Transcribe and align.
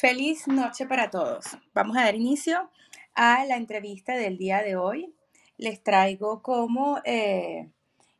Feliz 0.00 0.48
noche 0.48 0.86
para 0.86 1.10
todos. 1.10 1.44
Vamos 1.74 1.94
a 1.94 2.04
dar 2.04 2.14
inicio 2.14 2.70
a 3.14 3.44
la 3.44 3.58
entrevista 3.58 4.14
del 4.14 4.38
día 4.38 4.62
de 4.62 4.74
hoy. 4.74 5.14
Les 5.58 5.82
traigo 5.82 6.40
como 6.40 7.02
eh, 7.04 7.68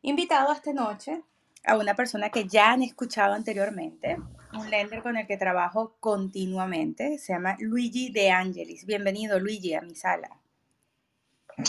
invitado 0.03 0.53
esta 0.53 0.73
noche 0.73 1.23
a 1.65 1.75
una 1.77 1.95
persona 1.95 2.29
que 2.29 2.47
ya 2.47 2.71
han 2.71 2.83
escuchado 2.83 3.33
anteriormente, 3.33 4.17
un 4.53 4.69
lender 4.69 5.01
con 5.01 5.17
el 5.17 5.25
que 5.25 5.37
trabajo 5.37 5.95
continuamente. 5.99 7.17
Se 7.17 7.33
llama 7.33 7.57
Luigi 7.59 8.11
De 8.11 8.29
Angelis. 8.29 8.85
Bienvenido, 8.85 9.39
Luigi, 9.39 9.73
a 9.73 9.81
mi 9.81 9.95
sala. 9.95 10.29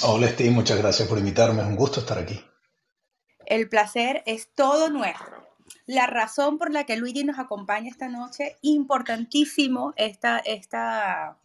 Hola, 0.03 0.29
Steve. 0.29 0.51
Muchas 0.51 0.77
gracias 0.77 1.09
por 1.09 1.17
invitarme. 1.17 1.63
Es 1.63 1.69
un 1.69 1.77
gusto 1.77 2.01
estar 2.01 2.19
aquí. 2.19 2.39
El 3.47 3.67
placer 3.71 4.23
es 4.27 4.53
todo 4.55 4.91
nuestro 4.91 5.52
la 5.87 6.07
razón 6.07 6.59
por 6.59 6.73
la 6.73 6.85
que 6.85 6.97
Luigi 6.97 7.25
nos 7.25 7.39
acompaña 7.39 7.91
esta 7.91 8.09
noche, 8.09 8.57
importantísimo 8.63 9.95
esta, 9.97 10.39
esta 10.39 11.39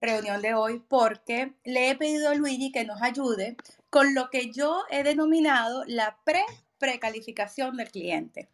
reunión 0.00 0.42
de 0.42 0.54
hoy, 0.54 0.82
porque 0.88 1.54
le 1.64 1.90
he 1.90 1.96
pedido 1.96 2.30
a 2.30 2.34
Luigi 2.34 2.72
que 2.72 2.84
nos 2.84 3.02
ayude 3.02 3.56
con 3.90 4.14
lo 4.14 4.30
que 4.30 4.50
yo 4.52 4.82
he 4.90 5.02
denominado 5.02 5.84
la 5.86 6.18
pre-precalificación 6.24 7.76
del 7.76 7.90
cliente. 7.90 8.48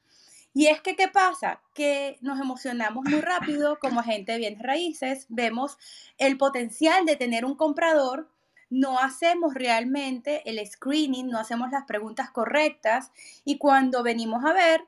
Y 0.52 0.66
es 0.66 0.80
que, 0.80 0.96
¿qué 0.96 1.08
pasa? 1.08 1.60
Que 1.74 2.18
nos 2.20 2.40
emocionamos 2.40 3.04
muy 3.04 3.20
rápido 3.20 3.78
como 3.78 4.00
agente 4.00 4.32
de 4.32 4.38
bienes 4.38 4.62
raíces, 4.62 5.26
vemos 5.28 5.78
el 6.18 6.36
potencial 6.36 7.06
de 7.06 7.16
tener 7.16 7.44
un 7.44 7.54
comprador, 7.54 8.28
no 8.68 8.98
hacemos 8.98 9.54
realmente 9.54 10.48
el 10.48 10.64
screening, 10.66 11.28
no 11.28 11.38
hacemos 11.38 11.70
las 11.70 11.84
preguntas 11.84 12.30
correctas 12.30 13.10
y 13.44 13.58
cuando 13.58 14.02
venimos 14.02 14.44
a 14.44 14.52
ver, 14.52 14.84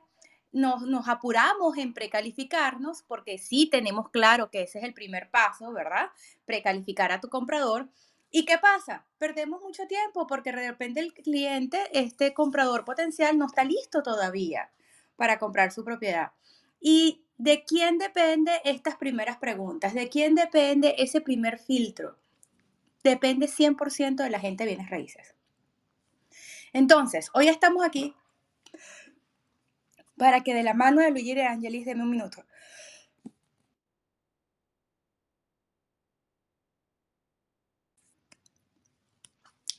nos, 0.53 1.07
apuramos 1.09 1.77
en 1.77 1.93
precalificarnos 1.93 3.01
porque 3.03 3.37
sí 3.39 3.67
tenemos 3.69 4.09
claro 4.09 4.49
que 4.51 4.61
ese 4.61 4.79
es 4.79 4.85
el 4.85 4.93
primer 4.93 5.29
paso, 5.31 5.73
¿verdad? 5.73 6.11
Precalificar 6.45 7.11
a 7.11 7.19
tu 7.19 7.27
comprador. 7.29 7.89
¿Y 8.29 8.45
qué 8.45 8.57
pasa? 8.59 9.05
Perdemos 9.17 9.61
mucho 9.61 9.85
tiempo 9.87 10.27
porque 10.27 10.51
de 10.51 10.69
repente 10.69 10.99
el 10.99 11.13
cliente, 11.13 11.79
este 11.91 12.33
comprador 12.33 12.85
potencial, 12.85 13.37
no 13.37 13.47
está 13.47 13.63
listo 13.63 14.03
todavía 14.03 14.71
para 15.15 15.39
comprar 15.39 15.71
su 15.71 15.83
propiedad. 15.83 16.31
¿Y 16.79 17.25
de 17.37 17.63
quién 17.65 17.97
depende 17.97 18.51
estas 18.63 18.95
primeras 18.95 19.37
preguntas? 19.37 19.93
¿De 19.93 20.07
quién 20.07 20.35
depende 20.35 20.95
ese 20.99 21.21
primer 21.21 21.57
filtro? 21.57 22.17
Depende 23.03 23.47
100% 23.47 24.23
de 24.23 24.29
la 24.29 24.39
gente 24.39 24.65
bienes 24.65 24.89
raíces. 24.89 25.35
Entonces, 26.73 27.29
hoy 27.33 27.47
estamos 27.47 27.83
aquí 27.83 28.15
para 30.23 30.39
que 30.39 30.53
de 30.53 30.63
la 30.63 30.73
mano 30.73 31.01
de 31.01 31.11
Luigi 31.11 31.35
de 31.35 31.45
Angelis, 31.45 31.85
deme 31.85 32.03
un 32.03 32.09
minuto. 32.09 32.45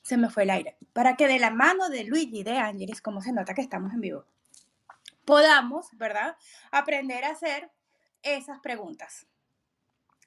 Se 0.03 0.19
me 0.19 0.29
fue 0.29 0.43
el 0.43 0.51
aire. 0.51 0.77
Para 0.93 1.17
que 1.17 1.27
de 1.29 1.39
la 1.39 1.49
mano 1.51 1.89
de 1.89 2.05
Luigi 2.05 2.43
de 2.43 2.59
Angelis, 2.59 3.01
como 3.01 3.23
se 3.23 3.33
nota 3.33 3.55
que 3.55 3.63
estamos 3.63 3.95
en 3.95 4.03
vivo, 4.03 4.27
podamos, 5.25 5.87
¿verdad? 5.95 6.37
Aprender 6.71 7.25
a 7.25 7.31
hacer 7.31 7.71
esas 8.23 8.61
preguntas. 8.61 9.27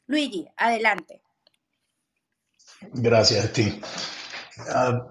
Luigi, 0.08 0.48
adelante. 0.58 1.22
Gracias, 2.82 3.54
Tim. 3.54 3.80
Ah, 4.68 5.10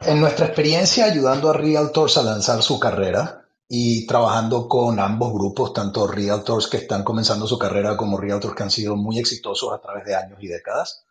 en 0.00 0.20
nuestra 0.20 0.46
experiencia 0.46 1.04
ayudando 1.04 1.50
a 1.50 1.52
Realtors 1.52 2.16
a 2.16 2.22
lanzar 2.22 2.62
su 2.62 2.80
carrera, 2.80 3.40
y 3.72 4.04
trabajando 4.04 4.66
con 4.68 4.98
ambos 4.98 5.32
grupos, 5.32 5.72
tanto 5.72 6.08
realtors 6.08 6.66
que 6.66 6.78
están 6.78 7.04
comenzando 7.04 7.46
su 7.46 7.56
carrera 7.56 7.96
como 7.96 8.18
realtors 8.18 8.56
que 8.56 8.64
han 8.64 8.70
sido 8.70 8.96
muy 8.96 9.20
exitosos 9.20 9.72
a 9.72 9.80
través 9.80 10.04
de 10.06 10.16
años 10.16 10.42
y 10.42 10.48
décadas. 10.48 11.04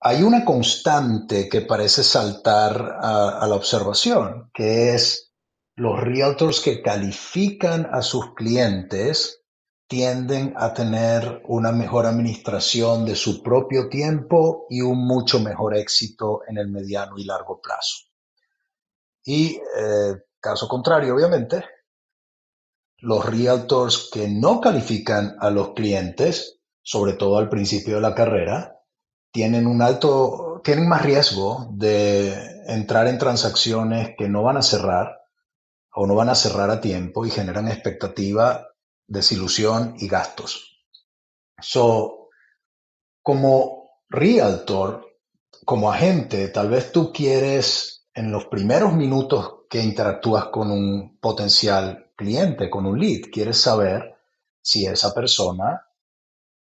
Hay 0.00 0.24
una 0.24 0.44
constante 0.44 1.48
que 1.48 1.60
parece 1.60 2.02
saltar 2.02 2.98
a, 3.00 3.46
la 3.46 3.54
observación, 3.54 4.50
que 4.52 4.96
es 4.96 5.30
los 5.76 6.00
realtors 6.00 6.60
que 6.60 6.82
califican 6.82 7.88
a 7.92 8.02
sus 8.02 8.34
clientes 8.34 9.44
tienden 9.86 10.52
a 10.56 10.74
tener 10.74 11.42
una 11.46 11.70
mejor 11.70 12.06
administración 12.06 13.04
de 13.04 13.14
su 13.14 13.40
propio 13.40 13.88
tiempo 13.88 14.66
y 14.68 14.80
un 14.80 14.98
mucho 15.06 15.38
mejor 15.38 15.76
éxito 15.76 16.40
en 16.48 16.58
el 16.58 16.66
mediano 16.66 17.16
y 17.18 17.24
largo 17.24 17.60
plazo. 17.60 17.98
Y 19.24 19.60
eh, 19.78 20.25
Caso 20.46 20.68
contrario, 20.68 21.12
obviamente, 21.12 21.64
los 22.98 23.26
realtors 23.26 24.08
que 24.12 24.28
no 24.28 24.60
califican 24.60 25.36
a 25.40 25.50
los 25.50 25.74
clientes, 25.74 26.60
sobre 26.82 27.14
todo 27.14 27.38
al 27.38 27.48
principio 27.48 27.96
de 27.96 28.00
la 28.00 28.14
carrera, 28.14 28.78
tienen 29.32 29.66
un 29.66 29.82
alto, 29.82 30.60
tienen 30.62 30.88
más 30.88 31.02
riesgo 31.02 31.66
de 31.72 32.62
entrar 32.68 33.08
en 33.08 33.18
transacciones 33.18 34.14
que 34.16 34.28
no 34.28 34.44
van 34.44 34.56
a 34.56 34.62
cerrar 34.62 35.20
o 35.92 36.06
no 36.06 36.14
van 36.14 36.28
a 36.28 36.36
cerrar 36.36 36.70
a 36.70 36.80
tiempo 36.80 37.26
y 37.26 37.30
generan 37.30 37.66
expectativa, 37.66 38.68
desilusión 39.08 39.96
y 39.98 40.06
gastos. 40.06 40.80
So, 41.60 42.28
como 43.20 43.98
realtor, 44.08 45.06
como 45.64 45.90
agente, 45.90 46.46
tal 46.50 46.70
vez 46.70 46.92
tú 46.92 47.12
quieres 47.12 48.06
en 48.14 48.30
los 48.30 48.44
primeros 48.46 48.92
minutos 48.92 49.55
que 49.68 49.82
interactúas 49.82 50.46
con 50.46 50.70
un 50.70 51.18
potencial 51.18 52.12
cliente, 52.16 52.70
con 52.70 52.86
un 52.86 52.98
lead. 52.98 53.30
Quieres 53.32 53.60
saber 53.60 54.16
si 54.60 54.86
esa 54.86 55.14
persona 55.14 55.86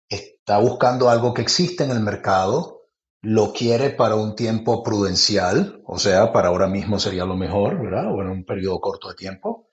está 0.08 0.58
buscando 0.58 1.08
algo 1.08 1.34
que 1.34 1.42
existe 1.42 1.84
en 1.84 1.90
el 1.90 2.00
mercado, 2.00 2.80
lo 3.22 3.52
quiere 3.52 3.90
para 3.90 4.14
un 4.14 4.34
tiempo 4.34 4.82
prudencial, 4.82 5.82
o 5.86 5.98
sea, 5.98 6.32
para 6.32 6.48
ahora 6.48 6.66
mismo 6.66 6.98
sería 6.98 7.24
lo 7.24 7.36
mejor, 7.36 7.80
¿verdad? 7.80 8.06
O 8.12 8.22
en 8.22 8.28
un 8.28 8.44
periodo 8.44 8.80
corto 8.80 9.08
de 9.08 9.14
tiempo. 9.14 9.68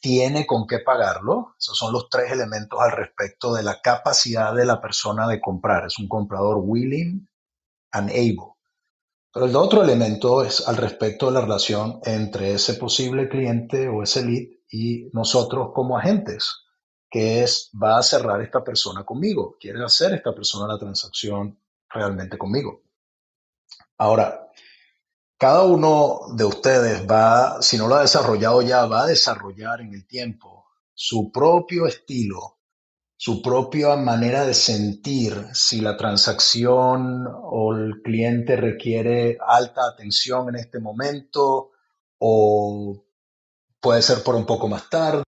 Tiene 0.00 0.46
con 0.46 0.66
qué 0.66 0.78
pagarlo. 0.78 1.54
Esos 1.58 1.76
son 1.76 1.92
los 1.92 2.08
tres 2.08 2.30
elementos 2.32 2.78
al 2.80 2.92
respecto 2.92 3.52
de 3.52 3.62
la 3.62 3.80
capacidad 3.80 4.54
de 4.54 4.64
la 4.64 4.80
persona 4.80 5.26
de 5.26 5.40
comprar. 5.40 5.86
Es 5.86 5.98
un 5.98 6.08
comprador 6.08 6.58
willing 6.60 7.28
and 7.92 8.10
able. 8.10 8.57
Pero 9.32 9.46
el 9.46 9.56
otro 9.56 9.82
elemento 9.82 10.42
es 10.42 10.66
al 10.66 10.76
respecto 10.76 11.26
de 11.26 11.32
la 11.32 11.40
relación 11.42 12.00
entre 12.04 12.52
ese 12.52 12.74
posible 12.74 13.28
cliente 13.28 13.88
o 13.88 14.02
ese 14.02 14.24
lead 14.24 14.48
y 14.70 15.10
nosotros 15.12 15.70
como 15.74 15.98
agentes, 15.98 16.64
que 17.10 17.42
es, 17.42 17.70
va 17.80 17.98
a 17.98 18.02
cerrar 18.02 18.40
esta 18.40 18.64
persona 18.64 19.04
conmigo, 19.04 19.56
quiere 19.60 19.84
hacer 19.84 20.14
esta 20.14 20.34
persona 20.34 20.72
la 20.72 20.78
transacción 20.78 21.58
realmente 21.88 22.36
conmigo. 22.36 22.82
Ahora, 23.98 24.50
cada 25.36 25.64
uno 25.64 26.20
de 26.34 26.44
ustedes 26.44 27.06
va, 27.06 27.62
si 27.62 27.78
no 27.78 27.86
lo 27.86 27.96
ha 27.96 28.02
desarrollado 28.02 28.62
ya, 28.62 28.86
va 28.86 29.02
a 29.02 29.06
desarrollar 29.06 29.80
en 29.80 29.94
el 29.94 30.06
tiempo 30.06 30.66
su 30.94 31.30
propio 31.30 31.86
estilo 31.86 32.57
su 33.18 33.42
propia 33.42 33.96
manera 33.96 34.46
de 34.46 34.54
sentir 34.54 35.34
si 35.52 35.80
la 35.80 35.96
transacción 35.96 37.26
o 37.26 37.74
el 37.74 38.00
cliente 38.02 38.54
requiere 38.56 39.38
alta 39.44 39.80
atención 39.92 40.48
en 40.50 40.54
este 40.54 40.78
momento 40.78 41.72
o 42.18 43.04
puede 43.80 44.02
ser 44.02 44.22
por 44.22 44.36
un 44.36 44.46
poco 44.46 44.68
más 44.68 44.88
tarde. 44.88 45.24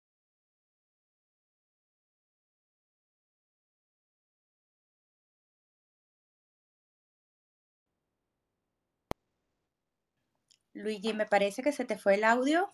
Luigi, 10.74 11.14
me 11.14 11.24
parece 11.24 11.62
que 11.62 11.72
se 11.72 11.86
te 11.86 11.96
fue 11.96 12.16
el 12.16 12.24
audio 12.24 12.70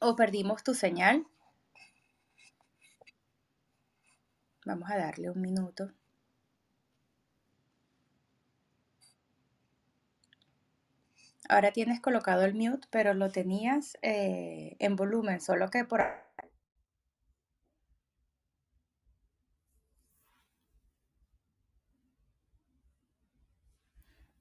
o 0.00 0.14
perdimos 0.14 0.62
tu 0.62 0.74
señal. 0.74 1.26
Vamos 4.64 4.90
a 4.90 4.96
darle 4.96 5.30
un 5.30 5.40
minuto. 5.40 5.92
Ahora 11.48 11.72
tienes 11.72 12.00
colocado 12.00 12.44
el 12.44 12.54
mute, 12.54 12.86
pero 12.90 13.14
lo 13.14 13.30
tenías 13.30 13.96
eh, 14.02 14.76
en 14.78 14.96
volumen, 14.96 15.40
solo 15.40 15.68
que 15.70 15.84
por... 15.84 16.02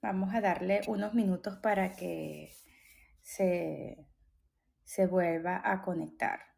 Vamos 0.02 0.34
a 0.36 0.42
darle 0.42 0.82
unos 0.88 1.14
minutos 1.14 1.58
para 1.58 1.96
que 1.96 2.54
se, 3.22 4.06
se 4.84 5.08
vuelva 5.08 5.62
a 5.64 5.82
conectar. 5.82 6.53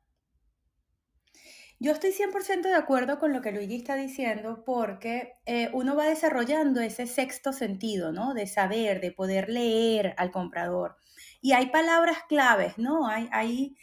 Yo 1.77 1.92
estoy 1.92 2.12
100% 2.12 2.62
de 2.62 2.74
acuerdo 2.74 3.19
con 3.19 3.33
lo 3.33 3.42
que 3.42 3.51
Luigi 3.51 3.75
está 3.75 3.95
diciendo 3.95 4.63
porque 4.66 5.33
eh, 5.45 5.69
uno 5.74 5.95
va 5.95 6.06
desarrollando 6.06 6.80
ese 6.80 7.06
sexto 7.06 7.51
sentido, 7.51 8.13
¿no? 8.13 8.33
De 8.33 8.48
saber, 8.48 9.01
de 9.01 9.12
poder 9.12 9.50
leer 9.50 10.16
al 10.18 10.31
comprador. 10.31 10.95
Y 11.42 11.51
hay 11.51 11.68
palabras 11.68 12.19
claves, 12.30 12.77
¿no? 12.77 13.07
Hay, 13.07 13.75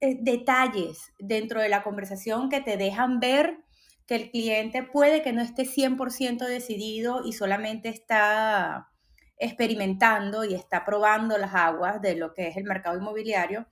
eh, 0.00 0.18
detalles 0.20 1.12
dentro 1.18 1.60
de 1.60 1.68
la 1.68 1.82
conversación 1.82 2.48
que 2.48 2.60
te 2.60 2.76
dejan 2.76 3.20
ver 3.20 3.58
que 4.06 4.16
el 4.16 4.30
cliente 4.30 4.82
puede 4.82 5.22
que 5.22 5.32
no 5.32 5.40
esté 5.40 5.64
100% 5.64 6.46
decidido 6.46 7.22
y 7.24 7.32
solamente 7.32 7.90
está 7.90 8.88
experimentando 9.36 10.44
y 10.44 10.54
está 10.54 10.84
probando 10.84 11.38
las 11.38 11.54
aguas 11.54 12.02
de 12.02 12.16
lo 12.16 12.34
que 12.34 12.48
es 12.48 12.56
el 12.56 12.64
mercado 12.64 12.98
inmobiliario. 12.98 13.66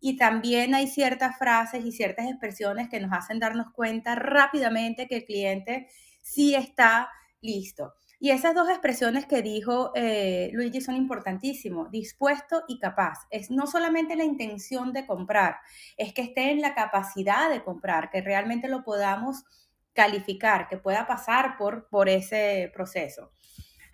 Y 0.00 0.16
también 0.16 0.74
hay 0.74 0.86
ciertas 0.86 1.38
frases 1.38 1.84
y 1.84 1.92
ciertas 1.92 2.28
expresiones 2.28 2.88
que 2.88 3.00
nos 3.00 3.12
hacen 3.12 3.40
darnos 3.40 3.72
cuenta 3.72 4.14
rápidamente 4.14 5.08
que 5.08 5.16
el 5.16 5.24
cliente 5.24 5.88
sí 6.22 6.54
está 6.54 7.10
listo. 7.40 7.94
Y 8.20 8.30
esas 8.30 8.54
dos 8.54 8.68
expresiones 8.68 9.26
que 9.26 9.42
dijo 9.42 9.92
eh, 9.94 10.50
Luigi 10.52 10.80
son 10.80 10.96
importantísimos, 10.96 11.90
dispuesto 11.90 12.64
y 12.66 12.80
capaz. 12.80 13.26
Es 13.30 13.50
no 13.50 13.66
solamente 13.68 14.16
la 14.16 14.24
intención 14.24 14.92
de 14.92 15.06
comprar, 15.06 15.58
es 15.96 16.12
que 16.12 16.22
esté 16.22 16.50
en 16.50 16.60
la 16.60 16.74
capacidad 16.74 17.48
de 17.48 17.62
comprar, 17.62 18.10
que 18.10 18.20
realmente 18.20 18.68
lo 18.68 18.82
podamos 18.82 19.44
calificar, 19.92 20.68
que 20.68 20.78
pueda 20.78 21.06
pasar 21.06 21.56
por, 21.56 21.88
por 21.88 22.08
ese 22.08 22.70
proceso. 22.74 23.30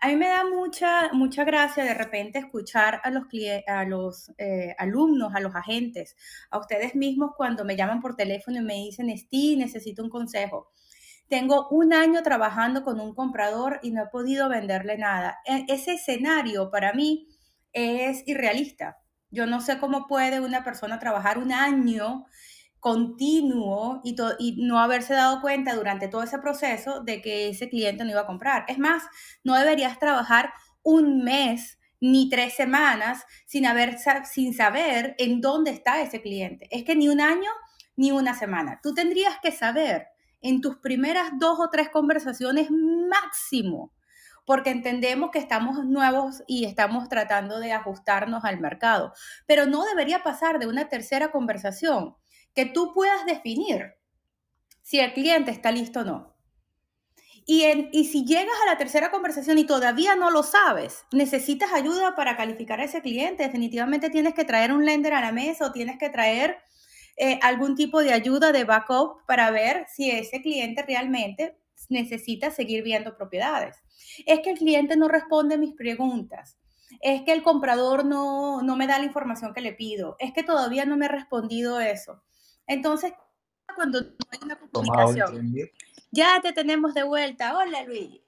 A 0.04 0.08
mí 0.08 0.16
me 0.16 0.28
da 0.28 0.44
mucha, 0.44 1.10
mucha 1.14 1.44
gracia 1.44 1.82
de 1.82 1.94
repente 1.94 2.38
escuchar 2.38 3.00
a 3.04 3.10
los, 3.10 3.24
a 3.66 3.84
los 3.86 4.30
eh, 4.36 4.76
alumnos, 4.76 5.34
a 5.34 5.40
los 5.40 5.54
agentes, 5.56 6.14
a 6.50 6.58
ustedes 6.58 6.94
mismos 6.94 7.30
cuando 7.34 7.64
me 7.64 7.74
llaman 7.74 8.02
por 8.02 8.14
teléfono 8.14 8.58
y 8.58 8.64
me 8.64 8.74
dicen, 8.74 9.08
Steve, 9.16 9.56
necesito 9.56 10.02
un 10.02 10.10
consejo. 10.10 10.68
Tengo 11.26 11.68
un 11.70 11.94
año 11.94 12.22
trabajando 12.22 12.84
con 12.84 13.00
un 13.00 13.14
comprador 13.14 13.80
y 13.82 13.92
no 13.92 14.02
he 14.02 14.06
podido 14.08 14.50
venderle 14.50 14.98
nada. 14.98 15.38
E, 15.46 15.64
ese 15.68 15.94
escenario 15.94 16.70
para 16.70 16.92
mí 16.92 17.26
es 17.72 18.24
irrealista. 18.26 18.98
Yo 19.30 19.46
no 19.46 19.62
sé 19.62 19.78
cómo 19.78 20.06
puede 20.06 20.38
una 20.38 20.64
persona 20.64 20.98
trabajar 20.98 21.38
un 21.38 21.50
año 21.50 22.26
continuo 22.84 24.02
y, 24.04 24.14
no 24.62 24.78
haberse 24.78 25.14
dado 25.14 25.40
cuenta 25.40 25.74
durante 25.74 26.06
todo 26.06 26.22
ese 26.22 26.38
proceso 26.38 27.00
de 27.00 27.22
que 27.22 27.48
ese 27.48 27.70
cliente 27.70 28.04
no 28.04 28.10
iba 28.10 28.20
a 28.20 28.26
comprar. 28.26 28.66
Es 28.68 28.78
más, 28.78 29.04
no 29.42 29.54
deberías 29.54 29.98
trabajar 29.98 30.52
un 30.82 31.24
mes 31.24 31.78
ni 31.98 32.28
tres 32.28 32.52
semanas 32.52 33.24
sin, 33.46 33.64
haber, 33.64 33.96
sin 34.30 34.52
saber 34.52 35.14
en 35.16 35.40
dónde 35.40 35.70
está 35.70 36.02
ese 36.02 36.20
cliente. 36.20 36.68
Es 36.70 36.84
que 36.84 36.94
ni 36.94 37.08
un 37.08 37.22
año 37.22 37.48
ni 37.96 38.12
una 38.12 38.34
semana. 38.34 38.80
Tú 38.82 38.92
tendrías 38.92 39.38
que 39.42 39.50
saber 39.50 40.08
en 40.42 40.60
tus 40.60 40.76
primeras 40.76 41.30
dos 41.38 41.60
o 41.60 41.70
tres 41.70 41.88
conversaciones 41.88 42.68
máximo, 42.70 43.94
porque 44.44 44.68
entendemos 44.68 45.30
que 45.30 45.38
estamos 45.38 45.82
nuevos 45.86 46.42
y 46.46 46.66
estamos 46.66 47.08
tratando 47.08 47.60
de 47.60 47.72
ajustarnos 47.72 48.44
al 48.44 48.60
mercado. 48.60 49.14
Pero 49.46 49.64
no 49.64 49.84
debería 49.84 50.22
pasar 50.22 50.58
de 50.58 50.66
una 50.66 50.90
tercera 50.90 51.30
conversación 51.30 52.16
que 52.54 52.66
tú 52.66 52.92
puedas 52.94 53.26
definir 53.26 53.94
si 54.82 55.00
el 55.00 55.12
cliente 55.12 55.50
está 55.50 55.70
listo 55.72 56.00
o 56.00 56.04
no. 56.04 56.34
Y, 57.46 57.64
y, 57.92 58.06
si 58.06 58.24
llegas 58.24 58.54
a 58.62 58.70
la 58.70 58.78
tercera 58.78 59.10
conversación 59.10 59.58
y 59.58 59.66
todavía 59.66 60.16
no 60.16 60.30
lo 60.30 60.42
sabes, 60.42 61.04
necesitas 61.12 61.74
ayuda 61.74 62.14
para 62.14 62.38
calificar 62.38 62.80
a 62.80 62.84
ese 62.84 63.02
cliente, 63.02 63.42
definitivamente 63.42 64.08
tienes 64.08 64.32
que 64.32 64.46
traer 64.46 64.72
un 64.72 64.86
lender 64.86 65.12
a 65.12 65.20
la 65.20 65.30
mesa 65.30 65.66
o 65.66 65.72
tienes 65.72 65.98
que 65.98 66.08
traer 66.08 66.56
eh, 67.16 67.38
algún 67.42 67.76
tipo 67.76 68.00
de 68.00 68.12
ayuda 68.12 68.50
de 68.50 68.64
backup 68.64 69.24
para 69.26 69.50
ver 69.50 69.86
si 69.94 70.10
ese 70.10 70.40
cliente 70.40 70.82
realmente 70.82 71.58
necesita 71.88 72.50
seguir 72.50 72.82
viendo 72.82 73.16
propiedades. 73.16 73.76
Es 74.26 74.40
que 74.40 74.50
el 74.50 74.58
cliente 74.58 74.96
no 74.96 75.08
responde 75.08 75.58
mis 75.58 75.74
preguntas. 75.74 76.58
Es 77.00 77.22
que 77.22 77.32
el 77.32 77.42
comprador 77.42 78.04
no, 78.04 78.62
no 78.62 78.76
me 78.76 78.86
da 78.86 78.98
la 78.98 79.04
información 79.04 79.52
que 79.52 79.60
le 79.60 79.72
pido. 79.72 80.16
Es 80.18 80.32
que 80.32 80.42
todavía 80.42 80.84
no 80.86 80.96
me 80.96 81.06
ha 81.06 81.10
respondido 81.10 81.80
eso. 81.80 82.22
Entonces, 82.66 83.12
cuando 83.74 84.00
no 84.00 84.08
hay 84.30 84.38
una 84.42 84.58
comunicación, 84.58 85.54
ya 86.10 86.40
te 86.40 86.52
tenemos 86.52 86.94
de 86.94 87.02
vuelta. 87.02 87.56
Hola, 87.56 87.84
Luis. 87.84 88.20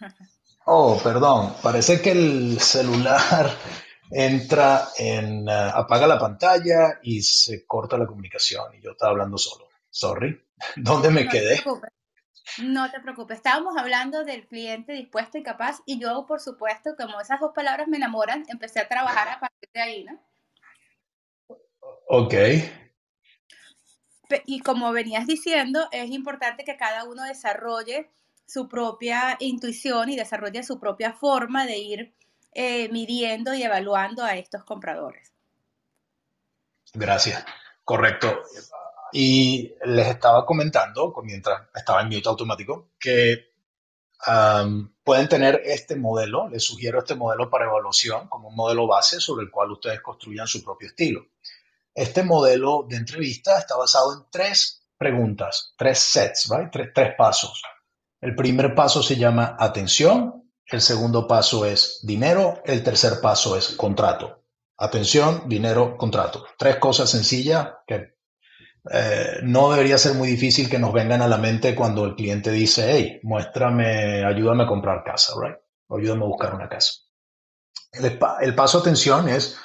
Oh, 0.70 1.00
perdón. 1.02 1.54
Parece 1.62 2.02
que 2.02 2.10
el 2.10 2.60
celular 2.60 3.50
entra 4.10 4.88
en, 4.98 5.48
uh, 5.48 5.70
apaga 5.72 6.06
la 6.06 6.18
pantalla 6.18 6.98
y 7.02 7.22
se 7.22 7.64
corta 7.64 7.96
la 7.96 8.06
comunicación. 8.06 8.74
Y 8.74 8.82
yo 8.82 8.90
estaba 8.90 9.12
hablando 9.12 9.38
solo. 9.38 9.70
Sorry. 9.88 10.38
¿Dónde 10.76 11.08
me 11.08 11.24
no 11.24 11.30
quedé? 11.30 11.62
Te 11.62 12.62
no 12.64 12.90
te 12.90 13.00
preocupes. 13.00 13.38
Estábamos 13.38 13.78
hablando 13.78 14.24
del 14.24 14.46
cliente 14.46 14.92
dispuesto 14.92 15.38
y 15.38 15.42
capaz. 15.42 15.78
Y 15.86 15.98
yo, 15.98 16.26
por 16.26 16.38
supuesto, 16.38 16.94
como 16.98 17.18
esas 17.18 17.40
dos 17.40 17.52
palabras 17.54 17.88
me 17.88 17.96
enamoran, 17.96 18.44
empecé 18.48 18.80
a 18.80 18.88
trabajar 18.88 19.26
a 19.26 19.40
partir 19.40 19.70
de 19.72 19.80
ahí, 19.80 20.04
¿no? 20.04 20.20
Ok 22.08 22.34
y 24.46 24.60
como 24.60 24.92
venías 24.92 25.26
diciendo, 25.26 25.88
es 25.92 26.10
importante 26.10 26.64
que 26.64 26.76
cada 26.76 27.04
uno 27.04 27.24
desarrolle 27.24 28.10
su 28.46 28.68
propia 28.68 29.36
intuición 29.40 30.08
y 30.10 30.16
desarrolle 30.16 30.62
su 30.62 30.78
propia 30.78 31.12
forma 31.12 31.66
de 31.66 31.78
ir 31.78 32.14
eh, 32.54 32.88
midiendo 32.90 33.54
y 33.54 33.62
evaluando 33.62 34.24
a 34.24 34.36
estos 34.36 34.64
compradores. 34.64 35.32
Gracias. 36.94 37.44
Correcto. 37.84 38.42
Y 39.12 39.74
les 39.84 40.08
estaba 40.08 40.44
comentando, 40.44 41.14
mientras 41.22 41.68
estaba 41.74 42.02
en 42.02 42.08
mute 42.08 42.28
automático, 42.28 42.90
que 42.98 43.48
pueden 45.04 45.28
tener 45.28 45.62
este 45.64 45.96
modelo, 45.96 46.48
les 46.48 46.64
sugiero 46.64 46.98
este 46.98 47.14
modelo 47.14 47.48
para 47.48 47.66
evaluación 47.66 48.28
como 48.28 48.48
un 48.48 48.56
modelo 48.56 48.86
base 48.86 49.20
sobre 49.20 49.44
el 49.44 49.50
cual 49.50 49.70
ustedes 49.70 50.00
construyan 50.00 50.46
su 50.46 50.62
propio 50.62 50.88
estilo. 50.88 51.26
Este 51.98 52.22
modelo 52.22 52.86
de 52.88 52.94
entrevista 52.94 53.58
está 53.58 53.76
basado 53.76 54.12
en 54.14 54.20
tres 54.30 54.88
preguntas, 54.96 55.74
tres 55.76 55.98
sets, 55.98 56.48
right? 56.48 56.70
tres, 56.94 57.14
pasos. 57.18 57.60
El 58.20 58.36
primer 58.36 58.72
paso 58.76 59.02
se 59.02 59.16
llama 59.16 59.56
atención, 59.58 60.48
el 60.66 60.80
segundo 60.80 61.26
paso 61.26 61.66
es 61.66 61.98
dinero, 62.04 62.62
el 62.64 62.84
tercer 62.84 63.14
paso 63.20 63.56
es 63.56 63.70
contrato. 63.70 64.44
Atención, 64.76 65.48
dinero, 65.48 65.96
contrato. 65.96 66.46
Tres 66.56 66.76
cosas 66.76 67.10
sencillas 67.10 67.66
que 67.84 68.14
eh, 68.92 69.40
no 69.42 69.72
debería 69.72 69.98
ser 69.98 70.14
muy 70.14 70.28
difícil 70.28 70.70
que 70.70 70.78
nos 70.78 70.92
vengan 70.92 71.20
a 71.20 71.26
la 71.26 71.38
mente 71.38 71.74
cuando 71.74 72.04
el 72.04 72.14
cliente 72.14 72.52
dice, 72.52 72.92
hey, 72.92 73.20
muéstrame, 73.24 74.24
ayúdame 74.24 74.62
a 74.62 74.68
comprar 74.68 75.02
casa, 75.02 75.34
right? 75.42 75.56
O 75.88 75.96
ayúdame 75.96 76.22
a 76.22 76.28
buscar 76.28 76.54
una 76.54 76.68
casa. 76.68 76.92
El, 77.90 78.20
el 78.42 78.54
paso 78.54 78.78
atención 78.78 79.28
es 79.28 79.58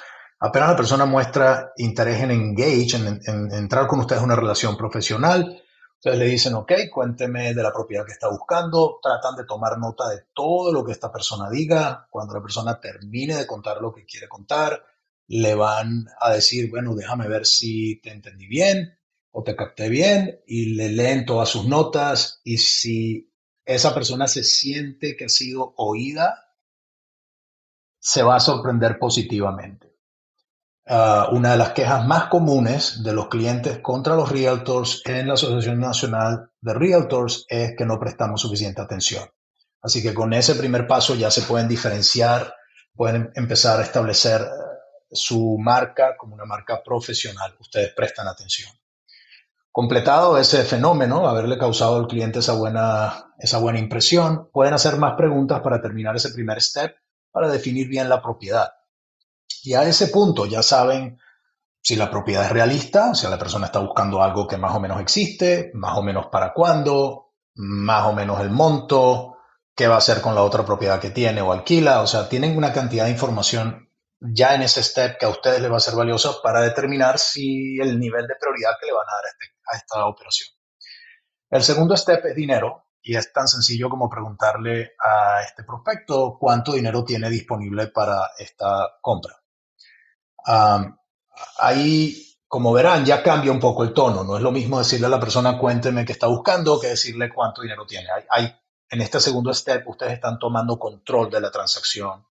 Apenas 0.46 0.68
la 0.68 0.76
persona 0.76 1.06
muestra 1.06 1.72
interés 1.78 2.20
en 2.20 2.30
engage, 2.30 2.96
en, 2.96 3.50
entrar 3.50 3.86
con 3.86 4.00
ustedes 4.00 4.20
en 4.20 4.26
una 4.26 4.36
relación 4.36 4.76
profesional, 4.76 5.62
ustedes 5.94 6.18
le 6.18 6.26
dicen, 6.26 6.52
ok, 6.52 6.70
cuénteme 6.92 7.54
de 7.54 7.62
la 7.62 7.72
propiedad 7.72 8.04
que 8.04 8.12
está 8.12 8.28
buscando, 8.28 8.98
tratan 9.02 9.36
de 9.36 9.46
tomar 9.46 9.78
nota 9.78 10.06
de 10.10 10.26
todo 10.34 10.70
lo 10.70 10.84
que 10.84 10.92
esta 10.92 11.10
persona 11.10 11.48
diga. 11.48 12.06
Cuando 12.10 12.34
la 12.34 12.42
persona 12.42 12.78
termine 12.78 13.36
de 13.36 13.46
contar 13.46 13.80
lo 13.80 13.90
que 13.90 14.04
quiere 14.04 14.28
contar, 14.28 14.84
le 15.28 15.54
van 15.54 16.04
a 16.20 16.32
decir, 16.32 16.68
bueno, 16.68 16.94
déjame 16.94 17.26
ver 17.26 17.46
si 17.46 17.98
te 18.02 18.10
entendí 18.10 18.46
bien 18.46 18.98
o 19.30 19.42
te 19.42 19.56
capté 19.56 19.88
bien 19.88 20.42
y 20.46 20.74
le 20.74 20.90
leen 20.90 21.24
todas 21.24 21.48
sus 21.48 21.66
notas 21.66 22.42
y 22.44 22.58
si 22.58 23.32
esa 23.64 23.94
persona 23.94 24.26
se 24.26 24.44
siente 24.44 25.16
que 25.16 25.24
ha 25.24 25.30
sido 25.30 25.72
oída, 25.78 26.54
se 27.98 28.22
va 28.22 28.36
a 28.36 28.40
sorprender 28.40 28.98
positivamente. 28.98 29.93
Ah, 30.86 31.28
una 31.32 31.52
de 31.52 31.56
las 31.56 31.72
quejas 31.72 32.06
más 32.06 32.26
comunes 32.26 33.02
de 33.02 33.14
los 33.14 33.28
clientes 33.28 33.78
contra 33.78 34.16
los 34.16 34.30
realtors 34.30 35.00
en 35.06 35.26
la 35.26 35.34
Asociación 35.34 35.80
Nacional 35.80 36.50
de 36.60 36.74
Realtors 36.74 37.46
es 37.48 37.74
que 37.76 37.86
no 37.86 37.98
prestamos 37.98 38.42
suficiente 38.42 38.82
atención. 38.82 39.24
Así 39.80 40.02
que 40.02 40.12
con 40.12 40.34
ese 40.34 40.54
primer 40.54 40.86
paso 40.86 41.14
ya 41.14 41.30
se 41.30 41.42
pueden 41.42 41.68
diferenciar, 41.68 42.54
pueden 42.94 43.30
empezar 43.34 43.80
a 43.80 43.82
establecer 43.82 44.42
eh, 44.42 44.46
su 45.10 45.56
marca 45.58 46.16
como 46.18 46.34
una 46.34 46.44
marca 46.44 46.82
profesional. 46.82 47.56
Ustedes 47.58 47.94
prestan 47.94 48.28
atención. 48.28 48.70
Completado 49.72 50.36
ese 50.36 50.64
fenómeno, 50.64 51.26
haberle 51.26 51.56
causado 51.56 51.96
al 51.96 52.06
cliente 52.06 52.40
esa 52.40 52.52
buena, 52.52 53.32
esa 53.38 53.58
buena 53.58 53.78
impresión, 53.78 54.50
pueden 54.52 54.74
hacer 54.74 54.96
más 54.98 55.14
preguntas 55.16 55.62
para 55.62 55.80
terminar 55.80 56.14
ese 56.14 56.30
primer 56.30 56.60
step 56.60 56.94
para 57.32 57.48
definir 57.48 57.88
bien 57.88 58.08
la 58.08 58.22
propiedad. 58.22 58.70
Y 59.62 59.74
a 59.74 59.82
ese 59.84 60.08
punto 60.08 60.46
ya 60.46 60.62
saben 60.62 61.18
si 61.80 61.96
la 61.96 62.10
propiedad 62.10 62.44
es 62.44 62.52
realista, 62.52 63.14
si 63.14 63.26
la 63.28 63.38
persona 63.38 63.66
está 63.66 63.78
buscando 63.78 64.22
algo 64.22 64.46
que 64.46 64.56
más 64.56 64.74
o 64.74 64.80
menos 64.80 65.00
existe, 65.00 65.70
más 65.74 65.96
o 65.98 66.02
menos 66.02 66.26
para 66.32 66.52
cuándo, 66.52 67.32
más 67.54 68.06
o 68.06 68.12
menos 68.12 68.40
el 68.40 68.50
monto, 68.50 69.36
qué 69.74 69.88
va 69.88 69.96
a 69.96 69.98
hacer 69.98 70.20
con 70.20 70.34
la 70.34 70.42
otra 70.42 70.64
propiedad 70.64 71.00
que 71.00 71.10
tiene 71.10 71.42
o 71.42 71.52
alquila. 71.52 72.00
O 72.00 72.06
sea, 72.06 72.28
tienen 72.28 72.56
una 72.56 72.72
cantidad 72.72 73.04
de 73.04 73.10
información 73.10 73.90
ya 74.20 74.54
en 74.54 74.62
ese 74.62 74.82
step 74.82 75.18
que 75.18 75.26
a 75.26 75.30
ustedes 75.30 75.60
les 75.60 75.70
va 75.70 75.76
a 75.76 75.80
ser 75.80 75.94
valiosa 75.94 76.30
para 76.42 76.62
determinar 76.62 77.18
si 77.18 77.78
el 77.78 77.98
nivel 77.98 78.26
de 78.26 78.34
prioridad 78.40 78.72
que 78.80 78.86
le 78.86 78.92
van 78.92 79.06
a 79.06 79.14
dar 79.16 79.24
a, 79.24 79.28
este, 79.28 79.54
a 79.72 79.76
esta 79.76 80.06
operación. 80.06 80.48
El 81.50 81.62
segundo 81.62 81.96
step 81.96 82.24
es 82.26 82.34
dinero 82.34 82.83
y 83.04 83.16
es 83.16 83.32
tan 83.32 83.46
sencillo 83.46 83.88
como 83.88 84.10
preguntarle 84.10 84.94
a 84.98 85.42
este 85.42 85.62
prospecto 85.62 86.36
cuánto 86.40 86.72
dinero 86.72 87.04
tiene 87.04 87.30
disponible 87.30 87.88
para 87.88 88.30
esta 88.38 88.96
compra 89.00 89.38
hay 91.58 92.20
como 92.46 92.72
verán, 92.72 93.04
ya 93.04 93.22
cambia 93.22 93.50
un 93.50 93.58
poco 93.58 93.82
el 93.82 93.92
tono. 93.92 94.22
No 94.22 94.36
es 94.36 94.42
lo 94.42 94.52
mismo 94.52 94.78
decirle 94.78 95.06
a 95.06 95.10
la 95.10 95.18
persona 95.18 95.58
cuénteme 95.58 96.04
qué 96.04 96.12
está 96.12 96.28
buscando 96.28 96.80
que 96.80 96.88
decirle 96.88 97.32
cuánto 97.32 97.62
dinero 97.62 97.84
tiene. 97.84 98.06
Hay, 98.30 98.54
en 98.88 99.00
este 99.00 99.18
segundo 99.18 99.52
step, 99.52 99.88
ustedes 99.88 100.12
están 100.12 100.38
tomando 100.38 100.78
control 100.78 101.30
de 101.30 101.40
la 101.40 101.50
transacción, 101.50 102.24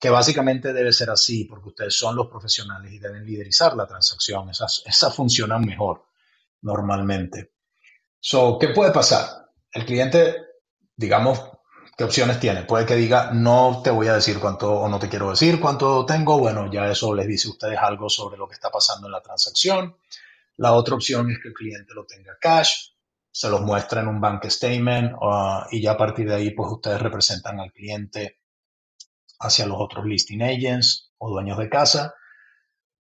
que 0.00 0.10
básicamente 0.10 0.72
debe 0.72 0.92
ser 0.92 1.10
así, 1.10 1.44
porque 1.44 1.68
ustedes 1.68 1.96
son 1.96 2.16
los 2.16 2.26
profesionales 2.26 2.92
y 2.92 2.98
deben 2.98 3.24
liderizar 3.24 3.76
la 3.76 3.86
transacción. 3.86 4.50
Esas, 4.50 4.82
esas 4.84 5.14
funcionan 5.14 5.64
mejor 5.64 6.06
normalmente. 6.62 7.52
So, 8.18 8.58
¿Qué 8.58 8.68
puede 8.68 8.90
pasar? 8.90 9.41
El 9.72 9.86
cliente, 9.86 10.36
digamos, 10.96 11.42
¿qué 11.96 12.04
opciones 12.04 12.38
tiene? 12.38 12.62
Puede 12.62 12.86
que 12.86 12.94
diga, 12.94 13.30
no 13.32 13.80
te 13.82 13.90
voy 13.90 14.08
a 14.08 14.14
decir 14.14 14.38
cuánto 14.38 14.72
o 14.72 14.88
no 14.88 14.98
te 14.98 15.08
quiero 15.08 15.30
decir 15.30 15.60
cuánto 15.60 16.04
tengo. 16.04 16.38
Bueno, 16.38 16.70
ya 16.70 16.90
eso 16.90 17.14
les 17.14 17.26
dice 17.26 17.48
a 17.48 17.52
ustedes 17.52 17.78
algo 17.78 18.08
sobre 18.08 18.36
lo 18.36 18.46
que 18.46 18.54
está 18.54 18.70
pasando 18.70 19.06
en 19.06 19.12
la 19.12 19.22
transacción. 19.22 19.96
La 20.58 20.74
otra 20.74 20.94
opción 20.94 21.30
es 21.30 21.38
que 21.40 21.48
el 21.48 21.54
cliente 21.54 21.94
lo 21.94 22.04
tenga 22.04 22.36
cash, 22.38 22.90
se 23.30 23.48
los 23.48 23.62
muestra 23.62 24.02
en 24.02 24.08
un 24.08 24.20
bank 24.20 24.44
statement 24.44 25.14
uh, 25.14 25.66
y 25.70 25.80
ya 25.80 25.92
a 25.92 25.96
partir 25.96 26.28
de 26.28 26.34
ahí, 26.34 26.50
pues 26.50 26.70
ustedes 26.70 27.00
representan 27.00 27.58
al 27.58 27.72
cliente 27.72 28.40
hacia 29.40 29.66
los 29.66 29.78
otros 29.80 30.04
listing 30.04 30.42
agents 30.42 31.12
o 31.16 31.30
dueños 31.30 31.56
de 31.58 31.70
casa. 31.70 32.14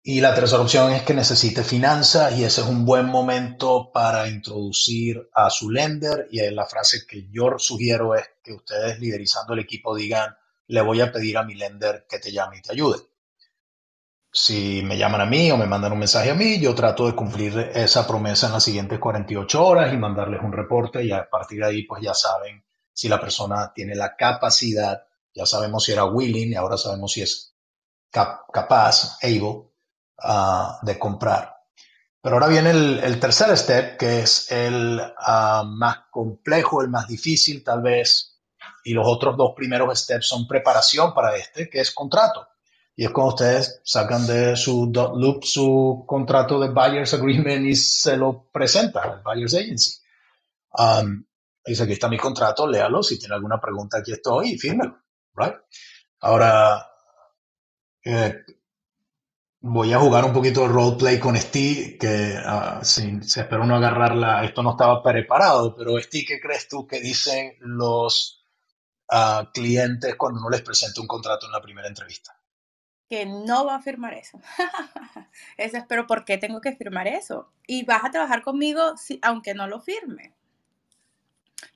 Y 0.07 0.21
la 0.21 0.35
tercera 0.35 0.61
opción 0.61 0.93
es 0.93 1.03
que 1.03 1.15
necesite 1.15 1.65
finanzas 1.65 2.37
y 2.39 2.45
ese 2.45 2.61
es 2.61 2.67
un 2.67 2.85
buen 2.85 3.07
momento 3.07 3.91
para 3.91 4.29
introducir 4.29 5.31
a 5.33 5.49
su 5.49 5.71
lender 5.71 6.29
y 6.31 6.43
la 6.51 6.67
frase 6.67 7.07
que 7.09 7.27
yo 7.31 7.59
sugiero 7.59 8.15
es 8.15 8.29
que 8.43 8.53
ustedes 8.53 9.01
liderizando 9.01 9.55
el 9.55 9.61
equipo 9.61 9.97
digan, 9.97 10.37
le 10.67 10.83
voy 10.83 11.01
a 11.01 11.11
pedir 11.11 11.39
a 11.39 11.43
mi 11.43 11.55
lender 11.55 12.05
que 12.07 12.19
te 12.19 12.31
llame 12.31 12.59
y 12.59 12.61
te 12.61 12.73
ayude. 12.73 12.99
Si 14.31 14.83
me 14.83 14.99
llaman 14.99 15.23
a 15.23 15.27
mí 15.27 15.51
o 15.51 15.57
me 15.57 15.65
mandan 15.65 15.93
un 15.93 16.01
mensaje 16.01 16.31
a 16.31 16.35
mí, 16.35 16.61
yo 16.61 16.75
trato 16.75 17.07
de 17.07 17.15
cumplir 17.15 17.71
esa 17.75 18.07
promesa 18.07 18.49
en 18.49 18.53
las 18.53 18.65
siguientes 18.65 18.99
48 18.99 19.67
horas 19.67 19.91
y 19.91 19.97
mandarles 19.97 20.43
un 20.43 20.53
reporte 20.53 21.03
y 21.03 21.13
a 21.13 21.31
partir 21.31 21.61
de 21.61 21.67
ahí 21.67 21.83
pues 21.85 22.03
ya 22.03 22.13
saben 22.13 22.63
si 22.93 23.09
la 23.09 23.19
persona 23.19 23.73
tiene 23.75 23.95
la 23.95 24.17
capacidad, 24.17 25.07
ya 25.35 25.47
sabemos 25.47 25.83
si 25.83 25.93
era 25.93 26.05
willing 26.05 26.53
y 26.53 26.57
ahora 26.57 26.77
sabemos 26.77 27.11
si 27.11 27.23
es 27.23 27.55
capaz, 28.11 29.17
able 29.23 29.74
de 30.83 30.99
comprar. 30.99 31.55
Pero 32.25 32.37
ahora 32.37 32.49
viene 32.49 32.71
el, 32.71 33.21
tercer 33.21 33.55
step, 33.57 33.99
que 33.99 34.21
es 34.21 34.51
el 34.51 34.99
ah, 35.19 35.63
más 35.67 36.05
complejo, 36.11 36.81
el 36.81 36.89
más 36.89 37.07
difícil 37.07 37.63
tal 37.63 37.83
vez, 37.83 38.41
y 38.83 38.95
los 38.95 39.07
otros 39.07 39.37
dos 39.37 39.53
primeros 39.55 39.99
steps 39.99 40.29
son 40.29 40.49
preparación 40.49 41.13
para 41.13 41.37
este, 41.37 41.69
que 41.69 41.81
es 41.81 41.91
contrato. 41.91 42.49
Y 42.97 43.05
es 43.05 43.11
cuando 43.11 43.35
ustedes 43.35 43.83
sacan 43.85 44.27
de 44.27 44.57
su 44.57 44.91
loop 44.93 45.45
su 45.45 46.05
contrato 46.07 46.61
de 46.61 46.69
Buyer's 46.69 47.13
Agreement 47.13 47.67
y 47.67 47.75
se 47.75 48.17
lo 48.17 48.49
presentan 48.51 49.11
al 49.11 49.23
Buyer's 49.23 49.55
Agency. 49.55 50.01
Um, 50.79 51.27
dice, 51.63 51.83
aquí 51.83 51.93
está 51.93 52.09
mi 52.09 52.19
contrato, 52.19 52.67
léalo, 52.67 53.03
si 53.03 53.19
tiene 53.19 53.35
alguna 53.35 53.61
pregunta 53.61 53.99
aquí 53.99 54.13
estoy 54.13 54.53
y 54.53 54.59
fírmelo, 54.59 54.99
right? 55.35 55.57
Ahora, 56.21 56.87
eh, 58.05 58.35
Voy 59.67 59.95
a 59.95 59.99
jugar 59.99 60.27
un 60.27 60.35
poquito 60.35 60.61
de 60.61 60.69
roleplay 60.69 61.19
con 61.19 61.35
Steve, 61.39 61.97
que 61.99 62.37
uh, 62.37 62.85
se 62.85 63.41
espero 63.41 63.65
no 63.65 63.77
agarrarla, 63.77 64.45
esto 64.45 64.63
no 64.63 64.73
estaba 64.73 65.03
preparado, 65.03 65.75
pero 65.75 65.99
Steve, 65.99 66.27
¿qué 66.29 66.39
crees 66.39 66.69
tú 66.69 66.87
que 66.87 67.01
dicen 67.01 67.57
los 67.61 68.45
uh, 69.11 69.51
clientes 69.55 70.17
cuando 70.17 70.41
uno 70.41 70.51
les 70.51 70.61
presenta 70.61 71.01
un 71.01 71.07
contrato 71.07 71.47
en 71.47 71.53
la 71.53 71.63
primera 71.63 71.89
entrevista? 71.89 72.39
Que 73.09 73.25
no 73.25 73.65
va 73.65 73.77
a 73.77 73.81
firmar 73.81 74.13
eso. 74.13 74.39
eso 75.57 75.77
es, 75.79 75.85
pero 75.89 76.07
¿por 76.07 76.27
qué 76.27 76.37
tengo 76.37 76.61
que 76.61 76.77
firmar 76.77 77.09
eso? 77.09 77.51
Y 77.67 77.87
vas 77.87 78.05
a 78.05 78.11
trabajar 78.11 78.43
conmigo 78.43 78.99
si, 78.99 79.19
aunque 79.23 79.55
no 79.55 79.67
lo 79.67 79.81
firme. 79.81 80.35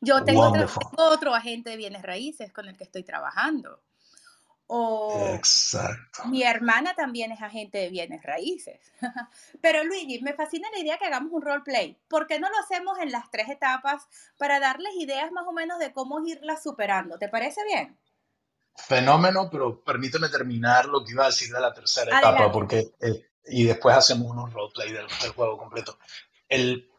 Yo 0.02 0.24
tengo 0.24 0.52
otro 0.98 1.34
agente 1.34 1.70
de 1.70 1.78
bienes 1.78 2.02
raíces 2.02 2.52
con 2.52 2.68
el 2.68 2.76
que 2.76 2.84
estoy 2.84 3.02
trabajando. 3.02 3.80
O 4.70 5.32
Exacto. 5.34 6.26
mi 6.26 6.42
hermana 6.42 6.94
también 6.94 7.32
es 7.32 7.40
agente 7.40 7.78
de 7.78 7.88
bienes 7.88 8.22
raíces. 8.22 8.78
Pero 9.62 9.82
Luigi, 9.82 10.20
me 10.20 10.34
fascina 10.34 10.68
la 10.70 10.78
idea 10.78 10.98
que 10.98 11.06
hagamos 11.06 11.32
un 11.32 11.40
roleplay. 11.40 11.98
¿Por 12.06 12.26
qué 12.26 12.38
no 12.38 12.50
lo 12.50 12.58
hacemos 12.58 12.98
en 12.98 13.10
las 13.10 13.30
tres 13.30 13.48
etapas 13.48 14.06
para 14.36 14.60
darles 14.60 14.92
ideas 14.96 15.32
más 15.32 15.46
o 15.46 15.52
menos 15.52 15.78
de 15.78 15.94
cómo 15.94 16.20
irlas 16.26 16.62
superando? 16.62 17.18
¿Te 17.18 17.30
parece 17.30 17.64
bien? 17.64 17.98
Fenómeno, 18.76 19.48
pero 19.50 19.82
permíteme 19.82 20.28
terminar 20.28 20.84
lo 20.84 21.02
que 21.02 21.12
iba 21.12 21.24
a 21.24 21.28
decir 21.28 21.50
de 21.50 21.60
la 21.60 21.72
tercera 21.72 22.18
etapa, 22.18 22.52
porque 22.52 22.92
eh, 23.00 23.30
y 23.46 23.64
después 23.64 23.96
hacemos 23.96 24.30
unos 24.30 24.52
roleplay 24.52 24.92
del, 24.92 25.06
del 25.22 25.32
juego 25.32 25.56
completo. 25.56 25.98
El, 26.46 26.90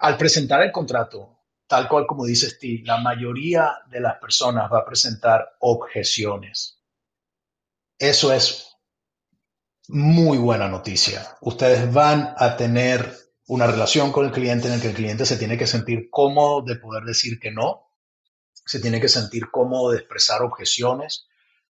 al 0.00 0.16
presentar 0.16 0.60
el 0.62 0.72
contrato, 0.72 1.37
tal 1.68 1.86
cual 1.88 2.06
como 2.06 2.24
dice 2.24 2.50
Steve, 2.50 2.82
la 2.84 2.98
mayoría 2.98 3.78
de 3.88 4.00
las 4.00 4.16
personas 4.18 4.72
va 4.72 4.80
a 4.80 4.86
presentar 4.86 5.56
objeciones. 5.60 6.82
Eso 7.98 8.32
es 8.32 8.76
muy 9.88 10.38
buena 10.38 10.68
noticia. 10.68 11.36
Ustedes 11.42 11.92
van 11.92 12.34
a 12.36 12.56
tener 12.56 13.16
una 13.46 13.66
relación 13.66 14.12
con 14.12 14.26
el 14.26 14.32
cliente 14.32 14.68
en 14.68 14.74
el 14.74 14.80
que 14.80 14.88
el 14.88 14.94
cliente 14.94 15.26
se 15.26 15.36
tiene 15.36 15.58
que 15.58 15.66
sentir 15.66 16.08
cómodo 16.10 16.62
de 16.62 16.76
poder 16.76 17.04
decir 17.04 17.38
que 17.38 17.50
no, 17.50 17.90
se 18.66 18.80
tiene 18.80 19.00
que 19.00 19.08
sentir 19.08 19.50
cómodo 19.50 19.90
de 19.90 19.98
expresar 19.98 20.42
objeciones 20.42 21.26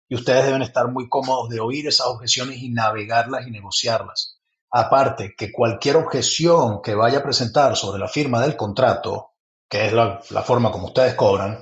y 0.09 0.15
ustedes 0.15 0.45
deben 0.47 0.63
estar 0.63 0.89
muy 0.89 1.09
cómodos 1.09 1.49
de 1.49 1.61
oír 1.61 1.87
esas 1.87 2.07
objeciones 2.07 2.59
y 2.59 2.71
navegarlas 2.71 3.47
y 3.47 3.51
negociarlas. 3.51 4.39
Aparte, 4.71 5.35
que 5.37 5.51
cualquier 5.53 5.97
objeción 5.97 6.83
que 6.83 6.95
vaya 6.95 7.19
a 7.19 7.23
presentar 7.23 7.77
sobre 7.77 8.01
la 8.01 8.09
firma 8.09 8.41
del 8.41 8.57
contrato 8.57 9.28
que 9.69 9.87
es 9.87 9.93
la, 9.93 10.21
forma 10.43 10.73
como 10.73 10.87
ustedes 10.87 11.15
cobran, 11.15 11.59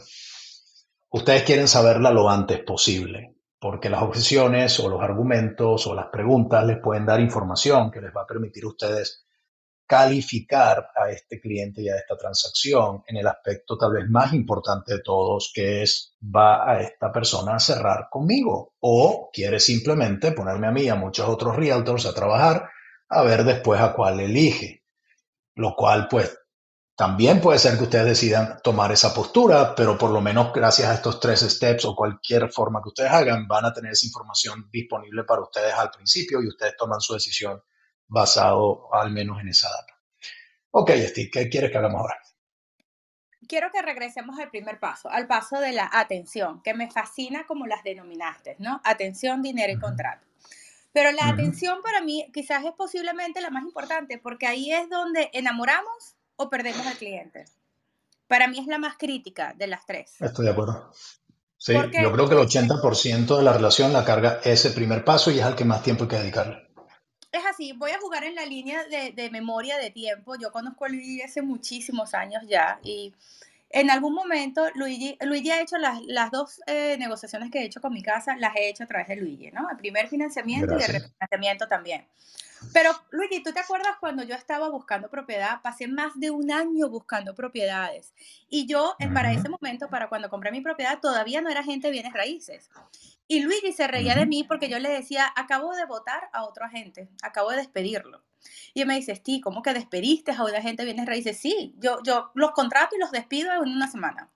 ustedes 1.10 1.42
quieren 1.42 1.68
saberla 1.68 2.10
lo 2.10 2.30
antes 2.30 2.60
posible, 2.60 3.34
porque 3.58 3.90
las 3.90 4.02
objeciones 4.02 4.78
o 4.80 4.88
los 4.88 5.02
argumentos 5.02 5.86
o 5.86 5.94
las 5.94 6.06
preguntas 6.06 6.64
les 6.64 6.78
pueden 6.78 7.04
dar 7.04 7.20
información 7.20 7.90
que 7.90 8.00
les 8.00 8.14
va 8.14 8.22
a 8.22 8.26
permitir 8.26 8.64
a 8.64 8.68
ustedes 8.68 9.26
calificar 9.88 10.88
a 10.96 11.10
este 11.10 11.40
cliente 11.40 11.80
y 11.80 11.88
a 11.88 11.96
esta 11.96 12.16
transacción 12.16 13.04
en 13.06 13.18
el 13.18 13.26
aspecto 13.26 13.78
tal 13.78 13.92
vez 13.92 14.08
más 14.08 14.32
importante 14.32 14.94
de 14.94 15.02
todos, 15.02 15.52
que 15.54 15.82
es, 15.82 16.16
¿va 16.22 16.68
a 16.68 16.80
esta 16.80 17.12
persona 17.12 17.54
a 17.54 17.60
cerrar 17.60 18.08
conmigo? 18.10 18.74
¿O 18.80 19.30
quiere 19.32 19.60
simplemente 19.60 20.32
ponerme 20.32 20.66
a 20.66 20.72
mí 20.72 20.82
y 20.82 20.88
a 20.88 20.96
muchos 20.96 21.28
otros 21.28 21.54
realtors 21.54 22.06
a 22.06 22.14
trabajar 22.14 22.68
a 23.08 23.22
ver 23.22 23.44
después 23.44 23.80
a 23.80 23.92
cuál 23.92 24.18
elige? 24.18 24.82
Lo 25.54 25.76
cual 25.76 26.08
pues 26.08 26.36
también 26.96 27.42
puede 27.42 27.58
ser 27.58 27.76
que 27.76 27.84
ustedes 27.84 28.06
decidan 28.06 28.58
tomar 28.64 28.90
esa 28.90 29.12
postura, 29.12 29.74
pero 29.74 29.98
por 29.98 30.10
lo 30.10 30.22
menos 30.22 30.50
gracias 30.54 30.88
a 30.88 30.94
estos 30.94 31.20
tres 31.20 31.40
steps 31.40 31.84
o 31.84 31.94
cualquier 31.94 32.50
forma 32.50 32.80
que 32.82 32.88
ustedes 32.88 33.10
hagan, 33.10 33.46
van 33.46 33.66
a 33.66 33.72
tener 33.74 33.92
esa 33.92 34.06
información 34.06 34.70
disponible 34.72 35.24
para 35.24 35.42
ustedes 35.42 35.74
al 35.74 35.90
principio 35.90 36.42
y 36.42 36.48
ustedes 36.48 36.74
toman 36.74 37.00
su 37.02 37.12
decisión 37.12 37.62
basado 38.08 38.88
al 38.94 39.10
menos 39.10 39.38
en 39.40 39.48
esa 39.48 39.68
data. 39.68 40.00
Ok, 40.70 40.90
Steve, 41.08 41.30
¿qué 41.30 41.48
quieres 41.50 41.70
que 41.70 41.76
hagamos 41.76 42.00
ahora? 42.00 42.16
Quiero 43.46 43.70
que 43.70 43.82
regresemos 43.82 44.38
al 44.38 44.48
primer 44.48 44.80
paso, 44.80 45.10
al 45.10 45.26
paso 45.26 45.60
de 45.60 45.72
la 45.72 45.90
atención, 45.92 46.62
que 46.62 46.72
me 46.72 46.90
fascina 46.90 47.46
como 47.46 47.66
las 47.66 47.84
denominaste, 47.84 48.56
¿no? 48.58 48.80
Atención, 48.84 49.42
dinero 49.42 49.70
y 49.70 49.78
contrato. 49.78 50.26
Pero 50.92 51.12
la 51.12 51.28
atención 51.28 51.82
para 51.82 52.00
mí 52.00 52.26
quizás 52.32 52.64
es 52.64 52.72
posiblemente 52.72 53.42
la 53.42 53.50
más 53.50 53.64
importante, 53.64 54.18
porque 54.18 54.46
ahí 54.46 54.72
es 54.72 54.88
donde 54.88 55.28
enamoramos 55.34 56.15
o 56.36 56.48
perdemos 56.48 56.86
al 56.86 56.96
cliente. 56.96 57.44
Para 58.26 58.48
mí 58.48 58.58
es 58.58 58.66
la 58.66 58.78
más 58.78 58.96
crítica 58.96 59.54
de 59.56 59.66
las 59.66 59.86
tres. 59.86 60.20
Estoy 60.20 60.46
de 60.46 60.52
acuerdo. 60.52 60.90
Sí, 61.58 61.72
yo 61.72 62.12
creo 62.12 62.28
que 62.28 62.34
el 62.34 62.40
80% 62.40 63.38
de 63.38 63.42
la 63.42 63.52
relación 63.52 63.92
la 63.92 64.04
carga 64.04 64.40
ese 64.44 64.70
primer 64.70 65.04
paso 65.04 65.30
y 65.30 65.38
es 65.38 65.44
al 65.44 65.56
que 65.56 65.64
más 65.64 65.82
tiempo 65.82 66.04
hay 66.04 66.08
que 66.08 66.16
dedicarle. 66.16 66.66
Es 67.32 67.44
así, 67.44 67.72
voy 67.72 67.90
a 67.90 67.98
jugar 67.98 68.24
en 68.24 68.34
la 68.34 68.46
línea 68.46 68.84
de, 68.84 69.30
memoria 69.30 69.78
de 69.78 69.90
tiempo. 69.90 70.36
Yo 70.36 70.52
conozco 70.52 70.84
a 70.84 70.88
Luigi 70.88 71.22
hace 71.22 71.42
muchísimos 71.42 72.14
años 72.14 72.42
ya 72.46 72.78
y 72.82 73.12
en 73.70 73.90
algún 73.90 74.14
momento 74.14 74.64
Luigi, 74.74 75.18
Luigi 75.22 75.50
ha 75.50 75.60
hecho 75.60 75.76
las, 75.78 76.00
las 76.04 76.30
dos 76.30 76.60
eh, 76.66 76.96
negociaciones 76.98 77.50
que 77.50 77.60
he 77.60 77.64
hecho 77.64 77.80
con 77.80 77.92
mi 77.92 78.02
casa, 78.02 78.36
las 78.36 78.54
he 78.56 78.68
hecho 78.68 78.84
a 78.84 78.86
través 78.86 79.08
de 79.08 79.16
Luigi, 79.16 79.50
¿no? 79.50 79.68
El 79.70 79.76
primer 79.76 80.08
financiamiento 80.08 80.78
y 80.78 80.82
el 80.82 80.92
refinanciamiento 80.92 81.66
también. 81.66 82.06
Pero, 82.72 82.90
Luigi, 83.10 83.42
¿tú 83.42 83.52
te 83.52 83.60
acuerdas 83.60 83.96
cuando 84.00 84.22
yo 84.22 84.34
estaba 84.34 84.68
buscando 84.68 85.08
propiedad? 85.08 85.60
Pasé 85.62 85.88
más 85.88 86.18
de 86.18 86.30
un 86.30 86.50
año 86.50 86.88
buscando 86.88 87.34
propiedades. 87.34 88.12
Y 88.48 88.66
yo, 88.66 88.94
eh, 88.98 89.08
para 89.08 89.32
ese 89.32 89.48
momento, 89.48 89.88
para 89.88 90.08
cuando 90.08 90.28
compré 90.28 90.50
mi 90.52 90.60
propiedad, 90.60 91.00
todavía 91.00 91.40
no 91.40 91.50
era 91.50 91.62
gente 91.62 91.88
de 91.88 91.92
bienes 91.92 92.12
raíces. 92.12 92.70
Y 93.28 93.40
Luigi 93.40 93.72
se 93.72 93.88
reía 93.88 94.14
de 94.14 94.26
mí 94.26 94.44
porque 94.44 94.68
yo 94.68 94.78
le 94.78 94.88
decía, 94.88 95.32
acabo 95.36 95.74
de 95.74 95.84
votar 95.84 96.28
a 96.32 96.44
otro 96.44 96.64
agente, 96.64 97.08
acabo 97.22 97.50
de 97.50 97.56
despedirlo. 97.56 98.22
Y 98.74 98.82
él 98.82 98.86
me 98.86 98.96
dice, 98.96 99.14
Steve, 99.16 99.40
¿cómo 99.40 99.62
que 99.62 99.72
despediste 99.72 100.32
a 100.32 100.44
una 100.44 100.58
agente 100.58 100.82
de 100.82 100.92
bienes 100.92 101.06
raíces? 101.06 101.38
Sí, 101.38 101.74
yo, 101.78 101.98
yo 102.04 102.30
los 102.34 102.52
contrato 102.52 102.94
y 102.94 103.00
los 103.00 103.10
despido 103.10 103.52
en 103.52 103.70
una 103.70 103.90
semana. 103.90 104.30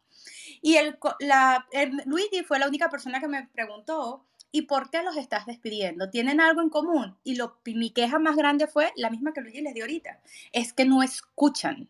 Y 0.63 0.77
el, 0.77 0.99
la, 1.21 1.67
Luigi 2.05 2.43
fue 2.43 2.59
la 2.59 2.69
única 2.69 2.91
persona 2.91 3.21
que 3.21 3.29
me 3.29 3.47
preguntó, 3.49 4.25
¿Y 4.53 4.63
por 4.63 4.91
qué 4.91 5.03
los 5.03 5.17
estás 5.17 5.47
despidiendo? 5.47 6.11
¿Tienen 6.11 6.41
algo 6.41 6.61
en 6.61 6.71
común? 6.71 7.17
Y 7.23 7.37
lo, 7.37 7.61
mi 7.65 7.91
queja 7.91 8.19
más 8.19 8.37
grande 8.37 8.67
fue 8.67 8.93
la 8.97 9.11
misma 9.11 9.33
que 9.33 9.41
Luigi 9.41 9.61
les 9.61 9.75
dio 9.75 9.85
ahorita. 9.85 10.21
Es 10.53 10.73
que 10.73 10.85
no 10.85 11.03
escuchan. 11.03 11.89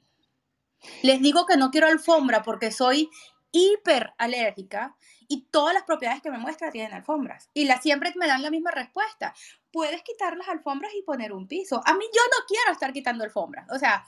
Les 1.02 1.20
digo 1.20 1.46
que 1.46 1.56
no 1.56 1.70
quiero 1.70 1.86
alfombra 1.86 2.42
porque 2.42 2.70
soy 2.70 3.10
hiper 3.52 4.12
alérgica 4.18 4.96
y 5.28 5.42
todas 5.50 5.74
las 5.74 5.84
propiedades 5.84 6.22
que 6.22 6.30
me 6.30 6.38
muestra 6.38 6.70
tienen 6.70 6.92
alfombras. 6.92 7.48
Y 7.54 7.64
la, 7.64 7.80
siempre 7.80 8.12
me 8.16 8.26
dan 8.26 8.42
la 8.42 8.50
misma 8.50 8.70
respuesta. 8.70 9.34
Puedes 9.72 10.02
quitar 10.02 10.36
las 10.36 10.48
alfombras 10.48 10.92
y 10.94 11.02
poner 11.02 11.32
un 11.32 11.46
piso. 11.46 11.80
A 11.84 11.94
mí 11.94 12.04
yo 12.04 12.22
no 12.30 12.46
quiero 12.46 12.72
estar 12.72 12.92
quitando 12.92 13.24
alfombras. 13.24 13.70
O 13.70 13.78
sea, 13.78 14.04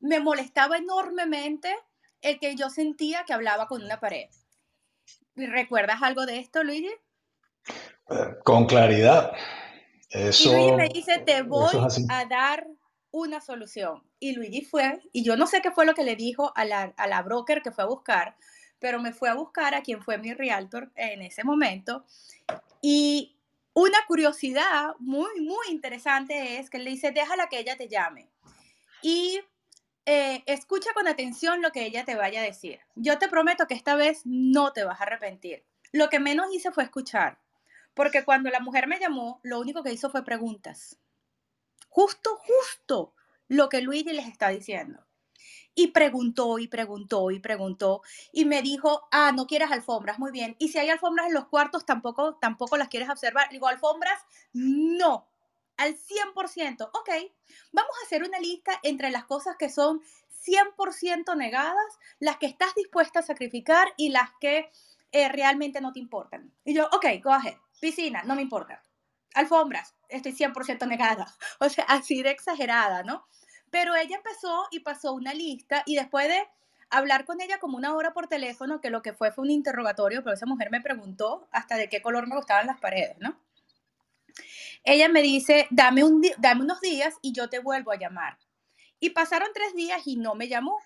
me 0.00 0.20
molestaba 0.20 0.76
enormemente 0.76 1.74
el 2.20 2.38
que 2.38 2.56
yo 2.56 2.70
sentía 2.70 3.24
que 3.24 3.32
hablaba 3.32 3.68
con 3.68 3.82
una 3.82 4.00
pared. 4.00 4.28
¿Recuerdas 5.36 6.02
algo 6.02 6.26
de 6.26 6.38
esto, 6.38 6.64
Luigi? 6.64 6.90
Con 8.44 8.66
claridad. 8.66 9.32
Eso, 10.10 10.50
y 10.50 10.54
Luigi 10.54 10.72
me 10.72 10.88
dice, 10.88 11.18
te 11.18 11.42
voy 11.42 11.70
a 12.08 12.24
dar 12.24 12.66
una 13.10 13.40
solución. 13.40 14.02
Y 14.18 14.32
Luigi 14.32 14.62
fue, 14.64 15.00
y 15.12 15.22
yo 15.22 15.36
no 15.36 15.46
sé 15.46 15.60
qué 15.60 15.70
fue 15.70 15.84
lo 15.86 15.94
que 15.94 16.04
le 16.04 16.16
dijo 16.16 16.52
a 16.56 16.64
la, 16.64 16.94
a 16.96 17.06
la 17.06 17.22
broker 17.22 17.62
que 17.62 17.70
fue 17.70 17.84
a 17.84 17.88
buscar, 17.88 18.36
pero 18.78 19.00
me 19.00 19.12
fue 19.12 19.28
a 19.28 19.34
buscar 19.34 19.74
a 19.74 19.82
quien 19.82 20.02
fue 20.02 20.18
mi 20.18 20.32
realtor 20.32 20.90
en 20.94 21.22
ese 21.22 21.44
momento. 21.44 22.04
Y 22.80 23.36
una 23.74 23.98
curiosidad 24.06 24.94
muy, 24.98 25.40
muy 25.40 25.68
interesante 25.70 26.58
es 26.58 26.70
que 26.70 26.78
le 26.78 26.90
dice, 26.90 27.12
déjala 27.12 27.48
que 27.48 27.58
ella 27.58 27.76
te 27.76 27.88
llame. 27.88 28.28
Y 29.02 29.40
eh, 30.06 30.42
escucha 30.46 30.92
con 30.94 31.06
atención 31.06 31.62
lo 31.62 31.70
que 31.70 31.84
ella 31.84 32.04
te 32.04 32.16
vaya 32.16 32.40
a 32.40 32.44
decir. 32.44 32.80
Yo 32.94 33.18
te 33.18 33.28
prometo 33.28 33.66
que 33.66 33.74
esta 33.74 33.94
vez 33.94 34.22
no 34.24 34.72
te 34.72 34.84
vas 34.84 35.00
a 35.00 35.04
arrepentir. 35.04 35.64
Lo 35.92 36.08
que 36.08 36.18
menos 36.18 36.46
hice 36.52 36.72
fue 36.72 36.84
escuchar, 36.84 37.38
porque 37.98 38.24
cuando 38.24 38.48
la 38.48 38.60
mujer 38.60 38.86
me 38.86 39.00
llamó, 39.00 39.40
lo 39.42 39.58
único 39.58 39.82
que 39.82 39.92
hizo 39.92 40.08
fue 40.08 40.24
preguntas. 40.24 41.00
Justo, 41.88 42.36
justo 42.36 43.12
lo 43.48 43.68
que 43.68 43.82
Luigi 43.82 44.12
les 44.12 44.28
está 44.28 44.50
diciendo. 44.50 45.04
Y 45.74 45.88
preguntó 45.88 46.60
y 46.60 46.68
preguntó 46.68 47.32
y 47.32 47.40
preguntó 47.40 48.02
y 48.32 48.44
me 48.44 48.62
dijo, 48.62 49.08
ah, 49.10 49.32
no 49.32 49.48
quieres 49.48 49.72
alfombras, 49.72 50.20
muy 50.20 50.30
bien. 50.30 50.54
Y 50.60 50.68
si 50.68 50.78
hay 50.78 50.90
alfombras 50.90 51.26
en 51.26 51.34
los 51.34 51.48
cuartos, 51.48 51.84
tampoco, 51.84 52.36
tampoco 52.36 52.76
las 52.76 52.86
quieres 52.86 53.10
observar. 53.10 53.48
Digo, 53.50 53.66
alfombras, 53.66 54.22
no 54.52 55.28
al 55.76 55.96
100%. 55.96 56.90
Ok, 56.92 57.10
vamos 57.72 57.92
a 58.00 58.06
hacer 58.06 58.22
una 58.22 58.38
lista 58.38 58.78
entre 58.84 59.10
las 59.10 59.24
cosas 59.24 59.56
que 59.58 59.70
son 59.70 60.00
100% 60.46 61.36
negadas, 61.36 61.98
las 62.20 62.36
que 62.36 62.46
estás 62.46 62.76
dispuesta 62.76 63.18
a 63.18 63.22
sacrificar 63.22 63.92
y 63.96 64.10
las 64.10 64.30
que 64.40 64.70
eh, 65.10 65.28
realmente 65.28 65.80
no 65.80 65.92
te 65.92 65.98
importan. 65.98 66.52
Y 66.64 66.74
yo, 66.74 66.86
ok, 66.92 67.06
go 67.24 67.32
ahead. 67.32 67.56
Piscina, 67.80 68.22
no 68.24 68.34
me 68.34 68.42
importa. 68.42 68.82
Alfombras, 69.34 69.94
estoy 70.08 70.32
100% 70.32 70.86
negada. 70.86 71.26
O 71.60 71.68
sea, 71.68 71.84
así 71.84 72.22
de 72.22 72.30
exagerada, 72.30 73.02
¿no? 73.02 73.26
Pero 73.70 73.94
ella 73.94 74.16
empezó 74.16 74.66
y 74.70 74.80
pasó 74.80 75.12
una 75.12 75.34
lista 75.34 75.82
y 75.86 75.96
después 75.96 76.28
de 76.28 76.42
hablar 76.90 77.24
con 77.24 77.40
ella 77.40 77.58
como 77.58 77.76
una 77.76 77.94
hora 77.94 78.12
por 78.12 78.28
teléfono, 78.28 78.80
que 78.80 78.90
lo 78.90 79.02
que 79.02 79.12
fue 79.12 79.32
fue 79.32 79.44
un 79.44 79.50
interrogatorio, 79.50 80.22
pero 80.22 80.34
esa 80.34 80.46
mujer 80.46 80.70
me 80.70 80.80
preguntó 80.80 81.48
hasta 81.52 81.76
de 81.76 81.88
qué 81.88 82.00
color 82.00 82.26
me 82.26 82.36
gustaban 82.36 82.66
las 82.66 82.80
paredes, 82.80 83.16
¿no? 83.18 83.38
Ella 84.84 85.08
me 85.08 85.22
dice, 85.22 85.66
dame, 85.70 86.04
un 86.04 86.22
dame 86.38 86.62
unos 86.62 86.80
días 86.80 87.14
y 87.20 87.32
yo 87.32 87.48
te 87.48 87.58
vuelvo 87.58 87.92
a 87.92 87.98
llamar. 87.98 88.38
Y 89.00 89.10
pasaron 89.10 89.48
tres 89.52 89.74
días 89.74 90.06
y 90.06 90.16
no 90.16 90.34
me 90.34 90.48
llamó. 90.48 90.78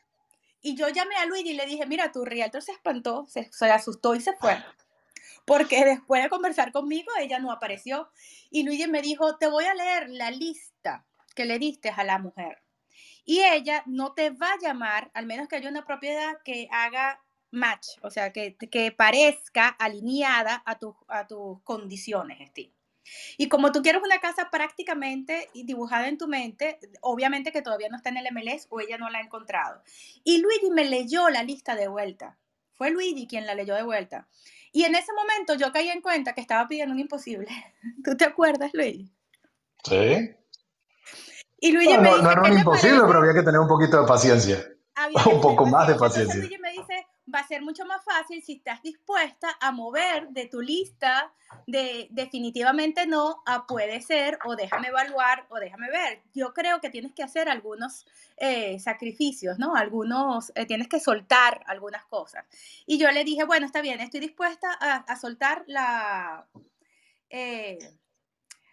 Y 0.60 0.76
yo 0.76 0.88
llamé 0.88 1.16
a 1.16 1.26
Luigi 1.26 1.50
y 1.50 1.54
le 1.54 1.66
dije, 1.66 1.86
mira, 1.86 2.12
tu 2.12 2.24
realtor 2.24 2.62
se 2.62 2.72
espantó, 2.72 3.26
se, 3.26 3.48
asustó 3.70 4.14
y 4.14 4.20
se 4.20 4.34
fue. 4.34 4.56
Porque 5.44 5.84
después 5.84 6.22
de 6.22 6.28
conversar 6.28 6.72
conmigo, 6.72 7.10
ella 7.20 7.38
no 7.38 7.50
apareció. 7.50 8.10
Y 8.50 8.62
Luigi 8.62 8.86
me 8.86 9.02
dijo, 9.02 9.36
te 9.36 9.48
voy 9.48 9.64
a 9.64 9.74
leer 9.74 10.08
la 10.10 10.30
lista 10.30 11.04
que 11.34 11.44
le 11.44 11.58
diste 11.58 11.90
a 11.90 12.04
la 12.04 12.18
mujer. 12.18 12.62
Y 13.24 13.40
ella 13.40 13.82
no 13.86 14.14
te 14.14 14.30
va 14.30 14.52
a 14.52 14.58
llamar, 14.60 15.10
al 15.14 15.26
menos 15.26 15.48
que 15.48 15.56
haya 15.56 15.68
una 15.68 15.84
propiedad 15.84 16.38
que 16.44 16.68
haga 16.70 17.22
match, 17.50 17.86
o 18.02 18.10
sea, 18.10 18.32
que, 18.32 18.56
que 18.56 18.90
parezca 18.92 19.68
alineada 19.68 20.62
a, 20.66 20.78
a 21.08 21.26
tus 21.26 21.62
condiciones, 21.62 22.48
Steve. 22.48 22.72
Y 23.36 23.48
como 23.48 23.72
tú 23.72 23.82
quieres 23.82 24.02
una 24.02 24.20
casa 24.20 24.48
prácticamente 24.50 25.50
dibujada 25.54 26.08
en 26.08 26.18
tu 26.18 26.28
mente, 26.28 26.78
obviamente 27.00 27.52
que 27.52 27.62
todavía 27.62 27.88
no 27.88 27.96
está 27.96 28.10
en 28.10 28.16
el 28.18 28.28
MLS 28.32 28.66
o 28.70 28.80
ella 28.80 28.96
no 28.96 29.10
la 29.10 29.18
ha 29.18 29.22
encontrado. 29.22 29.82
Y 30.24 30.38
Luigi 30.38 30.70
me 30.70 30.84
leyó 30.84 31.28
la 31.28 31.42
lista 31.42 31.74
de 31.74 31.88
vuelta. 31.88 32.38
Fue 32.74 32.90
Luigi 32.90 33.26
quien 33.26 33.46
la 33.46 33.54
leyó 33.54 33.74
de 33.74 33.82
vuelta. 33.82 34.28
Y 34.72 34.84
en 34.84 34.94
ese 34.94 35.12
momento 35.12 35.54
yo 35.54 35.70
caí 35.70 35.90
en 35.90 36.00
cuenta 36.00 36.32
que 36.32 36.40
estaba 36.40 36.66
pidiendo 36.66 36.94
un 36.94 37.00
imposible. 37.00 37.48
¿Tú 38.04 38.16
te 38.16 38.24
acuerdas, 38.24 38.70
Luigi? 38.72 39.12
Sí. 39.84 40.34
Y 41.60 41.72
Luigi 41.72 41.96
me 41.98 42.08
dice, 42.10 42.22
no 42.22 42.30
era 42.30 42.42
un 42.42 42.58
imposible, 42.58 43.02
pero 43.06 43.18
había 43.18 43.34
que 43.34 43.42
tener 43.42 43.60
un 43.60 43.68
poquito 43.68 44.00
de 44.00 44.08
paciencia. 44.08 44.66
un 45.32 45.40
poco 45.40 45.66
más 45.66 45.86
de 45.88 45.94
paciencia. 45.94 46.40
Luigi 46.40 46.58
me 46.58 46.72
dice, 46.72 47.01
va 47.32 47.40
a 47.40 47.46
ser 47.46 47.62
mucho 47.62 47.84
más 47.84 48.04
fácil 48.04 48.42
si 48.42 48.54
estás 48.54 48.82
dispuesta 48.82 49.48
a 49.60 49.72
mover 49.72 50.28
de 50.28 50.46
tu 50.46 50.60
lista 50.60 51.32
de 51.66 52.08
definitivamente 52.10 53.06
no 53.06 53.42
a 53.46 53.66
puede 53.66 54.00
ser 54.00 54.38
o 54.44 54.56
déjame 54.56 54.88
evaluar 54.88 55.46
o 55.50 55.58
déjame 55.58 55.90
ver. 55.90 56.22
Yo 56.34 56.52
creo 56.52 56.80
que 56.80 56.90
tienes 56.90 57.12
que 57.12 57.22
hacer 57.22 57.48
algunos 57.48 58.06
eh, 58.36 58.78
sacrificios, 58.80 59.58
¿no? 59.58 59.76
Algunos, 59.76 60.52
eh, 60.54 60.66
tienes 60.66 60.88
que 60.88 61.00
soltar 61.00 61.62
algunas 61.66 62.04
cosas. 62.06 62.44
Y 62.86 62.98
yo 62.98 63.10
le 63.10 63.24
dije, 63.24 63.44
bueno, 63.44 63.66
está 63.66 63.82
bien, 63.82 64.00
estoy 64.00 64.20
dispuesta 64.20 64.72
a, 64.72 65.16
soltar 65.16 65.64
la... 65.66 66.46
Eh, 67.30 67.78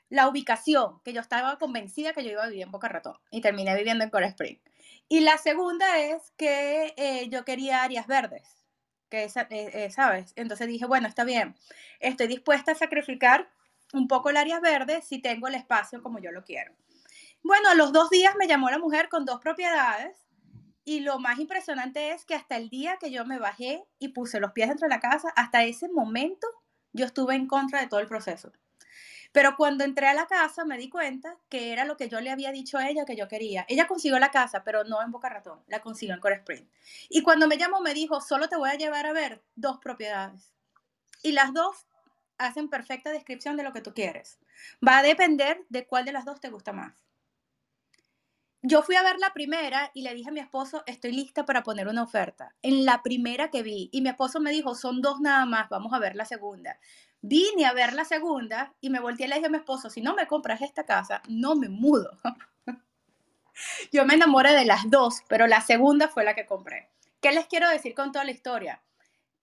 la 0.09 0.27
ubicación, 0.27 0.99
que 1.03 1.13
yo 1.13 1.21
estaba 1.21 1.59
convencida 1.59 2.13
que 2.13 2.23
yo 2.23 2.31
iba 2.31 2.43
a 2.43 2.47
vivir 2.47 2.63
en 2.63 2.71
Boca 2.71 2.87
Ratón 2.87 3.15
y 3.29 3.41
terminé 3.41 3.75
viviendo 3.75 4.03
en 4.03 4.09
Coral 4.09 4.29
Spring. 4.29 4.57
Y 5.11 5.21
la 5.21 5.39
segunda 5.39 5.97
es 5.97 6.31
que 6.37 6.93
eh, 6.95 7.27
yo 7.29 7.43
quería 7.43 7.81
áreas 7.81 8.05
verdes, 8.05 8.47
que 9.09 9.23
eh, 9.23 9.31
eh, 9.49 9.89
¿sabes? 9.89 10.33
Entonces 10.35 10.67
dije, 10.67 10.85
bueno, 10.85 11.07
está 11.07 11.23
bien, 11.23 11.55
estoy 11.99 12.27
dispuesta 12.27 12.73
a 12.73 12.75
sacrificar 12.75 13.49
un 13.91 14.07
poco 14.07 14.29
el 14.29 14.37
área 14.37 14.59
verde 14.59 15.01
si 15.01 15.19
tengo 15.19 15.47
el 15.47 15.55
espacio 15.55 16.03
como 16.03 16.19
yo 16.19 16.31
lo 16.31 16.43
quiero. 16.43 16.75
Bueno, 17.41 17.69
a 17.69 17.75
los 17.75 17.91
dos 17.91 18.11
días 18.11 18.35
me 18.37 18.47
llamó 18.47 18.69
la 18.69 18.77
mujer 18.77 19.09
con 19.09 19.25
dos 19.25 19.39
propiedades 19.41 20.15
y 20.85 20.99
lo 20.99 21.17
más 21.17 21.39
impresionante 21.39 22.11
es 22.11 22.23
que 22.23 22.35
hasta 22.35 22.57
el 22.57 22.69
día 22.69 22.97
que 22.97 23.09
yo 23.09 23.25
me 23.25 23.39
bajé 23.39 23.83
y 23.97 24.09
puse 24.09 24.39
los 24.39 24.51
pies 24.51 24.69
dentro 24.69 24.87
de 24.87 24.93
la 24.93 24.99
casa, 24.99 25.29
hasta 25.35 25.63
ese 25.63 25.89
momento 25.89 26.47
yo 26.93 27.05
estuve 27.05 27.33
en 27.33 27.47
contra 27.47 27.81
de 27.81 27.87
todo 27.87 27.99
el 27.99 28.07
proceso. 28.07 28.51
Pero 29.31 29.55
cuando 29.55 29.83
entré 29.83 30.07
a 30.07 30.13
la 30.13 30.25
casa 30.25 30.65
me 30.65 30.77
di 30.77 30.89
cuenta 30.89 31.37
que 31.49 31.71
era 31.71 31.85
lo 31.85 31.97
que 31.97 32.09
yo 32.09 32.19
le 32.19 32.31
había 32.31 32.51
dicho 32.51 32.77
a 32.77 32.89
ella 32.89 33.05
que 33.05 33.15
yo 33.15 33.27
quería. 33.27 33.65
Ella 33.69 33.87
consiguió 33.87 34.17
la 34.19 34.31
casa, 34.31 34.63
pero 34.63 34.83
no 34.83 35.01
en 35.01 35.11
Boca 35.11 35.29
Ratón, 35.29 35.61
la 35.67 35.81
consiguió 35.81 36.15
en 36.15 36.21
Core 36.21 36.35
Spring. 36.35 36.65
Y 37.09 37.21
cuando 37.21 37.47
me 37.47 37.57
llamó 37.57 37.81
me 37.81 37.93
dijo, 37.93 38.21
solo 38.21 38.49
te 38.49 38.57
voy 38.57 38.69
a 38.69 38.75
llevar 38.75 39.05
a 39.05 39.13
ver 39.13 39.43
dos 39.55 39.77
propiedades. 39.77 40.53
Y 41.21 41.33
las 41.33 41.53
dos 41.53 41.85
hacen 42.37 42.69
perfecta 42.69 43.11
descripción 43.11 43.57
de 43.57 43.63
lo 43.63 43.73
que 43.73 43.81
tú 43.81 43.93
quieres. 43.93 44.39
Va 44.85 44.99
a 44.99 45.03
depender 45.03 45.65
de 45.69 45.85
cuál 45.85 46.05
de 46.05 46.13
las 46.13 46.25
dos 46.25 46.39
te 46.39 46.49
gusta 46.49 46.73
más. 46.73 47.05
Yo 48.61 48.81
fui 48.81 48.95
a 48.97 49.03
ver 49.03 49.19
la 49.19 49.31
primera 49.33 49.89
y 49.93 50.01
le 50.01 50.13
dije 50.13 50.29
a 50.29 50.33
mi 50.33 50.41
esposo, 50.41 50.83
estoy 50.85 51.13
lista 51.13 51.45
para 51.45 51.63
poner 51.63 51.87
una 51.87 52.03
oferta. 52.03 52.55
En 52.61 52.83
la 52.83 53.01
primera 53.03 53.49
que 53.49 53.63
vi, 53.63 53.89
y 53.93 54.01
mi 54.01 54.09
esposo 54.09 54.41
me 54.41 54.51
dijo, 54.51 54.75
son 54.75 55.01
dos 55.01 55.21
nada 55.21 55.45
más, 55.45 55.69
vamos 55.69 55.93
a 55.93 55.99
ver 55.99 56.15
la 56.17 56.25
segunda. 56.25 56.77
Vine 57.21 57.65
a 57.65 57.73
ver 57.73 57.93
la 57.93 58.05
segunda 58.05 58.73
y 58.79 58.89
me 58.89 58.99
volteé 58.99 59.25
y 59.25 59.29
le 59.29 59.35
dije 59.35 59.47
a 59.47 59.51
mi 59.51 59.57
esposo, 59.57 59.89
si 59.89 60.01
no 60.01 60.15
me 60.15 60.27
compras 60.27 60.61
esta 60.61 60.85
casa, 60.85 61.21
no 61.27 61.55
me 61.55 61.67
mudo. 61.67 62.17
Yo 63.91 64.05
me 64.05 64.13
enamoré 64.13 64.53
de 64.53 64.65
las 64.65 64.89
dos, 64.89 65.23
pero 65.27 65.45
la 65.45 65.59
segunda 65.59 66.07
fue 66.07 66.23
la 66.23 66.33
que 66.33 66.45
compré. 66.45 66.89
¿Qué 67.19 67.33
les 67.33 67.47
quiero 67.47 67.67
decir 67.67 67.93
con 67.93 68.13
toda 68.13 68.23
la 68.23 68.31
historia? 68.31 68.81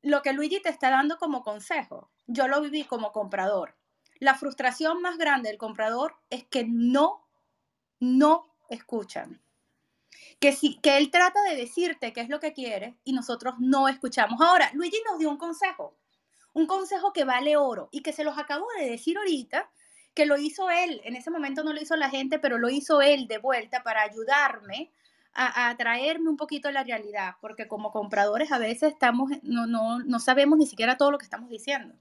Lo 0.01 0.23
que 0.23 0.33
Luigi 0.33 0.63
te 0.63 0.71
está 0.71 0.89
dando 0.89 1.19
como 1.19 1.43
consejo, 1.43 2.11
yo 2.27 2.49
lo 2.49 2.63
viví 2.63 2.85
como 2.85 3.13
comprador. 3.13 3.77
La 4.19 4.35
frustración 4.35 5.03
más 5.03 5.19
grande 5.19 5.51
del 5.51 5.59
comprador 5.59 6.17
es 6.31 6.45
que 6.45 6.65
no, 6.65 7.27
no 8.01 8.47
escuchan. 8.71 9.43
Que, 10.41 10.53
si, 10.53 10.79
que 10.81 10.97
él 10.97 11.11
trata 11.11 11.43
de 11.43 11.57
decirte 11.57 12.15
qué 12.15 12.23
es 12.23 12.31
lo 12.31 12.41
que 12.41 12.55
quiere 12.55 12.97
y 13.05 13.13
nosotros 13.13 13.57
no 13.59 13.89
escuchamos. 13.89 14.41
Ahora, 14.41 14.71
Luigi 14.73 14.97
nos 15.11 15.19
dio 15.19 15.29
un 15.29 15.37
consejo 15.37 15.95
un 16.57 16.67
consejo 16.67 17.13
que 17.13 17.25
vale 17.25 17.59
oro 17.59 17.91
y 17.93 18.01
que 18.01 18.15
se 18.15 18.25
los 18.25 18.39
acabo 18.39 18.67
de 18.79 18.89
decir 18.89 19.19
ahorita, 19.19 19.69
que 20.15 20.25
lo 20.25 20.39
hizo 20.39 20.71
él, 20.71 21.03
en 21.05 21.15
ese 21.15 21.31
momento 21.31 21.63
no 21.63 21.75
lo 21.75 21.83
hizo 21.83 21.97
la 21.97 22.09
gente, 22.09 22.39
pero 22.39 22.57
lo 22.57 22.71
hizo 22.71 23.03
él 23.03 23.29
de 23.29 23.37
vuelta 23.37 23.83
para 23.83 24.01
ayudarme 24.01 24.91
a, 25.35 25.69
a 25.69 25.77
traerme 25.77 26.31
un 26.31 26.39
poquito 26.39 26.69
a 26.69 26.73
la 26.73 26.83
realidad, 26.83 27.35
porque 27.43 27.69
como 27.69 27.93
compradores 27.93 28.53
a 28.53 28.59
veces 28.59 28.95
estamos, 28.95 29.31
no, 29.43 29.67
no, 29.67 29.99
no 29.99 30.19
sabemos 30.19 30.57
ni 30.57 30.67
siquiera 30.67 30.97
todo 30.97 31.11
lo 31.11 31.19
que 31.19 31.27
estamos 31.27 31.51
diciendo. 31.51 31.95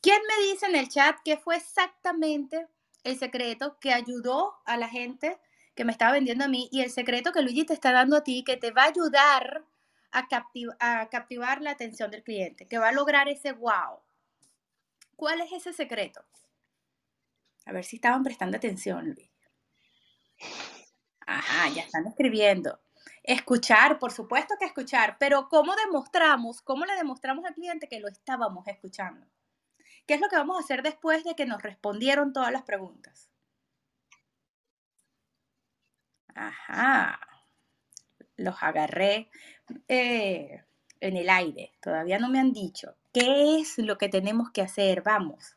¿Quién 0.00 0.22
me 0.28 0.46
dice 0.46 0.66
en 0.66 0.76
el 0.76 0.88
chat 0.88 1.16
qué 1.24 1.36
fue 1.36 1.56
exactamente 1.56 2.68
el 3.02 3.18
secreto 3.18 3.78
que 3.80 3.92
ayudó 3.92 4.54
a 4.64 4.76
la 4.76 4.86
gente 4.86 5.40
que 5.74 5.84
me 5.84 5.90
estaba 5.90 6.12
vendiendo 6.12 6.44
a 6.44 6.48
mí 6.48 6.68
y 6.70 6.82
el 6.82 6.90
secreto 6.92 7.32
que 7.32 7.42
Luigi 7.42 7.64
te 7.64 7.74
está 7.74 7.90
dando 7.90 8.16
a 8.16 8.22
ti 8.22 8.44
que 8.44 8.56
te 8.56 8.70
va 8.70 8.84
a 8.84 8.90
ayudar 8.90 9.64
a, 10.12 11.08
captivar 11.08 11.62
la 11.62 11.70
atención 11.70 12.10
del 12.10 12.22
cliente, 12.22 12.68
que 12.68 12.78
va 12.78 12.88
a 12.88 12.92
lograr 12.92 13.28
ese 13.28 13.52
wow. 13.52 14.00
¿Cuál 15.16 15.40
es 15.40 15.52
ese 15.52 15.72
secreto? 15.72 16.24
A 17.64 17.72
ver 17.72 17.84
si 17.84 17.96
estaban 17.96 18.22
prestando 18.22 18.56
atención, 18.56 19.06
Luis. 19.06 19.30
Ajá, 21.26 21.68
ya 21.70 21.82
están 21.82 22.06
escribiendo. 22.06 22.80
Escuchar, 23.22 23.98
por 23.98 24.12
supuesto 24.12 24.56
que 24.58 24.64
escuchar, 24.64 25.16
pero 25.18 25.48
¿cómo 25.48 25.74
demostramos, 25.76 26.60
cómo 26.60 26.84
le 26.84 26.94
demostramos 26.96 27.44
al 27.44 27.54
cliente 27.54 27.88
que 27.88 28.00
lo 28.00 28.08
estábamos 28.08 28.66
escuchando? 28.66 29.26
¿Qué 30.06 30.14
es 30.14 30.20
lo 30.20 30.28
que 30.28 30.36
vamos 30.36 30.56
a 30.56 30.60
hacer 30.60 30.82
después 30.82 31.22
de 31.22 31.36
que 31.36 31.46
nos 31.46 31.62
respondieron 31.62 32.32
todas 32.32 32.50
las 32.50 32.62
preguntas? 32.62 33.30
Ajá, 36.34 37.20
los 38.42 38.62
agarré 38.62 39.28
eh, 39.88 40.62
en 41.00 41.16
el 41.16 41.30
aire, 41.30 41.72
todavía 41.80 42.18
no 42.18 42.28
me 42.28 42.38
han 42.38 42.52
dicho. 42.52 42.94
¿Qué 43.12 43.60
es 43.60 43.78
lo 43.78 43.98
que 43.98 44.08
tenemos 44.08 44.50
que 44.50 44.62
hacer? 44.62 45.02
Vamos. 45.02 45.56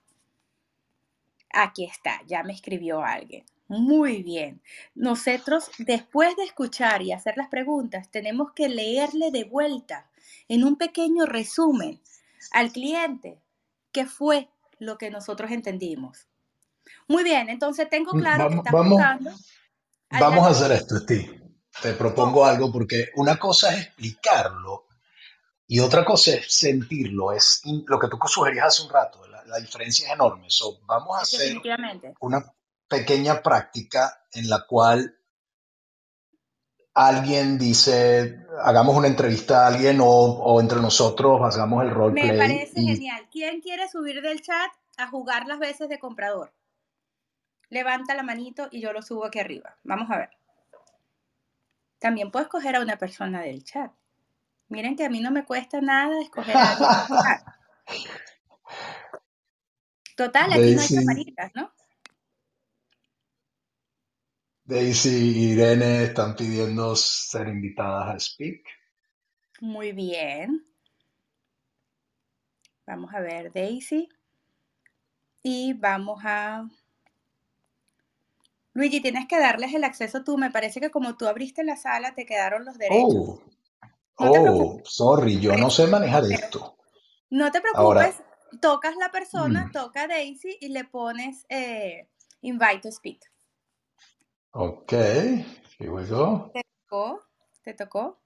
Aquí 1.53 1.85
está, 1.85 2.21
ya 2.27 2.43
me 2.43 2.53
escribió 2.53 3.03
alguien. 3.03 3.45
Muy 3.67 4.21
bien. 4.21 4.61
Nosotros, 4.93 5.71
después 5.79 6.35
de 6.35 6.43
escuchar 6.43 7.01
y 7.01 7.11
hacer 7.13 7.37
las 7.37 7.47
preguntas, 7.49 8.09
tenemos 8.09 8.51
que 8.51 8.69
leerle 8.69 9.31
de 9.31 9.45
vuelta 9.45 10.07
en 10.47 10.63
un 10.63 10.75
pequeño 10.75 11.25
resumen 11.25 11.99
al 12.51 12.71
cliente 12.71 13.39
qué 13.91 14.05
fue 14.05 14.49
lo 14.79 14.97
que 14.97 15.09
nosotros 15.09 15.51
entendimos. 15.51 16.27
Muy 17.07 17.23
bien, 17.23 17.49
entonces 17.49 17.89
tengo 17.89 18.11
claro 18.11 18.49
que 18.49 18.55
estás 18.57 18.73
vamos, 18.73 19.01
Vamos 20.09 20.45
a 20.45 20.49
hacer 20.49 20.71
esto, 20.71 20.97
Steve. 20.97 21.44
Te 21.81 21.93
propongo 21.93 22.45
algo 22.45 22.71
porque 22.71 23.09
una 23.15 23.37
cosa 23.37 23.73
es 23.75 23.87
explicarlo 23.87 24.85
y 25.67 25.79
otra 25.79 26.05
cosa 26.05 26.35
es 26.35 26.53
sentirlo. 26.53 27.31
Es 27.31 27.61
lo 27.65 27.99
que 27.99 28.07
tú 28.07 28.17
sugerías 28.27 28.67
hace 28.67 28.83
un 28.83 28.89
rato. 28.89 29.25
La, 29.27 29.59
diferencia 29.59 30.07
es 30.07 30.13
enorme. 30.13 30.47
vamos 30.85 31.17
a 31.17 31.21
hacer 31.21 31.55
una 32.19 32.43
pequeña 32.87 33.41
práctica 33.41 34.21
en 34.33 34.49
la 34.49 34.65
cual 34.67 35.15
alguien 36.95 37.57
dice, 37.57 38.45
hagamos 38.63 38.95
una 38.95 39.07
entrevista 39.07 39.63
a 39.63 39.67
alguien 39.67 39.99
o, 40.01 40.59
entre 40.59 40.79
nosotros 40.79 41.41
hagamos 41.43 41.83
el 41.83 41.91
roleplay. 41.91 42.31
Me 42.31 42.37
parece 42.37 42.81
genial. 42.81 43.27
¿Quién 43.31 43.61
quiere 43.61 43.87
subir 43.89 44.21
del 44.21 44.41
chat 44.41 44.71
a 44.97 45.07
jugar 45.07 45.45
las 45.45 45.59
veces 45.59 45.89
de 45.89 45.99
comprador? 45.99 46.53
Levanta 47.69 48.15
la 48.15 48.23
manito 48.23 48.67
y 48.71 48.81
yo 48.81 48.93
lo 48.93 49.01
subo 49.01 49.25
aquí 49.25 49.39
arriba. 49.39 49.77
Vamos 49.83 50.09
a 50.09 50.17
ver. 50.17 50.29
También 52.05 52.29
puedo 52.29 52.45
escoger 52.45 52.75
a 52.75 52.81
una 52.81 52.99
persona 52.99 53.41
del 53.41 53.63
chat. 53.63 53.91
Miren 54.67 54.95
que 54.95 55.05
a 55.05 55.09
mí 55.09 55.21
no 55.21 55.31
me 55.31 55.43
cuesta 55.43 55.81
nada 55.81 56.21
escoger 56.21 56.55
a 56.55 56.73
alguien. 56.73 57.39
Total, 60.15 60.53
aquí 60.53 60.75
no 60.75 60.81
hay 60.81 60.95
camaritas, 60.95 61.51
¿no? 61.55 61.73
Daisy 64.65 65.09
y 65.09 65.53
Irene 65.53 66.03
están 66.03 66.35
pidiendo 66.35 66.95
ser 66.95 67.47
invitadas 67.47 68.15
a 68.15 68.19
Speak. 68.19 68.61
Muy 69.61 69.91
bien. 69.91 70.63
Vamos 72.85 73.11
a 73.15 73.19
ver, 73.19 73.51
Daisy. 73.51 74.07
Y 75.41 75.73
vamos 75.73 76.21
a... 76.23 76.69
Luigi, 78.75 78.99
tienes 78.99 79.25
que 79.25 79.39
darles 79.39 79.73
el 79.73 79.85
acceso 79.85 80.23
tú. 80.25 80.37
Me 80.37 80.51
parece 80.51 80.81
que 80.81 80.91
como 80.91 81.15
tú 81.15 81.27
abriste 81.27 81.63
la 81.63 81.77
sala, 81.77 82.13
te 82.13 82.25
quedaron 82.25 82.65
los 82.65 82.77
derechos. 82.77 83.13
Oh, 83.13 83.39
oh 84.17 84.81
sorry, 84.83 85.39
yo 85.39 85.55
no 85.55 85.69
sé 85.69 85.87
manejar 85.87 86.25
esto. 86.25 86.77
No 87.29 87.51
te 87.53 87.61
preocupes, 87.61 88.21
tocas 88.61 88.97
la 88.97 89.11
persona, 89.11 89.67
mm. 89.67 89.71
toca 89.71 90.07
Daisy 90.07 90.57
y 90.59 90.69
le 90.69 90.83
pones 90.83 91.45
eh, 91.47 92.09
invite 92.41 92.81
to 92.81 92.91
speak. 92.91 93.21
Ok, 94.51 94.91
here 94.91 95.89
we 95.89 96.05
go. 96.05 96.51
¿Te 96.53 96.61
tocó? 96.83 97.21
¿Te 97.63 97.73
tocó? 97.75 98.19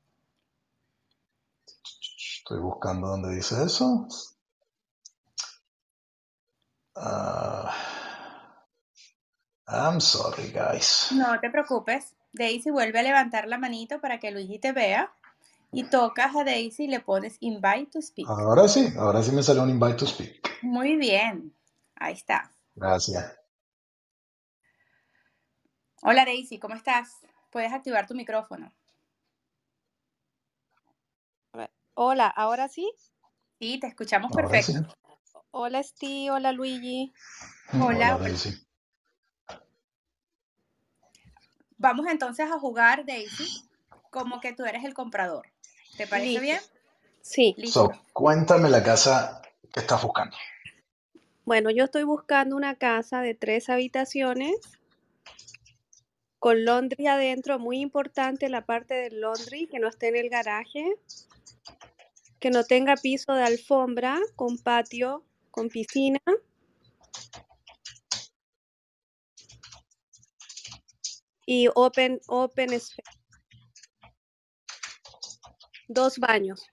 Estoy 2.17 2.59
buscando 2.59 3.07
dónde 3.07 3.35
dice 3.35 3.63
eso. 3.63 4.07
Uh, 6.95 7.69
I'm 9.69 10.01
sorry, 10.01 10.51
guys. 10.51 11.12
No 11.12 11.39
te 11.39 11.49
preocupes. 11.49 12.15
Daisy 12.34 12.71
vuelve 12.71 12.99
a 12.99 13.03
levantar 13.03 13.47
la 13.47 13.58
manito 13.58 14.01
para 14.01 14.19
que 14.19 14.32
Luigi 14.32 14.60
te 14.60 14.71
vea. 14.71 15.13
Y 15.71 15.84
tocas 15.84 16.36
a 16.36 16.43
Daisy 16.43 16.86
y 16.86 16.88
le 16.88 16.99
pones 16.99 17.38
invite 17.41 17.91
to 17.91 18.01
speak. 18.01 18.27
Ahora 18.27 18.67
sí, 18.67 18.91
ahora 18.97 19.21
sí 19.21 19.32
me 19.32 19.43
salió 19.43 19.62
un 19.62 19.69
invite 19.69 19.93
to 19.93 20.08
speak. 20.08 20.63
Muy 20.63 20.95
bien. 20.95 21.55
Ahí 21.95 22.13
está. 22.13 22.51
Gracias. 22.73 23.38
Hola 26.01 26.25
Daisy, 26.25 26.60
¿cómo 26.60 26.75
estás? 26.75 27.10
Puedes 27.51 27.71
activar 27.71 28.08
tu 28.08 28.15
micrófono. 28.15 28.73
Hola, 31.93 32.27
¿ahora 32.27 32.69
sí? 32.69 32.89
Sí, 33.60 33.79
te 33.79 33.88
escuchamos 33.88 34.32
perfecto. 34.32 34.88
Hola 35.51 35.84
Steve, 35.84 36.32
hola 36.32 36.53
Luigi. 36.53 37.13
Hola. 37.73 38.17
Daisy. 38.17 38.68
Vamos 41.79 42.07
entonces 42.07 42.51
a 42.51 42.59
jugar, 42.59 43.05
Daisy, 43.05 43.63
como 44.11 44.41
que 44.41 44.53
tú 44.53 44.65
eres 44.65 44.83
el 44.83 44.93
comprador. 44.93 45.47
¿Te 45.97 46.05
parece 46.07 46.39
bien? 46.41 46.59
Sí. 47.21 47.55
Listo. 47.57 47.91
cuéntame 48.13 48.69
la 48.69 48.83
casa 48.83 49.41
que 49.73 49.79
estás 49.79 50.03
buscando. 50.03 50.35
Bueno, 51.45 51.69
yo 51.71 51.85
estoy 51.85 52.03
buscando 52.03 52.57
una 52.57 52.75
casa 52.75 53.21
de 53.21 53.33
tres 53.33 53.69
habitaciones 53.69 54.55
con 56.37 56.65
laundry 56.65 57.07
adentro, 57.07 57.59
muy 57.59 57.79
importante 57.79 58.49
la 58.49 58.65
parte 58.65 58.93
del 58.95 59.21
laundry, 59.21 59.67
que 59.67 59.79
no 59.79 59.87
esté 59.87 60.09
en 60.09 60.17
el 60.17 60.29
garaje, 60.29 60.85
que 62.39 62.49
no 62.49 62.65
tenga 62.65 62.95
piso 62.97 63.33
de 63.33 63.43
alfombra, 63.43 64.19
con 64.35 64.57
patio, 64.57 65.23
con 65.49 65.69
piscina. 65.69 66.21
Y 71.51 71.67
open, 71.73 72.21
open 72.27 72.73
space. 72.73 73.01
Dos 75.88 76.19
baños. 76.19 76.63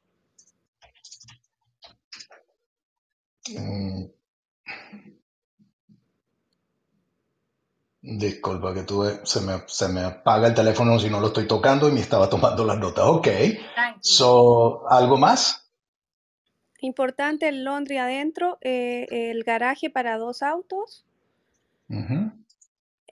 Mm, 3.48 4.04
Disculpa 8.02 8.74
que 8.74 8.82
tuve, 8.82 9.24
se 9.24 9.40
me, 9.40 9.62
se 9.66 9.88
me 9.88 10.02
apaga 10.02 10.48
el 10.48 10.54
teléfono 10.54 10.98
si 10.98 11.08
no 11.08 11.20
lo 11.20 11.28
estoy 11.28 11.46
tocando 11.48 11.88
y 11.88 11.92
me 11.92 12.00
estaba 12.00 12.28
tomando 12.28 12.62
las 12.66 12.76
notas. 12.78 13.06
Ok. 13.06 13.28
So, 14.00 14.86
¿Algo 14.90 15.16
más? 15.16 15.70
Importante 16.82 17.48
el 17.48 17.64
laundry 17.64 17.96
adentro, 17.96 18.58
eh, 18.60 19.06
el 19.10 19.42
garaje 19.42 19.88
para 19.88 20.18
dos 20.18 20.42
autos, 20.42 21.06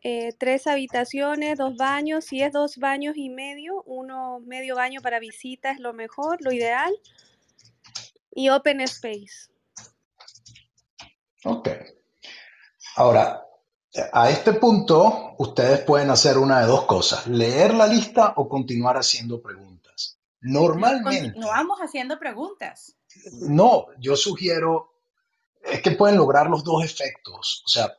eh, 0.05 0.35
tres 0.39 0.67
habitaciones, 0.67 1.57
dos 1.59 1.77
baños. 1.77 2.27
Si 2.27 2.43
es 2.43 2.53
dos 2.53 2.77
baños 2.77 3.17
y 3.17 3.31
medio, 3.31 3.83
uno 3.87 4.39
medio 4.41 4.77
baño 4.77 5.01
para 5.01 5.19
visita 5.19 5.71
es 5.71 5.81
lo 5.81 5.95
mejor, 5.95 6.43
lo 6.43 6.53
ideal. 6.53 6.95
Y 8.31 8.51
open 8.51 8.83
space. 8.83 9.51
Ok. 11.45 11.69
Ahora, 12.97 13.45
a 14.13 14.31
este 14.31 14.53
punto, 14.53 15.35
ustedes 15.39 15.81
pueden 15.81 16.11
hacer 16.11 16.37
una 16.37 16.61
de 16.61 16.67
dos 16.67 16.85
cosas, 16.85 17.27
leer 17.27 17.73
la 17.73 17.87
lista 17.87 18.35
o 18.37 18.49
continuar 18.49 18.97
haciendo 18.97 19.41
preguntas. 19.41 20.19
Normalmente... 20.41 21.33
Continuamos 21.33 21.79
haciendo 21.81 22.19
preguntas. 22.19 22.97
No, 23.41 23.87
yo 23.99 24.17
sugiero, 24.17 24.93
es 25.63 25.81
que 25.81 25.93
pueden 25.93 26.17
lograr 26.19 26.51
los 26.51 26.63
dos 26.63 26.85
efectos. 26.85 27.63
O 27.65 27.69
sea, 27.69 27.97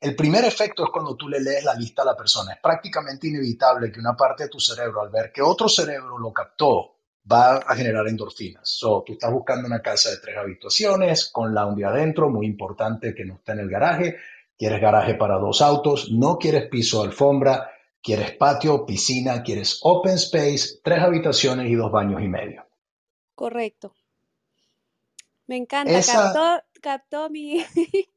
el 0.00 0.14
primer 0.14 0.44
efecto 0.44 0.84
es 0.84 0.90
cuando 0.90 1.16
tú 1.16 1.28
le 1.28 1.40
lees 1.40 1.64
la 1.64 1.74
lista 1.74 2.02
a 2.02 2.06
la 2.06 2.16
persona. 2.16 2.52
Es 2.52 2.60
prácticamente 2.60 3.28
inevitable 3.28 3.90
que 3.90 4.00
una 4.00 4.16
parte 4.16 4.44
de 4.44 4.48
tu 4.48 4.60
cerebro, 4.60 5.02
al 5.02 5.10
ver 5.10 5.32
que 5.32 5.42
otro 5.42 5.68
cerebro 5.68 6.18
lo 6.18 6.32
captó, 6.32 6.96
va 7.30 7.56
a 7.56 7.74
generar 7.74 8.06
endorfinas. 8.06 8.68
So, 8.68 9.02
tú 9.04 9.14
estás 9.14 9.32
buscando 9.32 9.66
una 9.66 9.82
casa 9.82 10.10
de 10.10 10.18
tres 10.18 10.36
habitaciones 10.36 11.30
con 11.30 11.54
lounge 11.54 11.84
adentro, 11.84 12.30
muy 12.30 12.46
importante 12.46 13.14
que 13.14 13.24
no 13.24 13.34
esté 13.34 13.52
en 13.52 13.60
el 13.60 13.70
garaje 13.70 14.16
quieres 14.58 14.80
garaje 14.80 15.14
para 15.14 15.38
dos 15.38 15.60
autos, 15.60 16.10
no 16.10 16.38
quieres 16.38 16.68
piso 16.68 17.02
alfombra, 17.02 17.70
quieres 18.02 18.32
patio, 18.32 18.86
piscina, 18.86 19.42
quieres 19.42 19.80
open 19.82 20.14
space, 20.14 20.80
tres 20.82 21.02
habitaciones 21.02 21.70
y 21.70 21.74
dos 21.74 21.90
baños 21.90 22.22
y 22.22 22.28
medio. 22.28 22.66
Correcto. 23.34 23.94
Me 25.46 25.56
encanta, 25.56 26.00
captó, 26.02 26.64
captó 26.80 27.30
mi... 27.30 27.64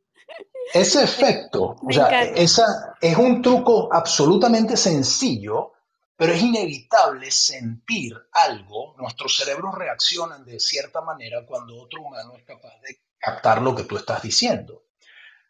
Ese 0.74 1.04
efecto, 1.04 1.76
o 1.82 1.92
sea, 1.92 2.24
esa, 2.24 2.96
es 3.02 3.18
un 3.18 3.42
truco 3.42 3.90
absolutamente 3.92 4.78
sencillo, 4.78 5.74
pero 6.16 6.34
es 6.34 6.42
inevitable 6.42 7.32
sentir 7.32 8.16
algo. 8.32 8.96
Nuestros 8.98 9.36
cerebros 9.36 9.74
reaccionan 9.76 10.46
de 10.46 10.60
cierta 10.60 11.02
manera 11.02 11.46
cuando 11.46 11.82
otro 11.82 12.02
humano 12.02 12.34
es 12.38 12.44
capaz 12.44 12.80
de 12.82 13.00
captar 13.18 13.62
lo 13.62 13.76
que 13.76 13.84
tú 13.84 13.98
estás 13.98 14.22
diciendo. 14.22 14.84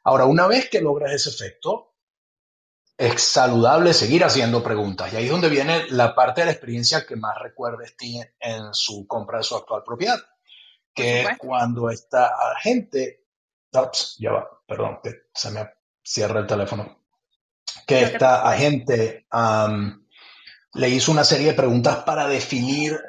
Ahora, 0.04 0.26
una 0.26 0.48
vez 0.48 0.70
que 0.70 0.82
logras 0.82 1.12
ese 1.12 1.30
efecto, 1.30 1.90
es 3.00 3.22
saludable 3.22 3.94
seguir 3.94 4.26
haciendo 4.26 4.62
preguntas. 4.62 5.14
Y 5.14 5.16
ahí 5.16 5.26
es 5.26 5.32
donde 5.32 5.48
viene 5.48 5.86
la 5.90 6.14
parte 6.14 6.42
de 6.42 6.46
la 6.46 6.52
experiencia 6.52 7.06
que 7.06 7.16
más 7.16 7.38
recuerda 7.40 7.88
Steve 7.88 8.36
en 8.40 8.74
su 8.74 9.08
compra 9.08 9.38
de 9.38 9.46
su 9.46 9.56
actual 9.56 9.84
propiedad, 9.86 10.20
que 10.94 11.22
es 11.22 11.38
cuando 11.38 11.90
esta 11.90 12.30
gente, 12.62 13.19
ups, 13.74 14.16
ya 14.20 14.32
va, 14.32 14.50
perdón, 14.68 15.00
que 15.04 15.14
se 15.34 15.52
me 15.52 15.70
cierra 16.04 16.40
el 16.40 16.48
teléfono, 16.48 17.04
que 17.86 18.02
esta 18.02 18.50
agente 18.50 19.28
le 20.74 20.90
hizo 20.90 21.12
una 21.12 21.24
serie 21.24 21.48
de 21.48 21.54
preguntas 21.54 22.04
para 22.04 22.28
definir 22.28 23.00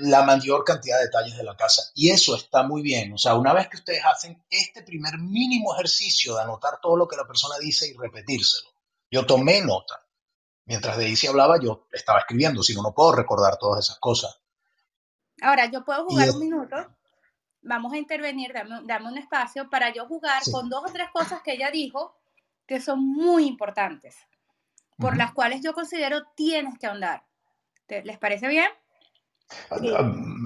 la 0.00 0.22
mayor 0.22 0.64
cantidad 0.64 0.98
de 0.98 1.04
detalles 1.04 1.36
de 1.36 1.44
la 1.44 1.56
casa. 1.56 1.82
Y 1.94 2.10
eso 2.10 2.34
está 2.34 2.62
muy 2.62 2.82
bien. 2.82 3.12
O 3.12 3.18
sea, 3.18 3.34
una 3.34 3.52
vez 3.52 3.68
que 3.68 3.76
ustedes 3.76 4.02
hacen 4.04 4.42
este 4.48 4.82
primer 4.82 5.18
mínimo 5.18 5.74
ejercicio 5.74 6.34
de 6.34 6.42
anotar 6.42 6.80
todo 6.80 6.96
lo 6.96 7.06
que 7.06 7.16
la 7.16 7.26
persona 7.26 7.56
dice 7.60 7.88
y 7.88 7.96
repetírselo. 7.96 8.70
Yo 9.10 9.26
tomé 9.26 9.60
nota. 9.60 10.06
Mientras 10.64 10.96
Daisy 10.96 11.26
hablaba, 11.26 11.60
yo 11.60 11.86
estaba 11.92 12.20
escribiendo, 12.20 12.62
si 12.62 12.74
no, 12.74 12.82
no 12.82 12.94
puedo 12.94 13.12
recordar 13.12 13.56
todas 13.58 13.84
esas 13.84 13.98
cosas. 13.98 14.40
Ahora, 15.42 15.70
yo 15.70 15.84
puedo 15.84 16.04
jugar 16.04 16.30
un 16.30 16.38
minuto. 16.38 16.76
Vamos 17.62 17.92
a 17.92 17.98
intervenir, 17.98 18.52
dame, 18.52 19.08
un 19.08 19.18
espacio 19.18 19.68
para 19.68 19.92
yo 19.92 20.06
jugar 20.06 20.42
con 20.50 20.70
dos 20.70 20.82
o 20.86 20.92
tres 20.92 21.08
cosas 21.12 21.42
que 21.42 21.52
ella 21.52 21.70
dijo 21.70 22.16
que 22.66 22.80
son 22.80 23.06
muy 23.06 23.46
importantes, 23.46 24.16
por 24.96 25.16
las 25.16 25.32
cuales 25.32 25.60
yo 25.62 25.74
considero 25.74 26.22
tienes 26.34 26.78
que 26.78 26.86
ahondar. 26.86 27.24
¿Les 27.88 28.18
parece 28.18 28.48
bien? 28.48 28.68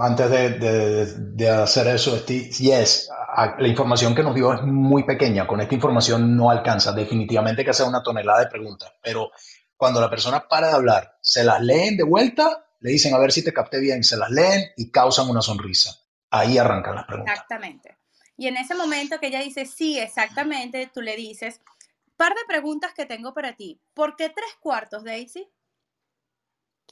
Antes 0.00 0.30
de, 0.30 1.48
hacer 1.50 1.88
eso, 1.88 2.24
yes, 2.26 3.10
la 3.58 3.68
información 3.68 4.14
que 4.14 4.22
nos 4.22 4.34
dio 4.34 4.54
es 4.54 4.62
muy 4.62 5.04
pequeña. 5.04 5.46
Con 5.46 5.60
esta 5.60 5.74
información 5.74 6.36
no 6.36 6.50
alcanza. 6.50 6.92
Definitivamente 6.92 7.64
que 7.64 7.74
sea 7.74 7.86
una 7.86 8.02
tonelada 8.02 8.40
de 8.40 8.50
preguntas. 8.50 8.92
Pero 9.02 9.30
cuando 9.76 10.00
la 10.00 10.10
persona 10.10 10.48
para 10.48 10.68
de 10.68 10.74
hablar, 10.74 11.18
se 11.20 11.44
las 11.44 11.60
leen 11.60 11.96
de 11.96 12.04
vuelta, 12.04 12.66
le 12.80 12.90
dicen 12.90 13.14
a 13.14 13.18
ver 13.18 13.32
si 13.32 13.44
te 13.44 13.52
capté 13.52 13.78
bien, 13.80 14.02
se 14.02 14.16
las 14.16 14.30
leen 14.30 14.64
y 14.76 14.90
causan 14.90 15.28
una 15.28 15.42
sonrisa. 15.42 16.03
Ahí 16.34 16.58
arrancan 16.58 16.96
las 16.96 17.06
preguntas. 17.06 17.32
Exactamente. 17.32 17.96
Y 18.36 18.48
en 18.48 18.56
ese 18.56 18.74
momento 18.74 19.20
que 19.20 19.28
ella 19.28 19.40
dice, 19.40 19.66
sí, 19.66 20.00
exactamente, 20.00 20.90
tú 20.92 21.00
le 21.00 21.14
dices, 21.16 21.60
par 22.16 22.34
de 22.34 22.40
preguntas 22.48 22.92
que 22.92 23.06
tengo 23.06 23.32
para 23.32 23.54
ti. 23.54 23.80
¿Por 23.94 24.16
qué 24.16 24.30
tres 24.30 24.50
cuartos, 24.58 25.04
Daisy? 25.04 25.48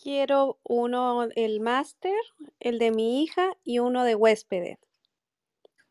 Quiero 0.00 0.60
uno, 0.62 1.24
el 1.34 1.58
máster, 1.58 2.14
el 2.60 2.78
de 2.78 2.92
mi 2.92 3.24
hija 3.24 3.56
y 3.64 3.80
uno 3.80 4.04
de 4.04 4.14
huéspedes. 4.14 4.78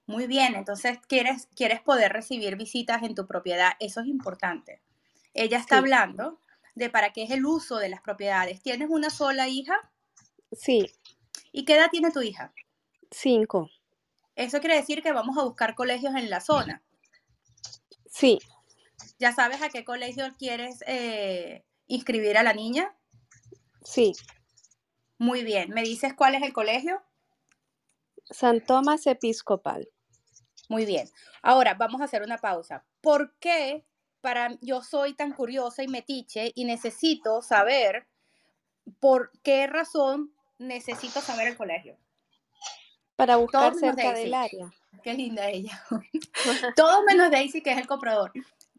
Muy 0.06 0.28
bien, 0.28 0.56
entonces 0.56 1.00
quieres, 1.08 1.48
quieres 1.54 1.82
poder 1.82 2.14
recibir 2.14 2.56
visitas 2.56 3.04
en 3.04 3.16
tu 3.16 3.28
propiedad, 3.28 3.74
eso 3.82 4.00
es 4.00 4.08
importante. 4.08 4.82
Ella 5.34 5.58
está 5.58 5.78
hablando 5.78 6.40
de 6.76 6.90
para 6.90 7.12
qué 7.12 7.24
es 7.24 7.32
el 7.32 7.46
uso 7.46 7.78
de 7.78 7.90
las 7.90 8.02
propiedades. 8.02 8.62
¿Tienes 8.62 8.90
una 8.90 9.10
sola 9.10 9.50
hija? 9.50 9.76
Sí. 10.54 10.90
¿Y 11.52 11.66
qué 11.66 11.76
edad 11.76 11.90
tiene 11.92 12.12
tu 12.12 12.22
hija? 12.22 12.54
Cinco. 13.12 13.70
Eso 14.36 14.60
quiere 14.60 14.78
decir 14.78 15.04
que 15.04 15.12
vamos 15.12 15.38
a 15.38 15.44
buscar 15.44 15.76
colegios 15.76 16.16
en 16.16 16.30
la 16.30 16.40
zona. 16.40 16.82
Sí. 18.10 18.40
¿Ya 19.20 19.34
sabes 19.34 19.62
a 19.62 19.70
qué 19.70 19.84
colegio 19.84 20.26
quieres 20.40 20.84
eh, 20.88 21.66
inscribir 21.88 22.38
a 22.38 22.44
la 22.44 22.54
niña? 22.54 22.96
Sí. 23.84 24.14
Muy 25.18 25.44
bien. 25.44 25.70
¿Me 25.70 25.84
dices 25.84 26.14
cuál 26.14 26.36
es 26.36 26.42
el 26.42 26.54
colegio? 26.54 27.04
San 28.30 28.66
Tomás 28.66 29.06
Episcopal. 29.06 29.90
Muy 30.70 30.86
bien. 30.86 31.10
Ahora 31.42 31.74
vamos 31.74 32.02
a 32.02 32.06
hacer 32.06 32.24
una 32.24 32.38
pausa. 32.38 32.86
¿Por 33.02 33.36
qué 33.40 33.86
para 34.22 34.58
yo 34.62 34.82
soy 34.82 35.14
tan 35.14 35.34
curiosa 35.34 35.84
y 35.84 35.88
metiche 35.88 36.52
y 36.56 36.66
necesito 36.66 37.42
saber 37.42 38.08
por 39.00 39.32
qué 39.44 39.68
razón 39.68 40.34
necesito 40.58 41.22
saber 41.22 41.50
el 41.50 41.58
colegio? 41.58 41.98
Para 43.22 43.36
buscar 43.36 43.76
cerca 43.76 44.14
del 44.14 44.34
área. 44.34 44.74
Qué 45.04 45.14
linda 45.14 45.48
ella. 45.48 45.80
Todo 46.76 47.04
menos 47.04 47.30
Daisy, 47.30 47.62
que 47.62 47.72
es 47.72 47.78
el 47.78 47.86
comprador. 47.86 48.32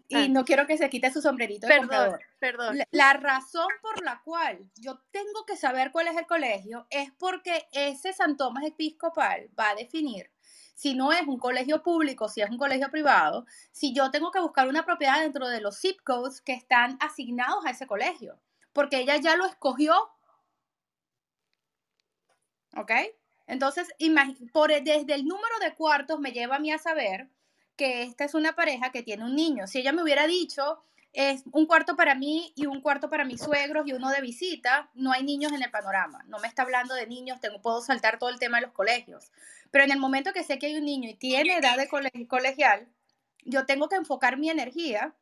Y 0.08 0.16
ah. 0.16 0.28
no 0.28 0.44
quiero 0.44 0.66
que 0.66 0.76
se 0.76 0.90
quite 0.90 1.12
su 1.12 1.22
sombrerito 1.22 1.68
de 1.68 1.78
comprador. 1.78 2.18
Perdón. 2.40 2.80
La, 2.90 3.12
razón 3.12 3.68
por 3.80 4.02
la 4.02 4.20
cual 4.24 4.68
yo 4.74 4.98
tengo 5.12 5.46
que 5.46 5.56
saber 5.56 5.92
cuál 5.92 6.08
es 6.08 6.16
el 6.16 6.26
colegio 6.26 6.88
es 6.90 7.12
porque 7.20 7.68
ese 7.70 8.12
San 8.12 8.36
Tomás 8.36 8.64
Episcopal 8.64 9.48
va 9.56 9.70
a 9.70 9.74
definir 9.76 10.28
si 10.74 10.96
no 10.96 11.12
es 11.12 11.22
un 11.22 11.38
colegio 11.38 11.80
público, 11.84 12.28
si 12.28 12.40
es 12.40 12.50
un 12.50 12.58
colegio 12.58 12.90
privado, 12.90 13.46
si 13.70 13.94
yo 13.94 14.10
tengo 14.10 14.32
que 14.32 14.40
buscar 14.40 14.66
una 14.66 14.84
propiedad 14.84 15.20
dentro 15.20 15.46
de 15.46 15.60
los 15.60 15.78
zip 15.78 16.00
codes 16.02 16.40
que 16.40 16.54
están 16.54 16.98
asignados 16.98 17.64
a 17.64 17.70
ese 17.70 17.86
colegio, 17.86 18.40
porque 18.72 18.98
ella 18.98 19.18
ya 19.18 19.36
lo 19.36 19.46
escogió. 19.46 19.94
¿Ok? 22.74 22.90
Entonces, 23.52 23.86
por, 24.50 24.70
desde 24.70 25.14
el 25.14 25.26
número 25.26 25.58
de 25.60 25.74
cuartos 25.74 26.18
me 26.18 26.32
lleva 26.32 26.56
a 26.56 26.58
mí 26.58 26.72
a 26.72 26.78
saber 26.78 27.28
que 27.76 28.02
esta 28.02 28.24
es 28.24 28.32
una 28.32 28.54
pareja 28.54 28.90
que 28.92 29.02
tiene 29.02 29.26
un 29.26 29.36
niño. 29.36 29.66
Si 29.66 29.78
ella 29.78 29.92
me 29.92 30.02
hubiera 30.02 30.26
dicho, 30.26 30.82
es 31.12 31.42
un 31.52 31.66
cuarto 31.66 31.94
para 31.94 32.14
mí 32.14 32.54
y 32.56 32.64
un 32.64 32.80
cuarto 32.80 33.10
para 33.10 33.26
mis 33.26 33.42
suegros 33.42 33.86
y 33.86 33.92
uno 33.92 34.08
de 34.08 34.22
visita, 34.22 34.88
no 34.94 35.12
hay 35.12 35.22
niños 35.22 35.52
en 35.52 35.62
el 35.62 35.70
panorama. 35.70 36.24
No 36.28 36.38
me 36.38 36.48
está 36.48 36.62
hablando 36.62 36.94
de 36.94 37.06
niños, 37.06 37.40
tengo, 37.40 37.60
puedo 37.60 37.82
saltar 37.82 38.18
todo 38.18 38.30
el 38.30 38.38
tema 38.38 38.56
de 38.56 38.62
los 38.62 38.72
colegios. 38.72 39.30
Pero 39.70 39.84
en 39.84 39.92
el 39.92 39.98
momento 39.98 40.32
que 40.32 40.44
sé 40.44 40.58
que 40.58 40.68
hay 40.68 40.76
un 40.76 40.86
niño 40.86 41.10
y 41.10 41.14
tiene 41.14 41.58
edad 41.58 41.76
de 41.76 41.88
colegial, 42.26 42.88
yo 43.44 43.66
tengo 43.66 43.90
que 43.90 43.96
enfocar 43.96 44.38
mi 44.38 44.48
energía 44.48 45.14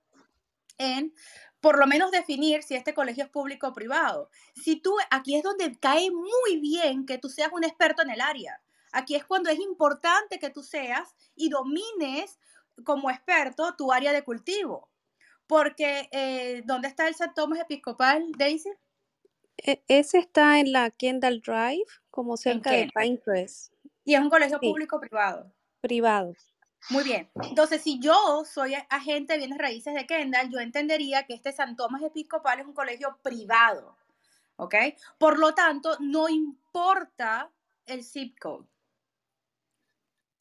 en 0.78 1.12
por 1.60 1.78
lo 1.78 1.86
menos 1.86 2.10
definir 2.10 2.62
si 2.62 2.74
este 2.74 2.94
colegio 2.94 3.24
es 3.24 3.30
público 3.30 3.68
o 3.68 3.72
privado. 3.72 4.30
Si 4.54 4.76
tú, 4.76 4.96
aquí 5.10 5.36
es 5.36 5.42
donde 5.42 5.78
cae 5.78 6.10
muy 6.10 6.58
bien 6.60 7.06
que 7.06 7.18
tú 7.18 7.28
seas 7.28 7.50
un 7.52 7.64
experto 7.64 8.02
en 8.02 8.10
el 8.10 8.20
área. 8.20 8.60
Aquí 8.92 9.14
es 9.14 9.24
cuando 9.24 9.50
es 9.50 9.58
importante 9.58 10.38
que 10.38 10.50
tú 10.50 10.62
seas 10.62 11.14
y 11.36 11.48
domines 11.48 12.38
como 12.84 13.10
experto 13.10 13.74
tu 13.76 13.92
área 13.92 14.12
de 14.12 14.24
cultivo. 14.24 14.88
Porque, 15.46 16.08
eh, 16.12 16.62
¿dónde 16.64 16.88
está 16.88 17.08
el 17.08 17.14
San 17.14 17.34
Tomás 17.34 17.60
Episcopal, 17.60 18.30
Daisy? 18.38 18.70
E, 19.58 19.82
ese 19.88 20.18
está 20.18 20.60
en 20.60 20.72
la 20.72 20.90
Kendall 20.90 21.40
Drive, 21.40 21.86
como 22.10 22.36
cerca 22.36 22.70
de 22.70 22.90
Pinecrest. 22.94 23.72
¿Y 24.04 24.14
es 24.14 24.20
un 24.20 24.30
colegio 24.30 24.58
público 24.60 24.96
o 24.96 25.00
privado? 25.00 25.52
Privado. 25.80 26.34
Muy 26.88 27.04
bien. 27.04 27.30
Entonces, 27.42 27.82
si 27.82 28.00
yo 28.00 28.44
soy 28.44 28.74
agente 28.88 29.34
de 29.34 29.40
bienes 29.40 29.58
raíces 29.58 29.94
de 29.94 30.06
Kendall, 30.06 30.50
yo 30.50 30.58
entendería 30.58 31.24
que 31.24 31.34
este 31.34 31.52
San 31.52 31.76
Tomás 31.76 32.02
Episcopal 32.02 32.60
es 32.60 32.66
un 32.66 32.72
colegio 32.72 33.18
privado. 33.22 33.96
¿Ok? 34.56 34.74
Por 35.18 35.38
lo 35.38 35.54
tanto, 35.54 35.96
no 36.00 36.28
importa 36.28 37.50
el 37.86 38.04
zip 38.04 38.38
code. 38.38 38.66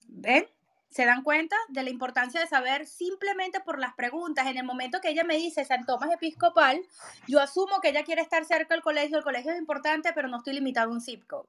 ¿Ven? 0.08 0.48
¿Se 0.90 1.06
dan 1.06 1.24
cuenta 1.24 1.56
de 1.68 1.84
la 1.84 1.92
importancia 1.92 2.42
de 2.42 2.48
saber 2.48 2.88
simplemente 2.88 3.60
por 3.60 3.78
las 3.78 3.94
preguntas? 3.94 4.48
En 4.48 4.58
el 4.58 4.66
momento 4.66 5.00
que 5.00 5.10
ella 5.10 5.24
me 5.24 5.38
dice 5.38 5.64
San 5.64 5.86
Tomás 5.86 6.12
Episcopal, 6.12 6.82
yo 7.28 7.40
asumo 7.40 7.80
que 7.80 7.90
ella 7.90 8.04
quiere 8.04 8.24
estar 8.24 8.44
cerca 8.44 8.74
del 8.74 8.82
colegio. 8.82 9.18
El 9.18 9.24
colegio 9.24 9.52
es 9.52 9.60
importante, 9.60 10.12
pero 10.14 10.28
no 10.28 10.38
estoy 10.38 10.54
limitado 10.54 10.90
a 10.90 10.94
un 10.94 11.02
zip 11.02 11.28
code. 11.28 11.48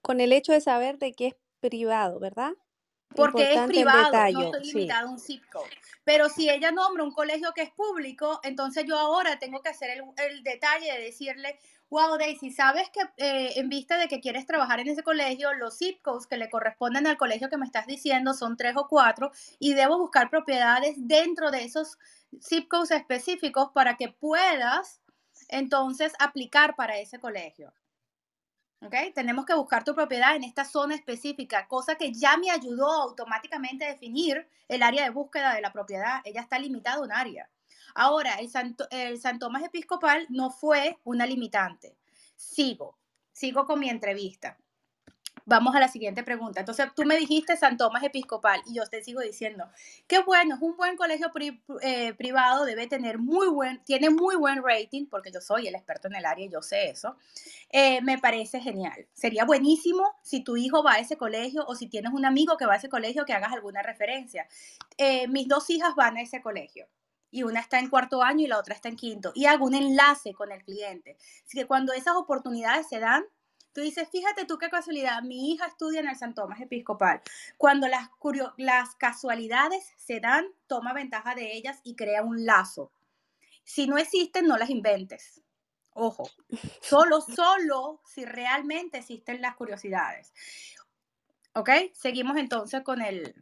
Con 0.00 0.20
el 0.20 0.32
hecho 0.32 0.52
de 0.52 0.62
saber 0.62 0.98
de 0.98 1.12
que 1.12 1.26
es 1.28 1.34
privado, 1.62 2.18
¿verdad? 2.18 2.52
Porque 3.14 3.54
es 3.54 3.60
privado, 3.66 4.10
no 4.32 4.44
estoy 4.44 4.64
limitado 4.64 5.08
a 5.08 5.10
un 5.10 5.18
zip 5.18 5.42
code. 5.50 5.70
Pero 6.04 6.28
si 6.28 6.50
ella 6.50 6.72
nombra 6.72 7.04
un 7.04 7.12
colegio 7.12 7.52
que 7.54 7.62
es 7.62 7.70
público, 7.70 8.40
entonces 8.42 8.84
yo 8.86 8.98
ahora 8.98 9.38
tengo 9.38 9.60
que 9.62 9.68
hacer 9.68 9.90
el, 9.90 10.02
el 10.16 10.42
detalle 10.42 10.92
de 10.92 11.04
decirle, 11.04 11.58
wow, 11.90 12.16
Daisy, 12.16 12.50
sabes 12.50 12.88
que 12.90 13.00
eh, 13.18 13.52
en 13.56 13.68
vista 13.68 13.98
de 13.98 14.08
que 14.08 14.20
quieres 14.20 14.46
trabajar 14.46 14.80
en 14.80 14.88
ese 14.88 15.02
colegio, 15.02 15.52
los 15.52 15.76
zip 15.76 16.00
codes 16.00 16.26
que 16.26 16.38
le 16.38 16.48
corresponden 16.48 17.06
al 17.06 17.18
colegio 17.18 17.50
que 17.50 17.58
me 17.58 17.66
estás 17.66 17.86
diciendo 17.86 18.32
son 18.32 18.56
tres 18.56 18.74
o 18.76 18.88
cuatro 18.88 19.30
y 19.58 19.74
debo 19.74 19.98
buscar 19.98 20.30
propiedades 20.30 20.94
dentro 20.96 21.50
de 21.50 21.64
esos 21.64 21.98
zip 22.42 22.68
codes 22.68 22.92
específicos 22.92 23.72
para 23.74 23.98
que 23.98 24.08
puedas 24.08 25.02
entonces 25.48 26.14
aplicar 26.18 26.76
para 26.76 26.98
ese 26.98 27.20
colegio. 27.20 27.74
¿Ok? 28.84 28.94
Tenemos 29.14 29.46
que 29.46 29.54
buscar 29.54 29.84
tu 29.84 29.94
propiedad 29.94 30.34
en 30.34 30.44
esta 30.44 30.64
zona 30.64 30.94
específica, 30.94 31.68
cosa 31.68 31.94
que 31.94 32.12
ya 32.12 32.36
me 32.36 32.50
ayudó 32.50 32.90
automáticamente 32.90 33.84
a 33.84 33.88
definir 33.88 34.48
el 34.68 34.82
área 34.82 35.04
de 35.04 35.10
búsqueda 35.10 35.54
de 35.54 35.60
la 35.60 35.72
propiedad. 35.72 36.20
Ella 36.24 36.40
está 36.40 36.58
limitada 36.58 36.96
a 36.96 37.02
un 37.02 37.12
área. 37.12 37.48
Ahora, 37.94 38.34
el, 38.36 38.48
Santo, 38.48 38.86
el 38.90 39.20
San 39.20 39.38
Tomás 39.38 39.62
Episcopal 39.62 40.26
no 40.30 40.50
fue 40.50 40.98
una 41.04 41.26
limitante. 41.26 41.96
Sigo, 42.34 42.98
sigo 43.32 43.66
con 43.66 43.78
mi 43.78 43.88
entrevista. 43.88 44.58
Vamos 45.44 45.74
a 45.74 45.80
la 45.80 45.88
siguiente 45.88 46.22
pregunta. 46.22 46.60
Entonces, 46.60 46.88
tú 46.94 47.04
me 47.04 47.16
dijiste 47.16 47.56
San 47.56 47.76
Tomás 47.76 48.02
Episcopal 48.02 48.62
y 48.66 48.74
yo 48.74 48.84
te 48.86 49.02
sigo 49.02 49.20
diciendo, 49.20 49.66
qué 50.06 50.20
bueno, 50.20 50.54
es 50.54 50.62
un 50.62 50.76
buen 50.76 50.96
colegio 50.96 51.30
eh, 51.82 52.14
privado, 52.14 52.64
debe 52.64 52.86
tener 52.86 53.18
muy 53.18 53.48
buen, 53.48 53.82
tiene 53.84 54.10
muy 54.10 54.36
buen 54.36 54.62
rating, 54.62 55.06
porque 55.06 55.32
yo 55.32 55.40
soy 55.40 55.66
el 55.66 55.74
experto 55.74 56.08
en 56.08 56.14
el 56.14 56.24
área 56.24 56.46
y 56.46 56.50
yo 56.50 56.62
sé 56.62 56.90
eso. 56.90 57.16
Eh, 57.70 58.00
me 58.02 58.18
parece 58.18 58.60
genial. 58.60 59.06
Sería 59.12 59.44
buenísimo 59.44 60.14
si 60.22 60.44
tu 60.44 60.56
hijo 60.56 60.82
va 60.82 60.94
a 60.94 60.98
ese 60.98 61.16
colegio 61.16 61.64
o 61.66 61.74
si 61.74 61.88
tienes 61.88 62.12
un 62.12 62.24
amigo 62.24 62.56
que 62.56 62.66
va 62.66 62.74
a 62.74 62.76
ese 62.76 62.88
colegio 62.88 63.24
que 63.24 63.32
hagas 63.32 63.52
alguna 63.52 63.82
referencia. 63.82 64.46
Eh, 64.96 65.26
mis 65.28 65.48
dos 65.48 65.68
hijas 65.70 65.94
van 65.96 66.16
a 66.16 66.22
ese 66.22 66.40
colegio 66.40 66.86
y 67.32 67.42
una 67.42 67.60
está 67.60 67.80
en 67.80 67.88
cuarto 67.88 68.22
año 68.22 68.44
y 68.44 68.46
la 68.46 68.58
otra 68.58 68.74
está 68.74 68.88
en 68.88 68.96
quinto 68.96 69.32
y 69.34 69.46
hago 69.46 69.64
un 69.64 69.74
enlace 69.74 70.34
con 70.34 70.52
el 70.52 70.62
cliente. 70.62 71.16
Así 71.46 71.58
que 71.58 71.66
cuando 71.66 71.92
esas 71.92 72.14
oportunidades 72.14 72.88
se 72.88 73.00
dan, 73.00 73.24
Tú 73.72 73.80
dices, 73.80 74.08
fíjate 74.10 74.44
tú 74.44 74.58
qué 74.58 74.68
casualidad, 74.68 75.22
mi 75.22 75.52
hija 75.52 75.66
estudia 75.66 76.00
en 76.00 76.08
el 76.08 76.16
San 76.16 76.34
Tomás 76.34 76.60
Episcopal. 76.60 77.22
Cuando 77.56 77.88
las, 77.88 78.10
las 78.58 78.94
casualidades 78.96 79.92
se 79.96 80.20
dan, 80.20 80.46
toma 80.66 80.92
ventaja 80.92 81.34
de 81.34 81.54
ellas 81.54 81.80
y 81.82 81.96
crea 81.96 82.22
un 82.22 82.44
lazo. 82.44 82.92
Si 83.64 83.86
no 83.86 83.96
existen, 83.96 84.46
no 84.46 84.58
las 84.58 84.70
inventes. 84.70 85.40
Ojo, 85.94 86.28
solo, 86.80 87.20
solo 87.20 88.00
si 88.06 88.24
realmente 88.24 88.98
existen 88.98 89.40
las 89.40 89.56
curiosidades. 89.56 90.32
¿Ok? 91.54 91.70
Seguimos 91.92 92.36
entonces 92.38 92.82
con, 92.82 93.02
el, 93.02 93.34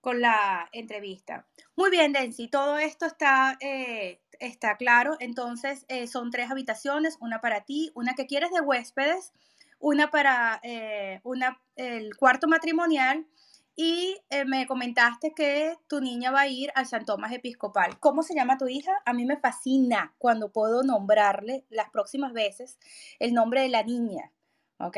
con 0.00 0.20
la 0.20 0.68
entrevista. 0.72 1.46
Muy 1.76 1.90
bien, 1.90 2.12
Densi, 2.12 2.48
todo 2.48 2.78
esto 2.78 3.06
está, 3.06 3.56
eh, 3.60 4.20
está 4.40 4.76
claro. 4.76 5.16
Entonces, 5.20 5.84
eh, 5.88 6.06
son 6.06 6.30
tres 6.30 6.50
habitaciones, 6.50 7.16
una 7.20 7.40
para 7.40 7.64
ti, 7.64 7.90
una 7.94 8.14
que 8.14 8.26
quieres 8.26 8.50
de 8.50 8.60
huéspedes 8.60 9.32
una 9.78 10.10
para 10.10 10.60
eh, 10.62 11.20
una, 11.24 11.60
el 11.76 12.16
cuarto 12.16 12.48
matrimonial 12.48 13.26
y 13.76 14.16
eh, 14.30 14.44
me 14.44 14.66
comentaste 14.66 15.32
que 15.34 15.76
tu 15.88 16.00
niña 16.00 16.32
va 16.32 16.40
a 16.42 16.48
ir 16.48 16.72
al 16.74 16.86
San 16.86 17.04
Tomás 17.04 17.32
Episcopal. 17.32 17.98
¿Cómo 18.00 18.24
se 18.24 18.34
llama 18.34 18.58
tu 18.58 18.66
hija? 18.66 18.92
A 19.06 19.12
mí 19.12 19.24
me 19.24 19.36
fascina 19.36 20.14
cuando 20.18 20.50
puedo 20.50 20.82
nombrarle 20.82 21.64
las 21.70 21.90
próximas 21.90 22.32
veces 22.32 22.78
el 23.20 23.34
nombre 23.34 23.62
de 23.62 23.68
la 23.68 23.84
niña, 23.84 24.32
¿ok? 24.78 24.96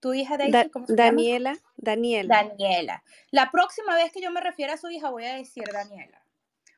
Tu 0.00 0.14
hija 0.14 0.38
de 0.38 0.70
¿cómo 0.70 0.86
se 0.86 0.94
Daniela, 0.94 1.52
llama? 1.52 1.72
Daniela. 1.76 2.42
Daniela. 2.42 3.04
La 3.30 3.50
próxima 3.50 3.94
vez 3.94 4.12
que 4.12 4.22
yo 4.22 4.30
me 4.30 4.40
refiera 4.40 4.74
a 4.74 4.78
su 4.78 4.88
hija 4.88 5.10
voy 5.10 5.26
a 5.26 5.36
decir 5.36 5.64
Daniela. 5.70 6.24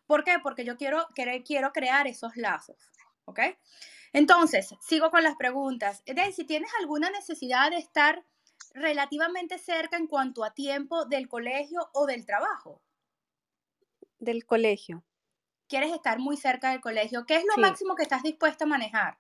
¿Por 0.06 0.24
qué? 0.24 0.38
Porque 0.42 0.64
yo 0.64 0.76
quiero, 0.76 1.06
quiero 1.44 1.72
crear 1.72 2.06
esos 2.06 2.37
lazos, 2.37 2.90
¿ok? 3.24 3.40
Entonces, 4.12 4.74
sigo 4.80 5.11
con 5.11 5.22
las 5.22 5.37
preguntas. 5.37 6.02
si 6.35 6.44
¿tienes 6.44 6.70
alguna 6.80 7.11
necesidad 7.11 7.70
de 7.70 7.78
estar 7.78 8.24
relativamente 8.74 9.58
cerca 9.58 9.96
en 9.96 10.06
cuanto 10.06 10.44
a 10.44 10.52
tiempo 10.52 11.04
del 11.06 11.28
colegio 11.28 11.88
o 11.94 12.06
del 12.06 12.26
trabajo? 12.26 12.82
Del 14.18 14.44
colegio. 14.44 15.04
¿Quieres 15.68 15.92
estar 15.92 16.18
muy 16.18 16.37
cerca 16.37 16.70
del 16.70 16.80
colegio? 16.80 17.24
¿Qué 17.24 17.37
es 17.37 17.44
lo 17.44 17.61
máximo 17.61 17.94
que 17.94 18.02
estás 18.02 18.22
dispuesta 18.22 18.64
a 18.64 18.68
manejar? 18.68 19.18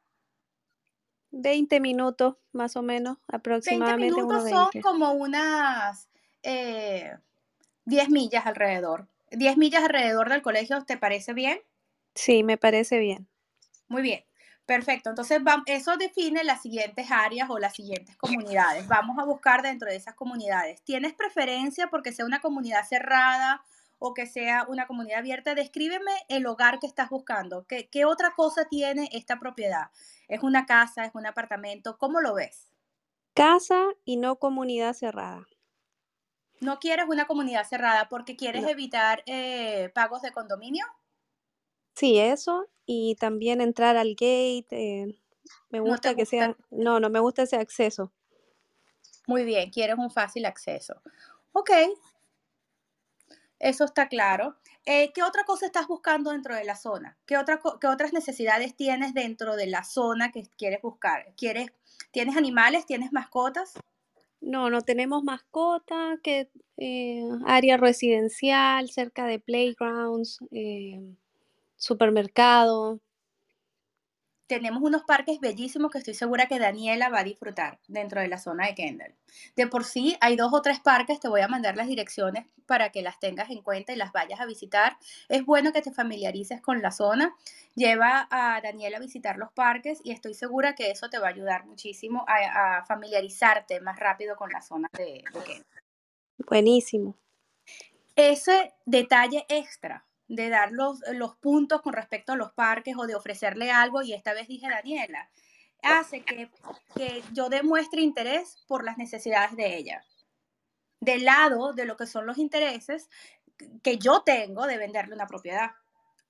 20 1.32 1.80
minutos, 1.80 2.36
más 2.52 2.76
o 2.76 2.82
menos, 2.82 3.18
aproximadamente. 3.26 4.14
20 4.14 4.22
minutos 4.22 4.50
son 4.50 4.82
como 4.82 5.12
unas 5.12 6.08
10 6.42 6.44
eh, 6.44 7.18
millas 8.08 8.46
alrededor. 8.46 9.08
10 9.30 9.56
millas 9.56 9.82
alrededor 9.82 10.28
del 10.28 10.42
colegio, 10.42 10.84
¿te 10.84 10.96
parece 10.96 11.32
bien? 11.32 11.58
Sí, 12.14 12.42
me 12.42 12.58
parece 12.58 12.98
bien. 12.98 13.26
Muy 13.88 14.02
bien. 14.02 14.24
Perfecto, 14.64 15.10
entonces 15.10 15.40
eso 15.66 15.96
define 15.96 16.44
las 16.44 16.62
siguientes 16.62 17.10
áreas 17.10 17.50
o 17.50 17.58
las 17.58 17.74
siguientes 17.74 18.16
comunidades. 18.16 18.86
Vamos 18.86 19.18
a 19.18 19.24
buscar 19.24 19.60
dentro 19.60 19.90
de 19.90 19.96
esas 19.96 20.14
comunidades. 20.14 20.80
¿Tienes 20.82 21.14
preferencia 21.14 21.88
porque 21.88 22.12
sea 22.12 22.24
una 22.24 22.40
comunidad 22.40 22.86
cerrada 22.86 23.62
o 24.04 24.14
que 24.14 24.26
sea 24.26 24.66
una 24.68 24.86
comunidad 24.86 25.20
abierta? 25.20 25.54
Descríbeme 25.54 26.10
el 26.28 26.44
hogar 26.46 26.80
que 26.80 26.88
estás 26.88 27.08
buscando. 27.08 27.64
¿Qué, 27.68 27.88
qué 27.88 28.04
otra 28.04 28.34
cosa 28.34 28.66
tiene 28.68 29.08
esta 29.12 29.38
propiedad? 29.38 29.90
¿Es 30.26 30.42
una 30.42 30.66
casa? 30.66 31.04
¿Es 31.04 31.14
un 31.14 31.24
apartamento? 31.24 31.96
¿Cómo 31.98 32.20
lo 32.20 32.34
ves? 32.34 32.68
Casa 33.32 33.86
y 34.04 34.16
no 34.16 34.36
comunidad 34.36 34.94
cerrada. 34.94 35.46
¿No 36.60 36.80
quieres 36.80 37.06
una 37.08 37.26
comunidad 37.26 37.64
cerrada 37.64 38.08
porque 38.08 38.36
quieres 38.36 38.66
evitar 38.66 39.22
eh, 39.26 39.90
pagos 39.94 40.22
de 40.22 40.32
condominio? 40.32 40.84
Sí, 41.94 42.18
eso, 42.18 42.68
y 42.86 43.14
también 43.16 43.60
entrar 43.60 43.96
al 43.96 44.10
gate. 44.10 44.66
Eh, 44.70 45.18
me 45.70 45.80
gusta 45.80 46.14
que 46.14 46.26
sea, 46.26 46.56
no, 46.70 46.98
no 47.00 47.08
me 47.08 47.20
gusta 47.20 47.42
ese 47.42 47.56
acceso. 47.56 48.12
Muy 49.26 49.44
bien, 49.44 49.70
quieres 49.70 49.96
un 49.98 50.10
fácil 50.10 50.44
acceso. 50.44 51.00
Ok, 51.52 51.70
eso 53.62 53.84
está 53.84 54.08
claro. 54.08 54.56
Eh, 54.84 55.12
¿Qué 55.14 55.22
otra 55.22 55.44
cosa 55.44 55.66
estás 55.66 55.86
buscando 55.86 56.32
dentro 56.32 56.54
de 56.54 56.64
la 56.64 56.76
zona? 56.76 57.16
¿Qué, 57.24 57.36
¿Qué 57.80 57.86
otras 57.86 58.12
necesidades 58.12 58.74
tienes 58.74 59.14
dentro 59.14 59.56
de 59.56 59.68
la 59.68 59.84
zona 59.84 60.32
que 60.32 60.42
quieres 60.58 60.82
buscar? 60.82 61.32
¿Quieres, 61.36 61.72
¿Tienes 62.10 62.36
animales? 62.36 62.84
¿Tienes 62.84 63.12
mascotas? 63.12 63.74
No, 64.40 64.68
no 64.68 64.82
tenemos 64.82 65.22
mascota, 65.22 66.18
que 66.24 66.50
eh, 66.76 67.22
área 67.46 67.76
residencial, 67.76 68.90
cerca 68.90 69.26
de 69.26 69.38
playgrounds, 69.38 70.40
supermercado. 71.76 72.98
Tenemos 74.52 74.82
unos 74.82 75.04
parques 75.04 75.40
bellísimos 75.40 75.90
que 75.90 75.96
estoy 75.96 76.12
segura 76.12 76.44
que 76.44 76.58
Daniela 76.58 77.08
va 77.08 77.20
a 77.20 77.24
disfrutar 77.24 77.78
dentro 77.88 78.20
de 78.20 78.28
la 78.28 78.36
zona 78.36 78.66
de 78.66 78.74
Kendall. 78.74 79.14
De 79.56 79.66
por 79.66 79.84
sí 79.84 80.18
hay 80.20 80.36
dos 80.36 80.52
o 80.52 80.60
tres 80.60 80.78
parques, 80.78 81.20
te 81.20 81.28
voy 81.28 81.40
a 81.40 81.48
mandar 81.48 81.74
las 81.74 81.86
direcciones 81.86 82.44
para 82.66 82.90
que 82.90 83.00
las 83.00 83.18
tengas 83.18 83.48
en 83.48 83.62
cuenta 83.62 83.94
y 83.94 83.96
las 83.96 84.12
vayas 84.12 84.42
a 84.42 84.44
visitar. 84.44 84.98
Es 85.30 85.46
bueno 85.46 85.72
que 85.72 85.80
te 85.80 85.90
familiarices 85.90 86.60
con 86.60 86.82
la 86.82 86.90
zona. 86.90 87.34
Lleva 87.76 88.28
a 88.30 88.60
Daniela 88.60 88.98
a 88.98 89.00
visitar 89.00 89.38
los 89.38 89.50
parques 89.52 90.02
y 90.04 90.10
estoy 90.10 90.34
segura 90.34 90.74
que 90.74 90.90
eso 90.90 91.08
te 91.08 91.18
va 91.18 91.28
a 91.28 91.30
ayudar 91.30 91.64
muchísimo 91.64 92.26
a, 92.28 92.84
familiarizarte 92.84 93.80
más 93.80 93.98
rápido 93.98 94.36
con 94.36 94.50
la 94.50 94.60
zona 94.60 94.86
de, 94.92 95.24
de 95.32 95.44
Kendall. 95.46 95.82
Buenísimo. 96.46 97.16
Ese 98.16 98.74
detalle 98.84 99.46
extra 99.48 100.04
de 100.34 100.48
dar 100.48 100.72
los, 100.72 101.00
los 101.12 101.36
puntos 101.36 101.82
con 101.82 101.92
respecto 101.92 102.32
a 102.32 102.36
los 102.36 102.52
parques 102.52 102.96
o 102.96 103.06
de 103.06 103.14
ofrecerle 103.14 103.70
algo, 103.70 104.02
y 104.02 104.14
esta 104.14 104.32
vez 104.32 104.48
dije 104.48 104.68
Daniela, 104.68 105.28
hace 105.82 106.22
que, 106.22 106.50
que 106.96 107.22
yo 107.32 107.50
demuestre 107.50 108.00
interés 108.00 108.56
por 108.66 108.82
las 108.82 108.96
necesidades 108.96 109.54
de 109.56 109.76
ella. 109.76 110.04
Del 111.00 111.24
lado 111.24 111.74
de 111.74 111.84
lo 111.84 111.96
que 111.96 112.06
son 112.06 112.26
los 112.26 112.38
intereses 112.38 113.10
que 113.82 113.98
yo 113.98 114.22
tengo 114.22 114.66
de 114.66 114.78
venderle 114.78 115.14
una 115.14 115.26
propiedad 115.26 115.72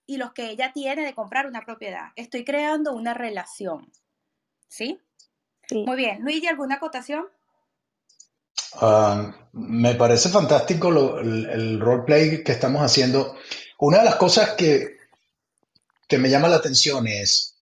y 0.04 0.16
los 0.16 0.32
que 0.32 0.50
ella 0.50 0.72
tiene 0.72 1.04
de 1.04 1.14
comprar 1.14 1.46
una 1.46 1.64
propiedad. 1.64 2.08
Estoy 2.16 2.44
creando 2.44 2.92
una 2.94 3.14
relación. 3.14 3.92
¿Sí? 4.66 5.00
Muy 5.70 5.96
bien. 5.96 6.22
Luigi, 6.22 6.48
¿alguna 6.48 6.76
acotación? 6.76 7.26
Ah, 8.80 9.32
me 9.52 9.94
parece 9.94 10.28
fantástico 10.28 10.88
el, 11.20 11.46
el 11.46 11.80
roleplay 11.80 12.42
que 12.42 12.52
estamos 12.52 12.82
haciendo. 12.82 13.36
Una 13.78 13.98
de 13.98 14.04
las 14.04 14.16
cosas 14.16 14.50
que, 14.50 14.96
que 16.08 16.18
me 16.18 16.30
llama 16.30 16.48
la 16.48 16.56
atención 16.56 17.06
es, 17.06 17.56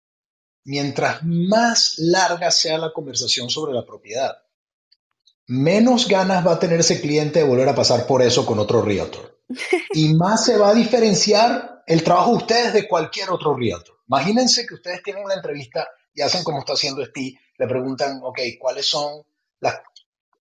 mientras 0.65 1.23
más 1.23 1.95
larga 1.99 2.51
sea 2.51 2.79
la 2.79 2.93
conversación 2.93 3.51
sobre 3.51 3.73
la 3.73 3.85
propiedad, 3.85 4.39
menos 5.47 6.07
ganas 6.07 6.47
va 6.47 6.53
a 6.53 6.59
tener 6.59 6.81
ese 6.81 7.01
cliente 7.01 7.41
de 7.41 7.45
volver 7.45 7.69
a 7.69 7.75
pasar 7.75 8.07
por 8.07 8.23
eso 8.23 8.47
con 8.47 8.59
otro 8.59 8.83
realtor. 8.83 9.39
Y 9.93 10.15
más 10.15 10.45
se 10.45 10.57
va 10.57 10.71
a 10.71 10.75
diferenciar 10.75 11.83
el 11.87 12.05
trabajo 12.05 12.31
de 12.31 12.37
ustedes 12.37 12.73
de 12.73 12.87
cualquier 12.87 13.31
otro 13.31 13.57
realtor. 13.57 13.97
Imagínense 14.07 14.65
que 14.65 14.75
ustedes 14.75 15.03
tienen 15.03 15.25
una 15.25 15.35
entrevista 15.35 15.89
y 16.15 16.23
hacen 16.23 16.45
como 16.45 16.61
está 16.61 16.75
haciendo 16.75 17.05
Steve, 17.05 17.39
le 17.59 17.67
preguntan, 17.67 18.21
ok, 18.23 18.39
¿cuáles 18.61 18.87
son 18.87 19.25
las, 19.59 19.81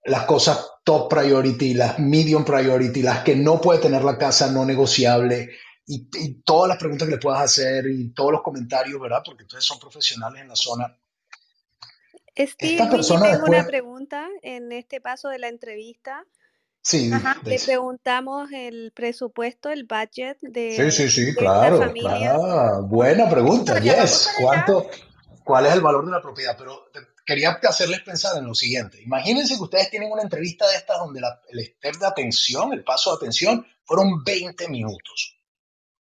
las 0.06 0.26
cosas 0.26 0.66
top 0.84 1.10
priority, 1.10 1.74
las 1.74 2.00
medium 2.00 2.46
priority, 2.46 3.02
las 3.02 3.24
que 3.24 3.36
no 3.36 3.60
puede 3.60 3.80
tener 3.80 4.04
la 4.04 4.18
casa 4.18 4.52
no 4.52 4.66
negociable, 4.66 5.50
y, 5.92 6.42
todas 6.44 6.70
las 6.70 6.78
preguntas 6.78 7.08
que 7.08 7.16
le 7.16 7.20
puedas 7.20 7.42
hacer 7.42 7.88
y 7.88 8.10
todos 8.10 8.32
los 8.32 8.44
comentarios, 8.44 9.02
¿verdad? 9.02 9.24
Porque 9.26 9.44
ustedes 9.44 9.66
son 9.66 9.80
profesionales 9.80 10.42
en 10.42 10.48
la 10.48 10.56
zona. 10.56 10.96
Steve, 12.38 12.78
tengo 12.78 13.46
una 13.48 13.66
pregunta 13.66 14.28
en 14.44 14.72
este 14.72 15.02
paso 15.02 15.30
de 15.30 15.40
la 15.40 15.48
entrevista. 15.48 16.24
Sí, 16.82 17.12
le 17.44 17.60
preguntamos 17.60 18.50
el 18.54 18.92
presupuesto, 18.96 19.70
el 19.70 19.84
budget 19.86 20.38
de. 20.42 20.76
Sí, 20.76 20.92
sí, 20.92 21.10
sí, 21.10 21.36
claro, 21.36 21.92
claro. 21.92 22.84
Buena 22.84 23.30
pregunta, 23.30 23.80
yes. 23.80 24.30
¿Cuánto, 24.40 24.88
¿Cuál 25.44 25.66
es 25.66 25.74
el 25.74 25.82
valor 25.82 26.06
de 26.06 26.12
la 26.12 26.22
propiedad? 26.22 26.56
Pero 26.58 26.86
quería 27.30 27.60
hacerles 27.62 28.02
pensar 28.02 28.38
en 28.38 28.46
lo 28.46 28.56
siguiente. 28.56 29.02
Imagínense 29.02 29.56
que 29.56 29.64
ustedes 29.64 29.90
tienen 29.90 30.12
una 30.12 30.24
entrevista 30.24 30.68
de 30.68 30.76
estas 30.76 30.98
donde 30.98 31.22
el 31.50 31.66
step 31.66 31.98
de 31.98 32.08
atención, 32.08 32.74
el 32.74 32.84
paso 32.84 33.12
de 33.12 33.18
atención, 33.18 33.66
fueron 33.86 34.24
20 34.24 34.68
minutos. 34.70 35.40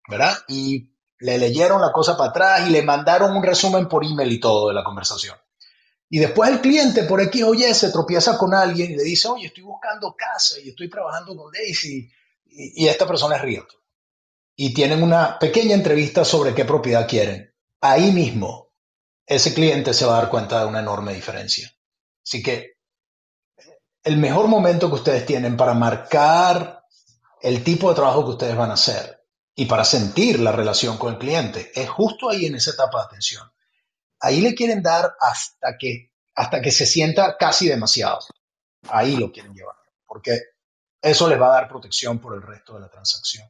¿verdad? 0.08 0.38
Y 0.48 0.92
le 1.20 1.38
leyeron 1.38 1.82
la 1.82 1.92
cosa 1.92 2.18
para 2.18 2.30
atrás 2.30 2.68
y 2.68 2.72
le 2.72 2.82
mandaron 2.82 3.36
un 3.36 3.44
resumen 3.44 3.88
por 3.88 4.04
email 4.06 4.32
y 4.32 4.40
todo 4.40 4.68
de 4.68 4.74
la 4.74 4.84
conversación. 4.84 5.36
Y 6.10 6.20
después 6.20 6.50
el 6.52 6.62
cliente 6.62 7.04
por 7.04 7.22
X 7.22 7.44
o 7.44 7.54
Y 7.54 7.74
se 7.74 7.92
tropieza 7.92 8.38
con 8.38 8.54
alguien 8.54 8.92
y 8.92 8.96
le 8.96 9.04
dice, 9.04 9.28
oye, 9.28 9.48
estoy 9.48 9.64
buscando 9.64 10.16
casa 10.16 10.60
y 10.64 10.70
estoy 10.70 10.90
trabajando 10.90 11.36
con 11.36 11.52
Daisy 11.52 12.10
y, 12.46 12.88
esta 12.88 13.08
persona 13.08 13.36
es 13.36 13.42
realtor. 13.42 13.82
Y 14.56 14.74
tienen 14.74 15.04
una 15.04 15.38
pequeña 15.40 15.74
entrevista 15.74 16.24
sobre 16.24 16.54
qué 16.54 16.64
propiedad 16.64 17.08
quieren. 17.08 17.54
Ahí 17.82 18.12
mismo, 18.12 18.65
ese 19.26 19.54
cliente 19.54 19.94
se 19.94 20.06
va 20.06 20.18
a 20.18 20.22
dar 20.22 20.30
cuenta 20.30 20.60
de 20.60 20.66
una 20.66 20.80
enorme 20.80 21.14
diferencia. 21.14 21.72
Así 22.24 22.44
que 22.44 22.76
el 24.04 24.18
mejor 24.18 24.48
momento 24.48 24.90
que 24.90 24.96
ustedes 24.96 25.26
tienen 25.26 25.58
para 25.58 25.74
marcar 25.74 26.84
el 27.42 27.64
tipo 27.64 27.90
de 27.90 27.96
trabajo 27.96 28.24
que 28.24 28.32
ustedes 28.32 28.56
van 28.56 28.72
a 28.72 28.76
hacer 28.76 29.24
y 29.56 29.66
para 29.66 29.86
sentir 29.86 30.40
la 30.40 30.52
relación 30.52 30.98
con 30.98 31.14
el 31.14 31.20
cliente 31.20 31.72
es 31.74 31.90
justo 31.90 32.30
ahí 32.30 32.46
en 32.46 32.56
esa 32.56 32.72
etapa 32.72 33.00
de 33.00 33.06
atención. 33.06 33.52
Ahí 34.20 34.42
le 34.42 34.54
quieren 34.54 34.82
dar 34.82 35.16
hasta 35.20 35.78
que, 35.78 36.12
hasta 36.36 36.62
que 36.62 36.72
se 36.72 36.86
sienta 36.86 37.38
casi 37.38 37.68
demasiado. 37.68 38.20
Ahí 38.90 39.16
lo 39.16 39.32
quieren 39.32 39.54
llevar, 39.54 39.76
porque 40.06 40.42
eso 41.02 41.28
les 41.28 41.42
va 41.42 41.48
a 41.48 41.62
dar 41.62 41.68
protección 41.68 42.20
por 42.20 42.36
el 42.36 42.42
resto 42.42 42.76
de 42.76 42.82
la 42.82 42.90
transacción. 42.90 43.50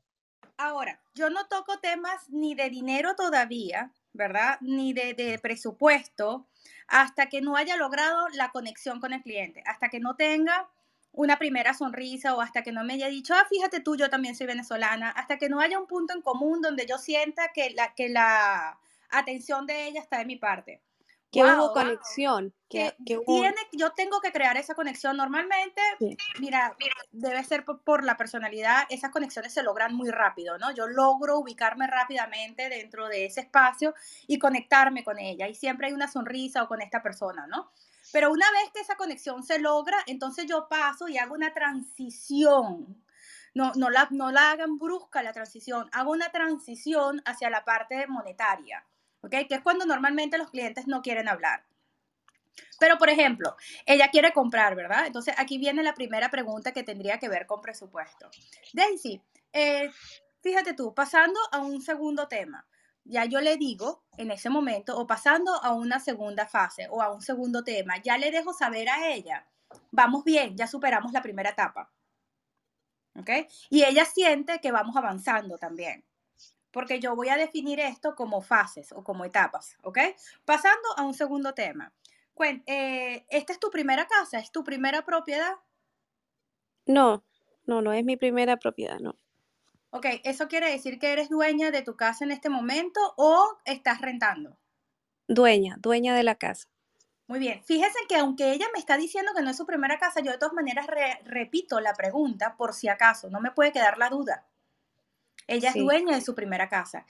Ahora, 0.58 1.02
yo 1.14 1.30
no 1.30 1.48
toco 1.48 1.80
temas 1.80 2.22
ni 2.30 2.56
de 2.56 2.70
dinero 2.70 3.16
todavía, 3.16 3.92
¿verdad? 4.16 4.58
Ni 4.62 4.94
de, 4.94 5.40
presupuesto, 5.42 6.48
hasta 6.88 7.28
que 7.28 7.42
no 7.42 7.56
haya 7.56 7.78
logrado 7.78 8.28
la 8.30 8.52
conexión 8.52 9.00
con 9.00 9.14
el 9.14 9.22
cliente, 9.22 9.64
hasta 9.66 9.90
que 9.90 10.00
no 10.00 10.16
tenga 10.16 10.70
una 11.12 11.38
primera 11.38 11.74
sonrisa 11.74 12.36
o 12.36 12.42
hasta 12.42 12.62
que 12.62 12.72
no 12.72 12.84
me 12.84 12.94
haya 12.94 13.08
dicho, 13.08 13.34
ah, 13.34 13.46
fíjate 13.50 13.80
tú, 13.80 13.96
yo 13.96 14.10
también 14.10 14.36
soy 14.36 14.48
venezolana, 14.48 15.10
hasta 15.10 15.38
que 15.38 15.50
no 15.50 15.60
haya 15.60 15.80
un 15.80 15.88
punto 15.88 16.14
en 16.14 16.22
común 16.22 16.62
donde 16.62 16.86
yo 16.86 16.98
sienta 16.98 17.52
que 17.54 17.70
la, 17.70 17.94
que 17.94 18.10
la 18.10 18.80
atención 19.10 19.66
de 19.66 19.88
ella 19.88 20.02
está 20.02 20.18
de 20.18 20.26
mi 20.26 20.36
parte. 20.36 20.82
Que 21.44 21.44
hubo 21.44 21.74
conexión. 21.74 22.54
Que, 22.70 22.96
que, 23.06 23.20
tiene, 23.26 23.56
yo 23.74 23.92
tengo 23.92 24.22
que 24.22 24.32
crear 24.32 24.58
esa 24.58 24.74
conexión. 24.74 25.18
Normalmente, 25.18 25.82
mira, 26.40 26.76
debe 27.12 27.44
ser 27.44 27.64
por, 27.66 27.82
por, 27.82 28.04
la 28.04 28.18
personalidad, 28.18 28.84
esas 28.90 29.12
conexiones 29.12 29.54
se 29.54 29.64
logran 29.64 29.94
muy 29.94 30.10
rápido, 30.10 30.58
¿no? 30.58 30.72
Yo 30.72 30.88
logro 30.88 31.38
ubicarme 31.40 31.88
rápidamente 31.88 32.70
dentro 32.70 33.08
de 33.08 33.26
ese 33.26 33.42
espacio 33.42 33.94
y 34.28 34.40
conectarme 34.40 35.04
con 35.04 35.20
ella. 35.20 35.48
Y 35.48 35.56
siempre 35.56 35.88
hay 35.88 35.94
una 35.94 36.08
sonrisa 36.08 36.64
o 36.64 36.68
con 36.68 36.82
esta 36.82 37.04
persona, 37.04 37.48
¿no? 37.48 37.72
Pero 38.12 38.32
una 38.32 38.50
vez 38.52 38.72
que 38.74 38.80
esa 38.80 38.96
conexión 38.96 39.44
se 39.44 39.60
logra, 39.60 39.98
entonces 40.08 40.46
yo 40.48 40.68
paso 40.70 41.08
y 41.08 41.18
hago 41.18 41.34
una 41.34 41.54
transición. 41.54 43.04
No, 43.54 43.72
no, 43.76 43.90
la, 43.90 44.08
no 44.12 44.32
la 44.32 44.52
hagan 44.52 44.78
brusca 44.78 45.24
la 45.24 45.32
transición, 45.32 45.90
hago 45.94 46.12
una 46.12 46.30
transición 46.30 47.22
hacia 47.26 47.50
la 47.50 47.64
parte 47.64 48.06
monetaria, 48.08 48.86
¿ok? 49.26 49.48
Que 49.48 49.56
es 49.56 49.62
cuando 49.62 49.86
normalmente 49.86 50.38
los 50.38 50.50
clientes 50.50 50.88
no 50.88 51.02
quieren 51.02 51.28
hablar. 51.28 51.66
Pero, 52.80 52.98
por 52.98 53.10
ejemplo, 53.10 53.56
ella 53.86 54.10
quiere 54.10 54.32
comprar, 54.32 54.76
¿verdad? 54.76 55.08
Entonces, 55.08 55.36
aquí 55.38 55.58
viene 55.58 55.84
la 55.84 55.94
primera 55.94 56.30
pregunta 56.30 56.72
que 56.72 56.84
tendría 56.84 57.20
que 57.20 57.30
ver 57.30 57.46
con 57.46 57.62
presupuesto. 57.62 58.30
Daisy, 58.74 59.22
eh, 59.52 59.92
fíjate 60.42 60.74
tú, 60.74 60.94
pasando 60.94 61.40
a 61.52 61.60
un 61.60 61.82
segundo 61.82 62.28
tema 62.28 62.66
ya 63.06 63.26
yo 63.26 63.40
le 63.40 63.58
digo 63.58 64.04
en 64.18 64.32
ese 64.32 64.50
momento, 64.50 64.98
o 64.98 65.08
pasando 65.08 65.54
a 65.64 65.74
una 65.74 66.00
segunda 66.00 66.48
fase 66.48 66.88
o 66.90 67.02
a 67.02 67.14
un 67.14 67.22
segundo 67.22 67.64
tema, 67.64 68.02
ya 68.02 68.18
le 68.18 68.32
dejo 68.32 68.52
saber 68.52 68.90
a 68.90 69.14
ella, 69.14 69.48
vamos 69.92 70.24
bien, 70.24 70.58
ya 70.58 70.68
superamos 70.68 71.14
la 71.14 71.22
primera 71.22 71.52
etapa. 71.52 71.92
¿Ok? 73.18 73.30
Y 73.70 73.84
ella 73.84 74.04
siente 74.04 74.60
que 74.60 74.72
vamos 74.72 74.98
avanzando 74.98 75.58
también, 75.58 76.04
porque 76.76 77.00
yo 77.00 77.16
voy 77.16 77.30
a 77.30 77.38
definir 77.38 77.80
esto 77.80 78.16
como 78.16 78.42
fases 78.42 78.92
o 78.92 79.02
como 79.02 79.24
etapas. 79.24 79.78
¿Ok? 79.84 79.98
Pasando 80.44 80.90
a 80.98 81.04
un 81.04 81.14
segundo 81.14 81.54
tema. 81.54 81.94
Eh, 82.68 83.26
¿Esta 83.30 83.54
es 83.54 83.60
tu 83.62 83.72
primera 83.72 84.06
casa? 84.08 84.40
¿Es 84.40 84.52
tu 84.52 84.66
primera 84.66 85.06
propiedad? 85.06 85.54
No, 86.86 87.24
no, 87.66 87.82
no 87.82 87.94
es 87.94 88.04
mi 88.04 88.18
primera 88.18 88.58
propiedad, 88.58 89.00
no. 89.00 89.16
Ok, 89.92 90.06
¿eso 90.26 90.50
quiere 90.50 90.70
decir 90.70 91.00
que 91.00 91.14
eres 91.14 91.30
dueña 91.30 91.72
de 91.72 91.82
tu 91.82 91.96
casa 91.96 92.26
en 92.26 92.32
este 92.32 92.50
momento 92.50 93.00
o 93.16 93.58
estás 93.64 94.02
rentando? 94.02 94.58
Dueña, 95.30 95.78
dueña 95.80 96.14
de 96.14 96.24
la 96.24 96.36
casa. 96.36 96.68
Muy 97.28 97.40
bien, 97.40 97.64
fíjese 97.64 98.00
que 98.10 98.18
aunque 98.18 98.52
ella 98.52 98.68
me 98.74 98.80
está 98.80 98.98
diciendo 98.98 99.32
que 99.34 99.42
no 99.42 99.52
es 99.52 99.58
su 99.58 99.66
primera 99.66 99.98
casa, 99.98 100.20
yo 100.20 100.34
de 100.34 100.38
todas 100.38 100.54
maneras 100.54 100.88
re 100.88 101.22
repito 101.24 101.80
la 101.80 101.94
pregunta 101.94 102.58
por 102.58 102.74
si 102.74 102.90
acaso, 102.90 103.30
no 103.30 103.40
me 103.40 103.52
puede 103.52 103.72
quedar 103.72 103.98
la 103.98 104.10
duda. 104.10 104.46
Ella 105.48 105.72
sí. 105.72 105.80
es 105.80 105.86
dueña 105.86 106.16
de 106.16 106.22
su 106.22 106.36
primera 106.36 106.70
casa. 106.70 107.06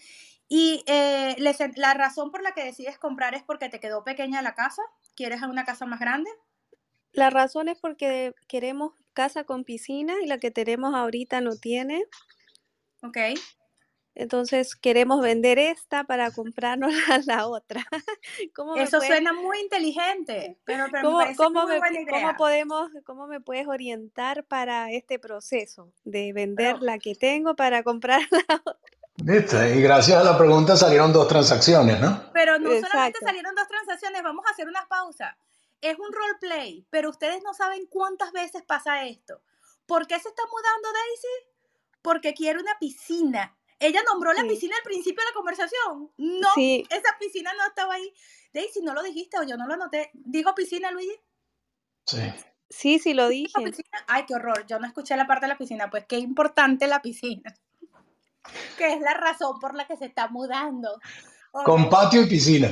¿Y 0.47 0.83
eh, 0.86 1.36
les, 1.39 1.57
la 1.77 1.93
razón 1.93 2.31
por 2.31 2.43
la 2.43 2.53
que 2.53 2.63
decides 2.63 2.99
comprar 2.99 3.33
es 3.33 3.43
porque 3.43 3.69
te 3.69 3.79
quedó 3.79 4.03
pequeña 4.03 4.41
la 4.41 4.53
casa? 4.53 4.81
¿Quieres 5.15 5.41
una 5.41 5.65
casa 5.65 5.86
más 5.86 5.99
grande? 5.99 6.29
La 7.13 7.29
razón 7.29 7.69
es 7.69 7.79
porque 7.79 8.33
queremos 8.47 8.93
casa 9.13 9.45
con 9.45 9.63
piscina 9.63 10.15
y 10.21 10.27
la 10.27 10.38
que 10.38 10.51
tenemos 10.51 10.93
ahorita 10.93 11.41
no 11.41 11.55
tiene. 11.55 12.03
Ok. 13.01 13.17
Entonces 14.16 14.76
queremos 14.76 15.22
vender 15.22 15.59
esta 15.59 16.05
para 16.05 16.32
comprarnos 16.32 16.91
la, 17.07 17.22
la 17.26 17.47
otra. 17.47 17.86
¿Cómo 18.55 18.76
Eso 18.76 18.97
puedes... 18.97 19.07
suena 19.07 19.34
muy 19.34 19.59
inteligente, 19.59 20.57
pero, 20.66 20.86
pero 20.91 21.03
¿Cómo, 21.03 21.20
me 21.20 21.36
cómo, 21.36 21.61
muy 21.63 21.74
me, 21.74 21.80
buena 21.80 22.01
idea. 22.01 22.22
¿cómo, 22.22 22.38
podemos, 22.38 22.89
¿Cómo 23.05 23.28
me 23.28 23.41
puedes 23.41 23.68
orientar 23.68 24.45
para 24.45 24.91
este 24.91 25.20
proceso 25.20 25.91
de 26.03 26.34
vender 26.34 26.76
pero, 26.76 26.86
la 26.86 26.97
que 26.97 27.16
tengo 27.16 27.55
para 27.55 27.84
comprar 27.84 28.22
la 28.32 28.55
otra? 28.55 28.80
¿Viste? 29.18 29.76
Y 29.78 29.82
gracias 29.82 30.20
a 30.20 30.24
la 30.24 30.38
pregunta 30.38 30.76
salieron 30.76 31.13
dos 31.13 31.28
transacciones, 31.28 31.99
¿no? 31.99 32.32
Pero 32.34 32.59
no 32.59 32.72
Exacto. 32.72 32.91
solamente 32.91 33.20
salieron 33.20 33.55
dos 33.55 33.68
transacciones, 33.68 34.24
vamos 34.24 34.45
a 34.47 34.51
hacer 34.51 34.68
una 34.68 34.86
pausa. 34.88 35.38
Es 35.82 35.97
un 35.99 36.11
roleplay, 36.11 36.86
pero 36.89 37.09
ustedes 37.09 37.41
no 37.43 37.53
saben 37.53 37.86
cuántas 37.88 38.32
veces 38.32 38.63
pasa 38.63 39.05
esto. 39.05 39.41
¿Por 39.86 40.07
qué 40.07 40.20
se 40.20 40.30
está 40.30 40.43
mudando 40.51 40.89
Daisy? 40.91 41.55
porque 42.05 42.36
quiere 42.36 42.59
una 42.59 42.78
piscina. 42.80 43.57
Ella 43.80 44.01
nombró 44.03 44.34
la 44.34 44.41
sí. 44.41 44.47
piscina 44.47 44.76
al 44.78 44.84
principio 44.84 45.21
de 45.21 45.32
la 45.32 45.36
conversación. 45.36 46.11
No, 46.17 46.47
sí. 46.55 46.86
esa 46.89 47.17
piscina 47.19 47.51
no 47.53 47.65
estaba 47.65 47.95
ahí. 47.95 48.13
Daisy, 48.53 48.82
no 48.82 48.93
lo 48.93 49.03
dijiste 49.03 49.38
o 49.38 49.43
yo 49.43 49.57
no 49.57 49.67
lo 49.67 49.76
noté. 49.76 50.11
¿Dijo 50.13 50.55
piscina, 50.55 50.91
Luigi? 50.91 51.15
Sí. 52.05 52.34
Sí, 52.69 52.99
sí, 52.99 53.13
lo 53.13 53.28
dije. 53.28 53.53
Ay, 54.07 54.26
qué 54.26 54.36
horror. 54.36 54.65
Yo 54.65 54.80
no 54.80 54.88
escuché 54.88 55.15
la 55.15 55.28
parte 55.28 55.45
de 55.45 55.49
la 55.53 55.57
piscina. 55.57 55.89
Pues 55.89 56.05
qué 56.07 56.17
importante 56.17 56.88
la 56.88 57.01
piscina. 57.01 57.53
Que 58.78 58.93
es 58.93 59.01
la 59.01 59.15
razón 59.15 59.59
por 59.59 59.73
la 59.73 59.88
que 59.88 59.97
se 59.97 60.05
está 60.05 60.28
mudando. 60.28 60.99
Okay. 61.58 61.64
Con 61.64 61.89
patio 61.89 62.22
y 62.24 62.26
piscina. 62.26 62.68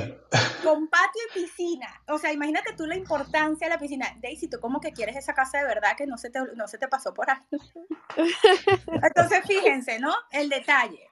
Con 0.62 0.88
patio 0.88 1.22
y 1.30 1.40
piscina. 1.40 2.02
O 2.08 2.18
sea, 2.18 2.34
imagínate 2.34 2.74
tú 2.76 2.84
la 2.84 2.96
importancia 2.96 3.66
de 3.66 3.72
la 3.72 3.80
piscina. 3.80 4.14
Daisy, 4.20 4.46
tú 4.48 4.60
como 4.60 4.78
que 4.78 4.92
quieres 4.92 5.16
esa 5.16 5.32
casa 5.32 5.56
de 5.56 5.64
verdad 5.64 5.96
que 5.96 6.06
no 6.06 6.18
se 6.18 6.28
te, 6.28 6.38
no 6.54 6.68
se 6.68 6.76
te 6.76 6.86
pasó 6.86 7.14
por 7.14 7.30
ahí. 7.30 7.38
Entonces, 9.02 9.40
fíjense, 9.46 9.98
¿no? 10.00 10.12
El 10.30 10.50
detalle. 10.50 11.08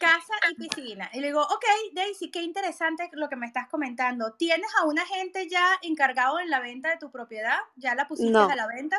Casa 0.00 0.32
y 0.50 0.54
piscina. 0.54 1.10
Y 1.12 1.20
le 1.20 1.26
digo, 1.26 1.42
ok, 1.42 1.64
Daisy, 1.92 2.30
qué 2.30 2.40
interesante 2.40 3.10
lo 3.12 3.28
que 3.28 3.36
me 3.36 3.46
estás 3.46 3.68
comentando. 3.68 4.32
¿Tienes 4.32 4.70
a 4.80 4.86
un 4.86 4.98
agente 4.98 5.50
ya 5.50 5.66
encargado 5.82 6.40
en 6.40 6.48
la 6.48 6.60
venta 6.60 6.88
de 6.88 6.96
tu 6.96 7.10
propiedad? 7.10 7.58
¿Ya 7.76 7.94
la 7.94 8.08
pusiste 8.08 8.32
no. 8.32 8.48
a 8.48 8.56
la 8.56 8.66
venta? 8.68 8.96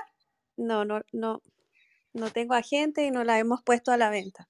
No, 0.56 0.86
no, 0.86 1.02
no. 1.12 1.42
No 2.14 2.30
tengo 2.30 2.54
agente 2.54 3.06
y 3.06 3.10
no 3.10 3.24
la 3.24 3.40
hemos 3.40 3.64
puesto 3.64 3.92
a 3.92 3.98
la 3.98 4.12
venta. 4.12 4.48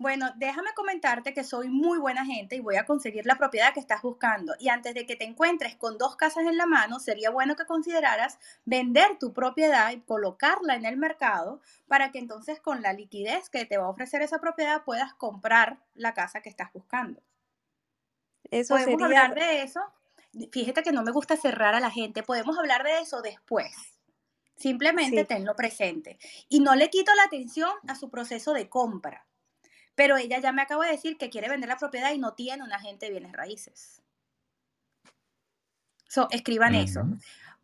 Bueno, 0.00 0.30
déjame 0.36 0.72
comentarte 0.76 1.34
que 1.34 1.42
soy 1.42 1.68
muy 1.68 1.98
buena 1.98 2.24
gente 2.24 2.54
y 2.54 2.60
voy 2.60 2.76
a 2.76 2.86
conseguir 2.86 3.26
la 3.26 3.34
propiedad 3.34 3.74
que 3.74 3.80
estás 3.80 4.00
buscando. 4.00 4.54
Y 4.60 4.68
antes 4.68 4.94
de 4.94 5.06
que 5.06 5.16
te 5.16 5.24
encuentres 5.24 5.74
con 5.74 5.98
dos 5.98 6.14
casas 6.14 6.44
en 6.46 6.56
la 6.56 6.66
mano, 6.66 7.00
sería 7.00 7.30
bueno 7.30 7.56
que 7.56 7.66
consideraras 7.66 8.38
vender 8.64 9.18
tu 9.18 9.32
propiedad 9.32 9.90
y 9.90 10.00
colocarla 10.00 10.76
en 10.76 10.86
el 10.86 10.96
mercado 10.96 11.60
para 11.88 12.12
que 12.12 12.20
entonces 12.20 12.60
con 12.60 12.80
la 12.80 12.92
liquidez 12.92 13.50
que 13.50 13.64
te 13.64 13.76
va 13.76 13.86
a 13.86 13.90
ofrecer 13.90 14.22
esa 14.22 14.38
propiedad 14.38 14.84
puedas 14.84 15.14
comprar 15.14 15.80
la 15.94 16.14
casa 16.14 16.42
que 16.42 16.48
estás 16.48 16.72
buscando. 16.72 17.20
Eso 18.52 18.74
Podemos 18.74 19.02
sería... 19.02 19.24
hablar 19.24 19.34
de 19.34 19.62
eso. 19.62 19.80
Fíjate 20.52 20.84
que 20.84 20.92
no 20.92 21.02
me 21.02 21.10
gusta 21.10 21.36
cerrar 21.36 21.74
a 21.74 21.80
la 21.80 21.90
gente. 21.90 22.22
Podemos 22.22 22.56
hablar 22.56 22.84
de 22.84 23.00
eso 23.00 23.20
después. 23.20 23.74
Simplemente 24.54 25.22
sí. 25.22 25.26
tenlo 25.26 25.56
presente. 25.56 26.20
Y 26.48 26.60
no 26.60 26.76
le 26.76 26.88
quito 26.88 27.12
la 27.16 27.24
atención 27.24 27.72
a 27.88 27.96
su 27.96 28.10
proceso 28.10 28.52
de 28.52 28.68
compra 28.68 29.27
pero 29.98 30.16
ella 30.16 30.38
ya 30.38 30.52
me 30.52 30.62
acaba 30.62 30.86
de 30.86 30.92
decir 30.92 31.18
que 31.18 31.28
quiere 31.28 31.48
vender 31.48 31.68
la 31.68 31.76
propiedad 31.76 32.12
y 32.12 32.18
no 32.18 32.34
tiene 32.34 32.62
un 32.62 32.72
agente 32.72 33.06
de 33.06 33.10
bienes 33.10 33.32
raíces. 33.32 34.00
So, 36.06 36.28
escriban 36.30 36.76
uh 36.76 36.78
-huh. 36.78 36.84
eso. 36.84 37.00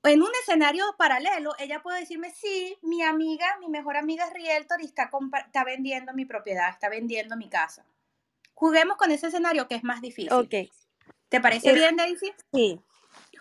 En 0.02 0.20
un 0.20 0.30
escenario 0.42 0.84
paralelo, 0.98 1.54
ella 1.60 1.80
puede 1.80 2.00
decirme, 2.00 2.32
sí, 2.32 2.76
mi 2.82 3.02
amiga, 3.02 3.46
mi 3.60 3.68
mejor 3.68 3.96
amiga 3.96 4.26
es 4.26 4.32
Realtor 4.32 4.82
y 4.82 4.86
está, 4.86 5.12
está 5.46 5.62
vendiendo 5.62 6.12
mi 6.12 6.24
propiedad, 6.24 6.70
está 6.70 6.88
vendiendo 6.88 7.36
mi 7.36 7.48
casa. 7.48 7.86
Juguemos 8.54 8.96
con 8.96 9.12
ese 9.12 9.28
escenario 9.28 9.68
que 9.68 9.76
es 9.76 9.84
más 9.84 10.00
difícil. 10.00 10.32
Ok. 10.32 10.54
¿Te 11.28 11.40
parece 11.40 11.68
es, 11.68 11.76
bien, 11.76 11.94
Daisy? 11.94 12.32
Sí. 12.52 12.80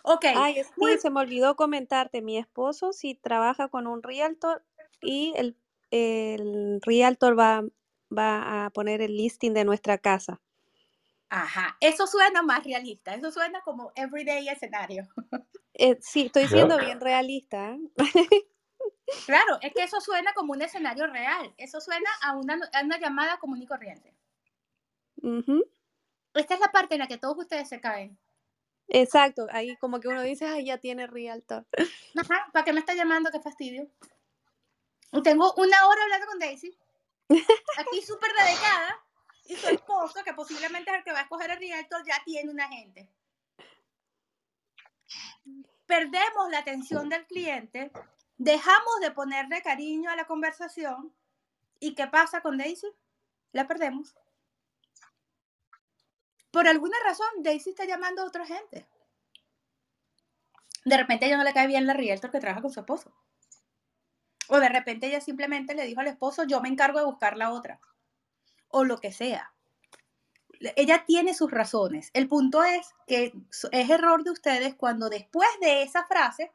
Ok. 0.03 0.25
Ay, 0.35 0.61
Muy... 0.77 0.99
se 0.99 1.09
me 1.09 1.19
olvidó 1.19 1.55
comentarte, 1.55 2.21
mi 2.21 2.37
esposo 2.37 2.93
sí 2.93 3.15
trabaja 3.15 3.69
con 3.69 3.87
un 3.87 4.03
Realtor 4.03 4.63
y 5.01 5.33
el, 5.35 5.57
el 5.89 6.79
Realtor 6.83 7.39
va 7.39 7.63
va 8.17 8.65
a 8.65 8.69
poner 8.69 9.01
el 9.01 9.15
listing 9.15 9.53
de 9.53 9.65
nuestra 9.65 9.97
casa. 9.97 10.41
Ajá, 11.29 11.77
eso 11.79 12.05
suena 12.05 12.43
más 12.43 12.63
realista, 12.63 13.15
eso 13.15 13.31
suena 13.31 13.61
como 13.61 13.91
everyday 13.95 14.47
escenario. 14.49 15.07
Eh, 15.75 15.97
sí, 16.01 16.27
estoy 16.27 16.47
siendo 16.47 16.77
bien 16.77 17.01
realista. 17.01 17.71
¿eh? 17.71 17.79
Claro, 19.25 19.57
es 19.61 19.73
que 19.73 19.83
eso 19.83 19.99
suena 20.01 20.31
como 20.33 20.53
un 20.53 20.61
escenario 20.61 21.07
real. 21.07 21.53
Eso 21.57 21.81
suena 21.81 22.09
a 22.21 22.37
una, 22.37 22.59
una 22.83 22.99
llamada 22.99 23.37
común 23.37 23.61
y 23.61 23.65
corriente. 23.65 24.13
Esta 26.33 26.53
es 26.53 26.59
la 26.59 26.71
parte 26.71 26.95
en 26.95 26.99
la 26.99 27.07
que 27.07 27.17
todos 27.17 27.37
ustedes 27.37 27.69
se 27.69 27.79
caen. 27.79 28.17
Exacto, 28.87 29.47
ahí 29.51 29.75
como 29.77 29.99
que 29.99 30.07
uno 30.07 30.21
dice, 30.21 30.45
ay, 30.45 30.65
ya 30.65 30.77
tiene 30.77 31.07
Realtor. 31.07 31.65
Ajá, 32.17 32.49
¿para 32.51 32.65
qué 32.65 32.73
me 32.73 32.79
está 32.79 32.93
llamando? 32.93 33.31
Qué 33.31 33.39
fastidio. 33.39 33.89
Tengo 35.23 35.53
una 35.55 35.87
hora 35.87 36.03
hablando 36.03 36.27
con 36.27 36.39
Daisy, 36.39 36.77
aquí 37.77 38.01
súper 38.01 38.31
dedicada, 38.33 38.99
y 39.45 39.55
su 39.55 39.67
esposo, 39.67 40.23
que 40.23 40.33
posiblemente 40.33 40.91
es 40.91 40.97
el 40.97 41.03
que 41.03 41.11
va 41.11 41.19
a 41.19 41.23
escoger 41.23 41.51
el 41.51 41.59
Realtor, 41.59 42.03
ya 42.05 42.21
tiene 42.23 42.51
un 42.51 42.61
agente. 42.61 43.09
Perdemos 45.85 46.49
la 46.49 46.59
atención 46.59 47.09
del 47.09 47.25
cliente, 47.25 47.91
dejamos 48.37 48.99
de 49.01 49.11
ponerle 49.11 49.61
cariño 49.61 50.09
a 50.09 50.15
la 50.15 50.25
conversación, 50.25 51.13
¿y 51.79 51.93
qué 51.95 52.07
pasa 52.07 52.41
con 52.41 52.57
Daisy? 52.57 52.87
La 53.51 53.67
perdemos 53.67 54.15
por 56.53 56.67
alguna 56.67 56.95
razón 57.03 57.27
Daisy 57.39 57.71
está 57.71 57.83
llamando 57.83 58.21
a 58.21 58.25
otra 58.25 58.45
gente. 58.45 58.85
De 60.85 60.97
repente 60.97 61.25
ella 61.25 61.35
no 61.35 61.43
le 61.43 61.51
cae 61.51 61.65
bien 61.65 61.87
la 61.87 61.95
realtor 61.95 62.29
que 62.29 62.39
trabaja 62.39 62.61
con 62.61 62.71
su 62.71 62.79
esposo. 62.79 63.11
O 64.53 64.59
de 64.59 64.69
repente 64.69 65.07
ella 65.07 65.19
simplemente 65.19 65.73
le 65.73 65.83
dijo 65.83 66.01
al 66.01 66.05
esposo, 66.05 66.43
yo 66.43 66.61
me 66.61 66.69
encargo 66.69 66.99
de 66.99 67.05
buscar 67.05 67.37
la 67.37 67.51
otra. 67.51 67.79
O 68.67 68.83
lo 68.83 68.99
que 68.99 69.11
sea. 69.11 69.51
Ella 70.75 71.05
tiene 71.07 71.33
sus 71.33 71.49
razones. 71.49 72.11
El 72.13 72.27
punto 72.27 72.63
es 72.63 72.93
que 73.07 73.33
es 73.71 73.89
error 73.89 74.23
de 74.23 74.29
ustedes 74.29 74.75
cuando 74.75 75.09
después 75.09 75.49
de 75.59 75.81
esa 75.81 76.05
frase 76.05 76.51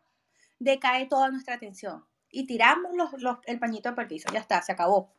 decae 0.61 1.07
toda 1.07 1.30
nuestra 1.30 1.57
atención 1.57 2.07
y 2.30 2.46
tiramos 2.46 2.92
el 3.46 3.59
pañito 3.59 3.88
el 3.88 4.07
piso. 4.07 4.28
Ya 4.32 4.38
está, 4.38 4.62
se 4.62 4.70
acabó. 4.70 5.12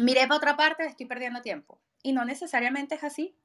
Miré 0.00 0.22
para 0.22 0.38
otra 0.38 0.56
parte, 0.56 0.86
estoy 0.86 1.06
perdiendo 1.06 1.40
tiempo. 1.40 1.78
Y 2.02 2.14
no 2.14 2.24
necesariamente 2.24 2.96
es 2.96 3.04
así. 3.04 3.36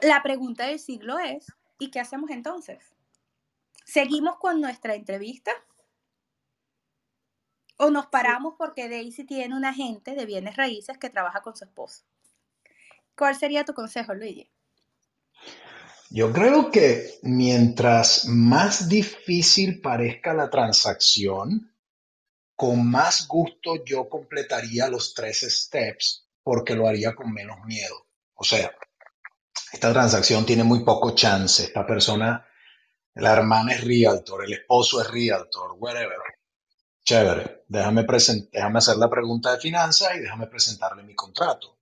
La 0.00 0.22
pregunta 0.22 0.64
del 0.66 0.78
siglo 0.78 1.18
es, 1.18 1.52
¿y 1.78 1.90
qué 1.90 2.00
hacemos 2.00 2.30
entonces? 2.30 2.94
¿Seguimos 3.92 4.36
con 4.38 4.60
nuestra 4.60 4.94
entrevista? 4.94 5.50
¿O 7.76 7.90
nos 7.90 8.06
paramos 8.06 8.54
porque 8.56 8.88
Daisy 8.88 9.24
tiene 9.24 9.56
un 9.56 9.64
agente 9.64 10.14
de 10.14 10.26
bienes 10.26 10.54
raíces 10.56 10.96
que 10.96 11.10
trabaja 11.10 11.40
con 11.40 11.56
su 11.56 11.64
esposo? 11.64 12.04
¿Cuál 13.16 13.34
sería 13.34 13.64
tu 13.64 13.74
consejo, 13.74 14.14
Luigi? 14.14 14.48
Yo 16.08 16.32
creo 16.32 16.70
que 16.70 17.18
mientras 17.22 18.26
más 18.26 18.88
difícil 18.88 19.80
parezca 19.80 20.34
la 20.34 20.50
transacción, 20.50 21.74
con 22.54 22.88
más 22.88 23.26
gusto 23.26 23.84
yo 23.84 24.08
completaría 24.08 24.88
los 24.88 25.14
tres 25.14 25.40
steps 25.40 26.28
porque 26.44 26.76
lo 26.76 26.86
haría 26.86 27.16
con 27.16 27.32
menos 27.32 27.56
miedo. 27.64 28.06
O 28.34 28.44
sea, 28.44 28.70
esta 29.72 29.92
transacción 29.92 30.46
tiene 30.46 30.62
muy 30.62 30.84
poco 30.84 31.12
chance. 31.16 31.64
Esta 31.64 31.84
persona, 31.84 32.46
la 33.14 33.32
hermana 33.32 33.72
es 33.72 33.84
realtor, 33.84 34.44
el 34.44 34.52
esposo 34.52 35.00
es 35.00 35.10
realtor, 35.10 35.72
whatever. 35.78 36.18
Chévere, 37.04 37.64
déjame, 37.68 38.06
déjame 38.52 38.78
hacer 38.78 38.96
la 38.96 39.10
pregunta 39.10 39.52
de 39.52 39.60
finanzas 39.60 40.16
y 40.16 40.20
déjame 40.20 40.46
presentarle 40.46 41.02
mi 41.02 41.14
contrato. 41.14 41.78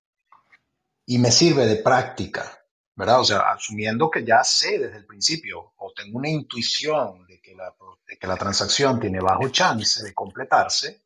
Y 1.05 1.17
me 1.17 1.31
sirve 1.31 1.65
de 1.65 1.77
práctica. 1.77 2.59
¿verdad? 2.99 3.21
O 3.21 3.23
sea, 3.23 3.39
asumiendo 3.51 4.11
que 4.11 4.25
ya 4.25 4.43
sé 4.43 4.77
desde 4.77 4.97
el 4.97 5.05
principio 5.05 5.71
o 5.77 5.93
tengo 5.95 6.17
una 6.17 6.27
intuición 6.27 7.25
de 7.27 7.39
que 7.39 7.55
la, 7.55 7.73
que 8.19 8.27
la 8.27 8.35
transacción 8.35 8.99
tiene 8.99 9.21
bajo 9.21 9.47
chance 9.47 10.03
de 10.03 10.13
completarse, 10.13 11.03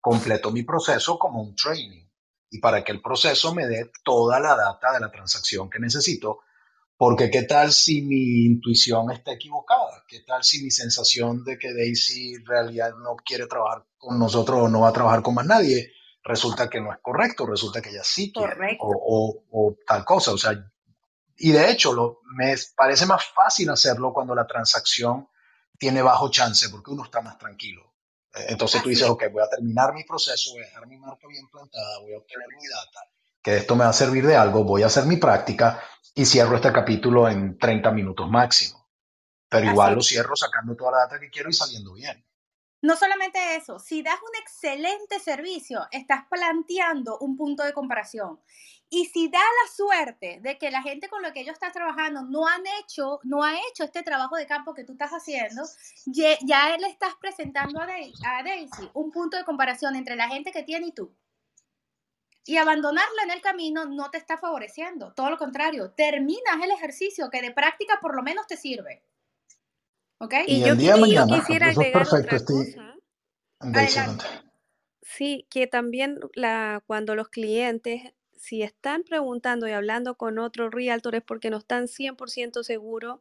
completo 0.00 0.52
mi 0.52 0.62
proceso 0.62 1.18
como 1.18 1.42
un 1.42 1.56
training. 1.56 2.06
Y 2.48 2.60
para 2.60 2.84
que 2.84 2.92
el 2.92 3.02
proceso 3.02 3.52
me 3.52 3.66
dé 3.66 3.90
toda 4.04 4.38
la 4.38 4.54
data 4.54 4.92
de 4.92 5.00
la 5.00 5.10
transacción 5.10 5.68
que 5.68 5.80
necesito, 5.80 6.42
porque 7.02 7.32
qué 7.32 7.42
tal 7.42 7.72
si 7.72 8.02
mi 8.02 8.44
intuición 8.44 9.10
está 9.10 9.32
equivocada, 9.32 10.04
qué 10.06 10.20
tal 10.20 10.44
si 10.44 10.62
mi 10.62 10.70
sensación 10.70 11.42
de 11.42 11.58
que 11.58 11.74
Daisy 11.74 12.34
en 12.34 12.46
realidad 12.46 12.94
no 12.94 13.16
quiere 13.16 13.48
trabajar 13.48 13.84
con 13.98 14.20
nosotros 14.20 14.60
o 14.60 14.68
no 14.68 14.82
va 14.82 14.90
a 14.90 14.92
trabajar 14.92 15.20
con 15.20 15.34
más 15.34 15.44
nadie, 15.44 15.90
resulta 16.22 16.70
que 16.70 16.80
no 16.80 16.92
es 16.92 17.00
correcto, 17.02 17.44
resulta 17.44 17.82
que 17.82 17.90
ella 17.90 18.04
sí 18.04 18.32
quiere 18.32 18.78
o, 18.78 18.92
o, 18.94 19.44
o, 19.50 19.76
tal 19.84 20.04
cosa. 20.04 20.30
O 20.30 20.38
sea, 20.38 20.52
y 21.38 21.50
de 21.50 21.72
hecho, 21.72 21.92
lo, 21.92 22.20
me 22.36 22.54
parece 22.76 23.04
más 23.04 23.24
fácil 23.34 23.70
hacerlo 23.70 24.12
cuando 24.12 24.36
la 24.36 24.46
transacción 24.46 25.28
tiene 25.76 26.02
bajo 26.02 26.30
chance, 26.30 26.68
porque 26.68 26.92
uno 26.92 27.02
está 27.02 27.20
más 27.20 27.36
tranquilo. 27.36 27.82
Eh, 28.32 28.46
entonces 28.50 28.80
tú 28.80 28.90
dices, 28.90 29.08
ok, 29.08 29.24
voy 29.32 29.42
a 29.42 29.48
terminar 29.48 29.92
mi 29.92 30.04
proceso, 30.04 30.52
voy 30.52 30.62
a 30.62 30.66
dejar 30.66 30.86
mi 30.86 30.98
marca 30.98 31.26
bien 31.26 31.48
plantada, 31.50 31.98
voy 31.98 32.14
a 32.14 32.18
obtener 32.18 32.46
mi 32.56 32.68
data, 32.68 33.00
que 33.42 33.56
esto 33.56 33.76
me 33.76 33.84
va 33.84 33.90
a 33.90 33.94
servir 33.94 34.26
de 34.26 34.36
algo, 34.36 34.64
voy 34.64 34.82
a 34.82 34.86
hacer 34.86 35.04
mi 35.04 35.16
práctica 35.16 35.82
y 36.14 36.24
cierro 36.24 36.56
este 36.56 36.72
capítulo 36.72 37.28
en 37.28 37.58
30 37.58 37.90
minutos 37.90 38.30
máximo. 38.30 38.88
Pero 39.48 39.66
igual 39.66 39.94
lo 39.96 40.02
cierro 40.02 40.34
sacando 40.36 40.74
toda 40.76 40.92
la 40.92 40.98
data 40.98 41.20
que 41.20 41.28
quiero 41.28 41.50
y 41.50 41.52
saliendo 41.52 41.92
bien. 41.92 42.24
No 42.80 42.96
solamente 42.96 43.38
eso, 43.54 43.78
si 43.78 44.02
das 44.02 44.16
un 44.16 44.40
excelente 44.40 45.20
servicio, 45.20 45.86
estás 45.92 46.24
planteando 46.28 47.18
un 47.18 47.36
punto 47.36 47.62
de 47.62 47.72
comparación. 47.72 48.40
Y 48.88 49.06
si 49.06 49.28
da 49.28 49.38
la 49.38 49.72
suerte 49.72 50.40
de 50.42 50.58
que 50.58 50.70
la 50.70 50.82
gente 50.82 51.08
con 51.08 51.22
la 51.22 51.32
que 51.32 51.40
ellos 51.40 51.54
están 51.54 51.72
trabajando 51.72 52.22
no 52.22 52.46
han 52.46 52.62
hecho, 52.80 53.20
no 53.22 53.44
ha 53.44 53.54
hecho 53.70 53.84
este 53.84 54.02
trabajo 54.02 54.36
de 54.36 54.46
campo 54.46 54.74
que 54.74 54.84
tú 54.84 54.92
estás 54.92 55.12
haciendo, 55.12 55.62
ya, 56.06 56.76
le 56.76 56.88
estás 56.88 57.14
presentando 57.20 57.80
a 57.80 57.86
Daisy, 57.86 58.90
un 58.94 59.12
punto 59.12 59.36
de 59.36 59.44
comparación 59.44 59.94
entre 59.94 60.16
la 60.16 60.28
gente 60.28 60.50
que 60.50 60.62
tiene 60.62 60.88
y 60.88 60.92
tú. 60.92 61.14
Y 62.44 62.56
abandonarla 62.56 63.22
en 63.24 63.30
el 63.30 63.40
camino 63.40 63.84
no 63.84 64.10
te 64.10 64.18
está 64.18 64.36
favoreciendo, 64.36 65.12
todo 65.14 65.30
lo 65.30 65.38
contrario, 65.38 65.92
terminas 65.92 66.62
el 66.62 66.72
ejercicio 66.72 67.30
que 67.30 67.40
de 67.40 67.52
práctica 67.52 67.98
por 68.00 68.16
lo 68.16 68.22
menos 68.22 68.46
te 68.46 68.56
sirve. 68.56 69.04
¿Ok? 70.18 70.34
Y, 70.46 70.60
yo, 70.60 70.76
quisiera 70.76 71.68
agregar 71.68 72.06
otra 72.06 72.38
cosa. 72.40 72.96
Sí, 75.02 75.46
que 75.50 75.66
también 75.66 76.18
la, 76.34 76.82
cuando 76.86 77.14
los 77.14 77.28
clientes 77.28 78.12
si 78.42 78.62
están 78.62 79.04
preguntando 79.04 79.68
y 79.68 79.70
hablando 79.70 80.16
con 80.16 80.40
otros 80.40 80.72
realtores 80.72 81.22
porque 81.24 81.48
no 81.48 81.58
están 81.58 81.86
100% 81.86 82.64
seguros, 82.64 83.20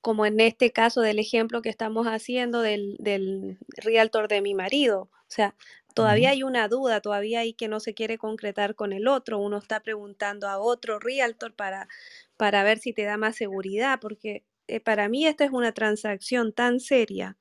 como 0.00 0.26
en 0.26 0.38
este 0.38 0.70
caso 0.70 1.00
del 1.00 1.18
ejemplo 1.18 1.60
que 1.60 1.68
estamos 1.68 2.06
haciendo 2.06 2.60
del, 2.62 2.96
del 3.00 3.58
realtor 3.68 4.28
de 4.28 4.40
mi 4.40 4.54
marido. 4.54 5.10
O 5.12 5.26
sea, 5.26 5.56
todavía 5.94 6.30
hay 6.30 6.42
una 6.42 6.68
duda, 6.68 7.00
todavía 7.00 7.40
hay 7.40 7.54
que 7.54 7.68
no 7.68 7.80
se 7.80 7.94
quiere 7.94 8.18
concretar 8.18 8.74
con 8.74 8.92
el 8.92 9.08
otro. 9.08 9.38
Uno 9.38 9.58
está 9.58 9.80
preguntando 9.80 10.48
a 10.48 10.58
otro 10.58 10.98
realtor 10.98 11.54
para, 11.54 11.88
para 12.36 12.62
ver 12.64 12.78
si 12.78 12.92
te 12.92 13.04
da 13.04 13.16
más 13.16 13.36
seguridad, 13.36 13.98
porque 14.00 14.44
eh, 14.68 14.80
para 14.80 15.08
mí 15.08 15.26
esta 15.26 15.44
es 15.44 15.50
una 15.52 15.72
transacción 15.72 16.52
tan 16.52 16.80
seria 16.80 17.36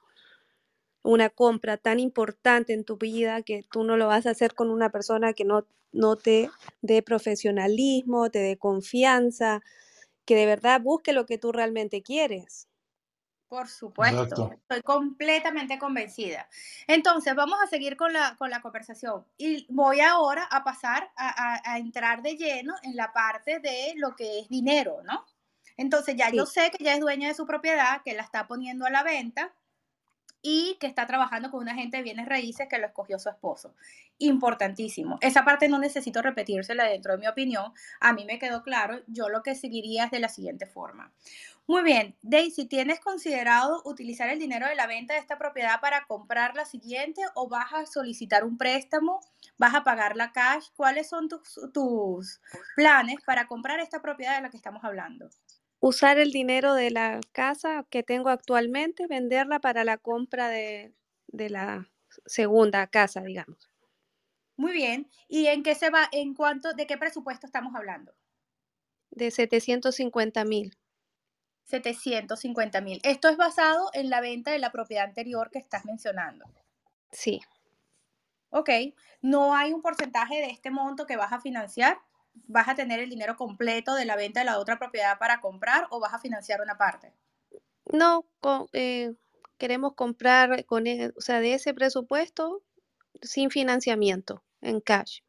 una 1.03 1.29
compra 1.29 1.77
tan 1.77 1.99
importante 1.99 2.73
en 2.73 2.83
tu 2.83 2.97
vida 2.97 3.41
que 3.43 3.63
tú 3.71 3.83
no 3.83 3.97
lo 3.97 4.07
vas 4.07 4.25
a 4.25 4.31
hacer 4.31 4.53
con 4.55 4.69
una 4.69 4.89
persona 4.91 5.33
que 5.33 5.45
no, 5.45 5.67
no 5.91 6.15
te 6.15 6.49
dé 6.81 7.01
profesionalismo, 7.03 8.29
te 8.29 8.39
dé 8.39 8.57
confianza, 8.57 9.61
que 10.25 10.35
de 10.35 10.45
verdad 10.45 10.81
busque 10.81 11.13
lo 11.13 11.25
que 11.25 11.37
tú 11.37 11.51
realmente 11.51 12.03
quieres. 12.03 12.67
Por 13.51 13.67
supuesto, 13.67 14.49
estoy 14.53 14.81
completamente 14.81 15.77
convencida. 15.77 16.47
Entonces, 16.87 17.35
vamos 17.35 17.59
a 17.61 17.67
seguir 17.67 17.97
con 17.97 18.13
la, 18.13 18.37
con 18.37 18.49
la 18.49 18.61
conversación 18.61 19.25
y 19.37 19.67
voy 19.67 19.99
ahora 19.99 20.45
a 20.49 20.63
pasar 20.63 21.11
a, 21.17 21.77
entrar 21.77 22.21
de 22.21 22.37
lleno 22.37 22.73
en 22.81 22.95
la 22.95 23.11
parte 23.11 23.59
de 23.59 23.91
lo 23.97 24.15
que 24.15 24.39
es 24.39 24.47
dinero, 24.47 25.01
¿no? 25.03 25.25
Entonces, 25.75 26.15
ya 26.15 26.29
yo 26.29 26.45
sé 26.45 26.71
que 26.71 26.81
ya 26.81 26.93
es 26.93 27.01
dueña 27.01 27.27
de 27.27 27.33
su 27.33 27.45
propiedad, 27.45 28.01
que 28.05 28.13
la 28.13 28.23
está 28.23 28.47
poniendo 28.47 28.85
a 28.85 28.89
la 28.89 29.03
venta, 29.03 29.53
y 30.41 30.77
que 30.79 30.87
está 30.87 31.05
trabajando 31.05 31.51
con 31.51 31.61
una 31.61 31.73
agente 31.73 31.97
de 31.97 32.03
bienes 32.03 32.27
raíces 32.27 32.67
que 32.67 32.77
lo 32.77 32.87
escogió 32.87 33.19
su 33.19 33.29
esposo. 33.29 33.73
Importantísimo. 34.17 35.17
Esa 35.21 35.43
parte 35.43 35.67
no 35.67 35.79
necesito 35.79 36.21
repetírsela 36.21 36.85
dentro 36.85 37.13
de 37.13 37.19
mi 37.19 37.27
opinión. 37.27 37.73
A 37.99 38.13
mí 38.13 38.25
me 38.25 38.39
quedó 38.39 38.63
claro. 38.63 39.01
Yo 39.07 39.29
lo 39.29 39.43
que 39.43 39.55
seguiría 39.55 40.05
es 40.05 40.11
de 40.11 40.19
la 40.19 40.29
siguiente 40.29 40.65
forma. 40.65 41.11
Muy 41.67 41.83
bien, 41.83 42.15
Daisy, 42.21 42.65
¿tienes 42.65 42.99
considerado 42.99 43.81
utilizar 43.85 44.29
el 44.29 44.39
dinero 44.39 44.67
de 44.67 44.75
la 44.75 44.87
venta 44.87 45.13
de 45.13 45.19
esta 45.19 45.37
propiedad 45.37 45.79
para 45.79 46.05
comprar 46.05 46.55
la 46.55 46.65
siguiente 46.65 47.21
o 47.35 47.47
vas 47.47 47.71
a 47.73 47.85
solicitar 47.85 48.43
un 48.43 48.57
préstamo? 48.57 49.21
¿Vas 49.57 49.75
a 49.75 49.83
pagar 49.83 50.17
la 50.17 50.31
cash? 50.31 50.67
¿Cuáles 50.75 51.07
son 51.07 51.29
tus, 51.29 51.59
tus 51.73 52.41
planes 52.75 53.21
para 53.25 53.47
comprar 53.47 53.79
esta 53.79 54.01
propiedad 54.01 54.35
de 54.35 54.41
la 54.41 54.49
que 54.49 54.57
estamos 54.57 54.83
hablando? 54.83 55.29
Usar 55.81 56.19
el 56.19 56.31
dinero 56.31 56.73
de 56.75 56.91
la 56.91 57.19
casa 57.33 57.85
que 57.89 58.03
tengo 58.03 58.29
actualmente, 58.29 59.07
venderla 59.07 59.59
para 59.59 59.83
la 59.83 59.97
compra 59.97 60.47
de, 60.47 60.93
la 61.27 61.89
segunda 62.25 62.87
casa, 62.87 63.21
digamos. 63.21 63.69
Muy 64.55 64.73
bien. 64.73 65.09
¿Y 65.27 65.47
en 65.47 65.63
qué 65.63 65.75
se 65.75 65.89
va, 65.89 66.07
en 66.11 66.35
cuánto, 66.35 66.73
de 66.73 66.85
qué 66.85 66.97
presupuesto 66.97 67.47
estamos 67.47 67.75
hablando? 67.75 68.13
De 69.09 69.31
750 69.31 70.45
mil. 70.45 70.77
750 71.63 72.81
mil. 72.81 72.99
Esto 73.03 73.27
es 73.29 73.37
basado 73.37 73.89
en 73.93 74.09
la 74.09 74.21
venta 74.21 74.51
de 74.51 74.59
la 74.59 74.71
propiedad 74.71 75.05
anterior 75.05 75.49
que 75.49 75.59
estás 75.59 75.85
mencionando. 75.85 76.45
Sí. 77.11 77.41
Ok, 78.51 78.69
no 79.21 79.55
hay 79.55 79.73
un 79.73 79.81
porcentaje 79.81 80.35
de 80.35 80.51
este 80.51 80.69
monto 80.69 81.07
que 81.07 81.17
vas 81.17 81.31
a 81.33 81.39
financiar. 81.39 81.99
¿Vas 82.33 82.67
a 82.67 82.75
tener 82.75 82.99
el 82.99 83.09
dinero 83.09 83.35
completo 83.35 83.95
de 83.95 84.05
la 84.05 84.15
venta 84.15 84.41
de 84.41 84.45
la 84.45 84.59
otra 84.59 84.77
propiedad 84.77 85.17
para 85.17 85.41
comprar 85.41 85.87
o 85.89 85.99
vas 85.99 86.13
a 86.13 86.19
financiar 86.19 86.61
una 86.61 86.77
parte? 86.77 87.13
No, 87.85 88.25
eh, 88.73 89.13
queremos 89.57 89.93
comprar 89.95 90.65
con, 90.65 90.87
e, 90.87 91.11
o 91.15 91.21
sea, 91.21 91.39
de 91.39 91.53
ese 91.53 91.73
presupuesto 91.73 92.61
sin 93.21 93.49
financiamiento, 93.49 94.43
en 94.61 94.81
cash. 94.81 95.19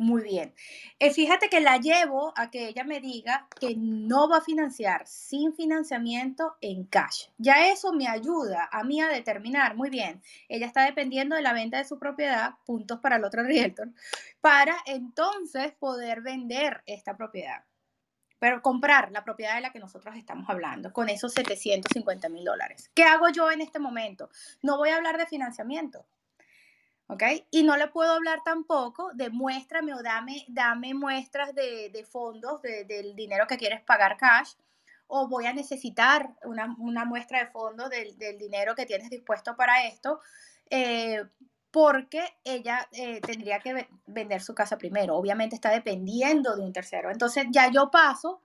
Muy 0.00 0.22
bien. 0.22 0.54
Eh, 0.98 1.12
fíjate 1.12 1.50
que 1.50 1.60
la 1.60 1.76
llevo 1.76 2.32
a 2.34 2.50
que 2.50 2.68
ella 2.68 2.84
me 2.84 3.00
diga 3.00 3.46
que 3.60 3.74
no 3.76 4.30
va 4.30 4.38
a 4.38 4.40
financiar 4.40 5.06
sin 5.06 5.52
financiamiento 5.52 6.56
en 6.62 6.84
cash. 6.86 7.26
Ya 7.36 7.68
eso 7.70 7.92
me 7.92 8.08
ayuda 8.08 8.70
a 8.72 8.82
mí 8.82 9.02
a 9.02 9.08
determinar, 9.08 9.76
muy 9.76 9.90
bien, 9.90 10.22
ella 10.48 10.64
está 10.64 10.86
dependiendo 10.86 11.36
de 11.36 11.42
la 11.42 11.52
venta 11.52 11.76
de 11.76 11.84
su 11.84 11.98
propiedad, 11.98 12.54
puntos 12.64 12.98
para 13.00 13.16
el 13.16 13.24
otro 13.24 13.42
realtor, 13.44 13.90
para 14.40 14.74
entonces 14.86 15.72
poder 15.72 16.22
vender 16.22 16.82
esta 16.86 17.18
propiedad. 17.18 17.64
Pero 18.38 18.62
comprar 18.62 19.12
la 19.12 19.22
propiedad 19.22 19.56
de 19.56 19.60
la 19.60 19.70
que 19.70 19.80
nosotros 19.80 20.16
estamos 20.16 20.48
hablando, 20.48 20.94
con 20.94 21.10
esos 21.10 21.34
750 21.34 22.30
mil 22.30 22.46
dólares. 22.46 22.90
¿Qué 22.94 23.02
hago 23.02 23.28
yo 23.28 23.50
en 23.50 23.60
este 23.60 23.78
momento? 23.78 24.30
No 24.62 24.78
voy 24.78 24.88
a 24.88 24.96
hablar 24.96 25.18
de 25.18 25.26
financiamiento 25.26 26.06
¿ok? 27.10 27.22
Y 27.50 27.62
no 27.62 27.76
le 27.76 27.88
puedo 27.88 28.12
hablar 28.12 28.40
tampoco 28.44 29.10
de 29.14 29.30
muéstrame 29.30 29.92
o 29.94 30.02
dame, 30.02 30.44
dame 30.48 30.94
muestras 30.94 31.54
de, 31.54 31.90
de 31.90 32.04
fondos 32.04 32.62
del 32.62 33.14
dinero 33.16 33.46
que 33.46 33.58
quieres 33.58 33.82
pagar 33.82 34.16
cash 34.16 34.52
o 35.08 35.28
voy 35.28 35.46
a 35.46 35.52
necesitar 35.52 36.30
una, 36.44 36.74
una 36.78 37.04
muestra 37.04 37.40
de 37.40 37.50
fondos 37.50 37.90
del, 37.90 38.16
del, 38.16 38.38
dinero 38.38 38.76
que 38.76 38.86
tienes 38.86 39.10
dispuesto 39.10 39.56
para 39.56 39.86
esto, 39.86 40.20
eh, 40.70 41.24
porque 41.72 42.24
ella 42.44 42.88
eh, 42.92 43.20
tendría 43.20 43.58
que 43.58 43.88
vender 44.06 44.40
su 44.40 44.54
casa 44.54 44.78
primero. 44.78 45.16
Obviamente 45.16 45.56
está 45.56 45.70
dependiendo 45.70 46.54
de 46.54 46.62
un 46.62 46.72
tercero. 46.72 47.10
Entonces 47.10 47.46
ya 47.50 47.70
yo 47.70 47.90
paso 47.90 48.40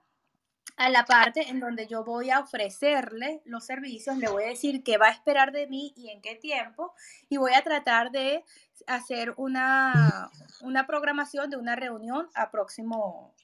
a 0.76 0.90
la 0.90 1.04
parte 1.04 1.48
en 1.48 1.60
donde 1.60 1.86
yo 1.86 2.04
voy 2.04 2.30
a 2.30 2.40
ofrecerle 2.40 3.40
los 3.44 3.64
servicios, 3.64 4.16
le 4.18 4.28
voy 4.28 4.44
a 4.44 4.48
decir 4.48 4.82
qué 4.82 4.98
va 4.98 5.06
a 5.06 5.12
esperar 5.12 5.52
de 5.52 5.66
mí 5.66 5.94
y 5.96 6.10
en 6.10 6.20
qué 6.20 6.34
tiempo, 6.34 6.92
y 7.28 7.38
voy 7.38 7.52
a 7.54 7.62
tratar 7.62 8.10
de 8.10 8.44
hacer 8.86 9.32
una, 9.36 10.30
una 10.60 10.86
programación 10.86 11.48
de 11.50 11.56
una 11.56 11.76
reunión 11.76 12.28
a 12.34 12.50
próximo, 12.50 13.34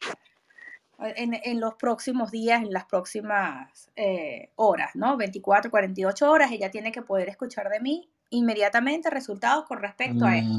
en, 0.98 1.40
en, 1.42 1.60
los 1.60 1.74
próximos 1.74 2.30
días, 2.30 2.62
en 2.62 2.72
las 2.72 2.84
próximas 2.84 3.90
eh, 3.96 4.50
horas, 4.56 4.90
¿no? 4.94 5.16
24, 5.16 5.70
48 5.70 6.30
horas, 6.30 6.52
ella 6.52 6.70
tiene 6.70 6.92
que 6.92 7.02
poder 7.02 7.28
escuchar 7.28 7.70
de 7.70 7.80
mí 7.80 8.10
inmediatamente 8.30 9.10
resultados 9.10 9.64
con 9.66 9.80
respecto 9.80 10.24
a 10.24 10.36
esto. 10.36 10.58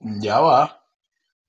Mm, 0.00 0.20
ya 0.20 0.40
va. 0.40 0.84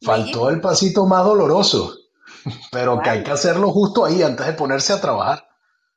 Faltó 0.02 0.50
el 0.50 0.60
pasito 0.60 1.06
más 1.06 1.24
doloroso. 1.24 2.03
Pero 2.72 3.02
que 3.02 3.10
hay 3.10 3.24
que 3.24 3.32
hacerlo 3.32 3.72
justo 3.72 4.06
ahí 4.06 4.22
antes 4.22 4.46
de 4.46 4.54
ponerse 4.54 4.94
a 4.94 5.02
trabajar. 5.02 5.48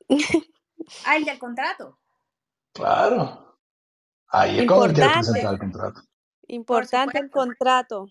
ah, 1.04 1.16
el 1.16 1.24
del 1.24 1.38
contrato. 1.38 1.98
Claro. 2.72 3.58
Ahí 4.28 4.60
es 4.60 4.66
cuando 4.66 4.84
hay 4.86 5.08
que 5.08 5.14
presentar 5.14 5.54
el 5.54 5.58
contrato. 5.58 6.00
Importante 6.48 7.18
el 7.18 7.30
contrato. 7.30 8.08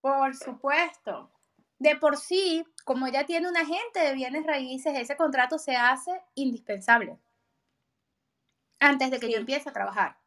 Por 0.00 0.34
supuesto. 0.36 1.30
De 1.78 1.96
por 1.96 2.16
sí, 2.16 2.64
como 2.84 3.08
ya 3.08 3.26
tiene 3.26 3.48
un 3.48 3.56
agente 3.56 4.00
de 4.00 4.14
bienes 4.14 4.46
raíces, 4.46 4.96
ese 4.96 5.16
contrato 5.16 5.58
se 5.58 5.76
hace 5.76 6.12
indispensable 6.34 7.18
antes 8.78 9.10
de 9.10 9.18
que 9.18 9.30
yo 9.30 9.38
empiece 9.38 9.68
a 9.68 9.72
trabajar. 9.72 10.18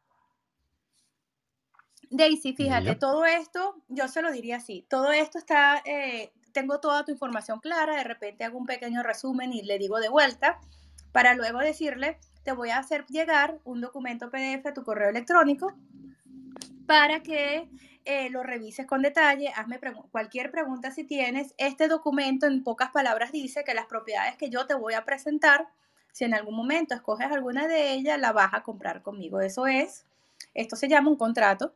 Daisy, 2.10 2.54
fíjate, 2.54 2.94
todo 2.96 3.24
esto, 3.24 3.82
yo 3.88 4.08
se 4.08 4.22
lo 4.22 4.32
diría 4.32 4.56
así, 4.56 4.86
todo 4.88 5.12
esto 5.12 5.38
está 5.38 5.82
eh, 5.84 6.32
tengo 6.52 6.80
toda 6.80 7.04
tu 7.04 7.12
información 7.12 7.60
clara, 7.60 7.96
de 7.96 8.04
repente 8.04 8.44
hago 8.44 8.58
un 8.58 8.66
pequeño 8.66 9.02
resumen 9.02 9.52
y 9.52 9.62
le 9.62 9.78
digo 9.78 9.98
de 9.98 10.08
vuelta, 10.08 10.58
para 11.12 11.34
luego 11.34 11.58
decirle, 11.60 12.18
te 12.42 12.52
voy 12.52 12.70
a 12.70 12.78
hacer 12.78 13.06
llegar 13.06 13.58
un 13.64 13.80
documento 13.80 14.30
PDF 14.30 14.66
a 14.66 14.74
tu 14.74 14.84
correo 14.84 15.10
electrónico 15.10 15.74
para 16.86 17.20
que 17.20 17.68
eh, 18.04 18.30
lo 18.30 18.42
revises 18.42 18.86
con 18.86 19.02
detalle, 19.02 19.52
hazme 19.54 19.78
cualquier 20.10 20.50
pregunta 20.50 20.90
si 20.90 21.04
tienes. 21.04 21.54
Este 21.58 21.88
documento 21.88 22.46
en 22.46 22.64
pocas 22.64 22.90
palabras 22.90 23.32
dice 23.32 23.64
que 23.64 23.74
las 23.74 23.86
propiedades 23.86 24.36
que 24.36 24.48
yo 24.48 24.66
te 24.66 24.74
voy 24.74 24.94
a 24.94 25.04
presentar, 25.04 25.68
si 26.12 26.24
en 26.24 26.32
algún 26.32 26.54
momento 26.54 26.94
escoges 26.94 27.30
alguna 27.30 27.68
de 27.68 27.92
ellas, 27.92 28.18
la 28.18 28.32
vas 28.32 28.54
a 28.54 28.62
comprar 28.62 29.02
conmigo. 29.02 29.40
Eso 29.40 29.66
es, 29.66 30.06
esto 30.54 30.76
se 30.76 30.88
llama 30.88 31.10
un 31.10 31.16
contrato 31.16 31.74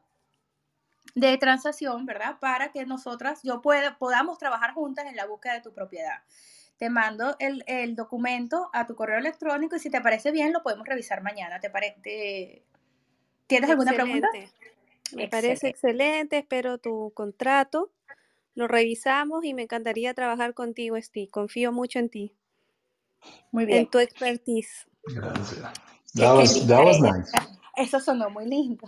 de 1.14 1.36
transacción, 1.38 2.06
¿verdad? 2.06 2.38
Para 2.40 2.72
que 2.72 2.84
nosotras, 2.86 3.40
yo 3.42 3.60
pueda, 3.60 3.98
podamos 3.98 4.38
trabajar 4.38 4.72
juntas 4.74 5.06
en 5.06 5.16
la 5.16 5.26
búsqueda 5.26 5.54
de 5.54 5.60
tu 5.60 5.72
propiedad. 5.72 6.22
Te 6.78 6.90
mando 6.90 7.36
el, 7.38 7.94
documento 7.94 8.70
a 8.72 8.86
tu 8.86 8.96
correo 8.96 9.18
electrónico 9.18 9.76
y 9.76 9.78
si 9.78 9.90
te 9.90 10.00
parece 10.00 10.32
bien 10.32 10.52
lo 10.52 10.62
podemos 10.62 10.86
revisar 10.86 11.22
mañana. 11.22 11.60
¿Te 11.60 11.70
parece? 11.70 12.64
¿Tienes 13.46 13.70
alguna 13.70 13.92
pregunta? 13.92 14.28
Me 15.14 15.28
parece 15.28 15.68
excelente, 15.68 16.38
espero 16.38 16.78
tu 16.78 17.12
contrato. 17.14 17.92
Lo 18.54 18.68
revisamos 18.68 19.44
y 19.44 19.54
me 19.54 19.62
encantaría 19.62 20.12
trabajar 20.14 20.54
contigo, 20.54 21.00
Steve. 21.00 21.28
Confío 21.30 21.72
mucho 21.72 21.98
en 21.98 22.08
ti. 22.08 22.34
Muy 23.50 23.64
bien. 23.64 23.80
En 23.80 23.86
tu 23.90 23.98
expertise. 23.98 24.86
Gracias. 25.04 26.66
That 26.66 26.84
was, 26.84 27.00
nice. 27.00 27.30
Eso 27.76 28.00
sonó 28.00 28.28
muy 28.28 28.46
lindo. 28.46 28.86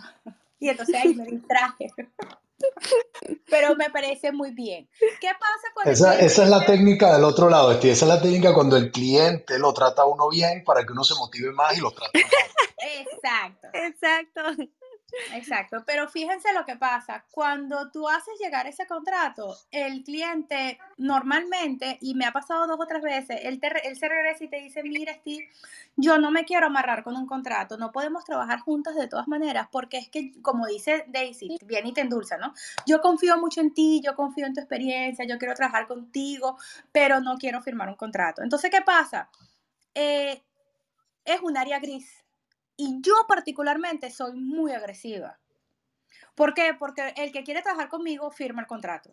Y 0.65 0.71
entonces 0.71 0.95
ahí 0.95 1.15
me 1.15 1.27
distraje. 1.27 1.93
Pero 3.51 3.77
me 3.77 3.91
parece 3.91 4.33
muy 4.33 4.53
bien. 4.53 4.89
¿Qué 5.21 5.29
pasa 5.29 5.69
cuando... 5.75 5.93
Esa, 5.93 6.19
esa 6.19 6.45
es 6.45 6.49
la 6.49 6.65
técnica 6.65 7.13
del 7.13 7.25
otro 7.25 7.51
lado, 7.51 7.73
Esa 7.73 7.91
es 7.91 8.03
la 8.03 8.23
técnica 8.23 8.55
cuando 8.55 8.79
el 8.79 8.91
cliente 8.91 9.59
lo 9.59 9.75
trata 9.75 10.03
a 10.03 10.07
uno 10.07 10.31
bien 10.31 10.65
para 10.65 10.87
que 10.87 10.93
uno 10.93 11.05
se 11.05 11.17
motive 11.17 11.53
más 11.53 11.77
y 11.77 11.83
lo 11.83 11.91
trate 11.91 12.19
Exacto. 12.79 13.69
Exacto. 13.75 14.41
Exacto, 15.33 15.83
pero 15.87 16.09
fíjense 16.09 16.53
lo 16.53 16.65
que 16.65 16.77
pasa. 16.77 17.25
Cuando 17.31 17.91
tú 17.91 18.09
haces 18.09 18.35
llegar 18.41 18.67
ese 18.67 18.87
contrato, 18.87 19.57
el 19.71 20.03
cliente 20.03 20.79
normalmente, 20.97 21.99
y 22.01 22.15
me 22.15 22.27
ha 22.27 22.33
pasado 22.33 22.67
dos 22.67 22.79
o 22.81 22.87
tres 22.87 23.03
veces, 23.03 23.41
él, 23.43 23.61
él 23.83 23.97
se 23.97 24.09
regresa 24.09 24.45
y 24.45 24.49
te 24.49 24.57
dice, 24.57 24.83
mira 24.83 25.15
Steve, 25.15 25.49
yo 25.97 26.19
no 26.19 26.31
me 26.31 26.45
quiero 26.45 26.67
amarrar 26.67 27.05
con 27.05 27.17
un 27.17 27.27
contrato, 27.27 27.77
no 27.77 27.93
podemos 27.93 28.25
trabajar 28.25 28.61
juntas 28.61 28.95
de 28.97 29.09
todas 29.09 29.29
maneras, 29.29 29.69
porque 29.71 29.99
es 29.99 30.09
que, 30.09 30.33
como 30.43 30.67
dice 30.67 31.05
Daisy, 31.09 31.59
viene 31.65 31.91
y 31.91 31.93
te 31.93 32.01
endulza, 32.01 32.37
¿no? 32.37 32.53
Yo 32.87 33.01
confío 33.01 33.39
mucho 33.39 33.61
en 33.61 33.73
ti, 33.73 34.01
yo 34.05 34.15
confío 34.15 34.47
en 34.47 34.55
tu 34.55 34.61
experiencia, 34.61 35.25
yo 35.25 35.39
quiero 35.39 35.55
trabajar 35.55 35.87
contigo, 35.87 36.59
pero 36.93 37.21
no 37.21 37.37
quiero 37.39 37.63
firmar 37.63 37.89
un 37.89 37.97
contrato. 37.97 38.43
Entonces, 38.43 38.71
¿qué 38.71 38.83
pasa? 38.83 39.29
Eh, 39.95 40.43
es 41.25 41.41
un 41.41 41.57
área 41.57 41.79
gris 41.79 42.24
y 42.77 43.01
yo 43.01 43.15
particularmente 43.29 44.11
soy 44.11 44.33
muy 44.35 44.73
agresiva. 44.73 45.39
¿Por 46.35 46.55
qué? 46.55 46.75
Porque 46.79 47.15
el 47.17 47.33
que 47.33 47.45
quiere 47.45 47.63
trabajar 47.63 47.89
conmigo 47.89 48.31
firma 48.31 48.61
el 48.61 48.67
contrato. 48.67 49.11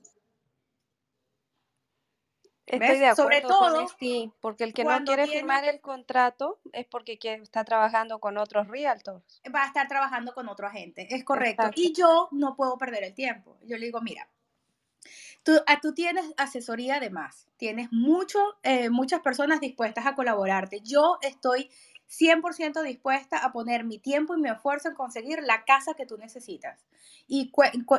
Estoy 2.65 2.99
de 2.99 3.07
acuerdo 3.07 3.15
Sobre 3.15 3.41
todo, 3.41 3.87
con 3.99 4.33
porque 4.39 4.63
el 4.63 4.73
que 4.73 4.85
no 4.85 5.03
quiere 5.03 5.27
firmar 5.27 5.65
el 5.65 5.81
contrato 5.81 6.59
es 6.71 6.85
porque 6.85 7.19
está 7.21 7.65
trabajando 7.65 8.19
con 8.19 8.37
otros 8.37 8.67
realtors. 8.67 9.41
Va 9.53 9.63
a 9.63 9.67
estar 9.67 9.87
trabajando 9.87 10.33
con 10.33 10.47
otro 10.47 10.67
agente, 10.67 11.07
es 11.13 11.23
correcto. 11.23 11.69
Y 11.75 11.91
yo 11.93 12.29
no 12.31 12.55
puedo 12.55 12.77
perder 12.77 13.03
el 13.03 13.13
tiempo. 13.13 13.57
Yo 13.63 13.77
le 13.77 13.87
digo, 13.87 13.99
mira, 14.01 14.29
tú, 15.43 15.53
tú 15.81 15.93
tienes 15.93 16.25
asesoría 16.37 16.95
además, 16.95 17.47
tienes 17.57 17.91
mucho, 17.91 18.39
eh, 18.63 18.89
muchas 18.89 19.19
personas 19.19 19.59
dispuestas 19.59 20.05
a 20.05 20.15
colaborarte. 20.15 20.79
Yo 20.81 21.17
estoy 21.21 21.69
100% 22.11 22.83
dispuesta 22.83 23.37
a 23.37 23.53
poner 23.53 23.85
mi 23.85 23.97
tiempo 23.97 24.35
y 24.35 24.41
mi 24.41 24.49
esfuerzo 24.49 24.89
en 24.89 24.95
conseguir 24.95 25.41
la 25.43 25.63
casa 25.63 25.93
que 25.93 26.05
tú 26.05 26.17
necesitas. 26.17 26.85
Y 27.27 27.51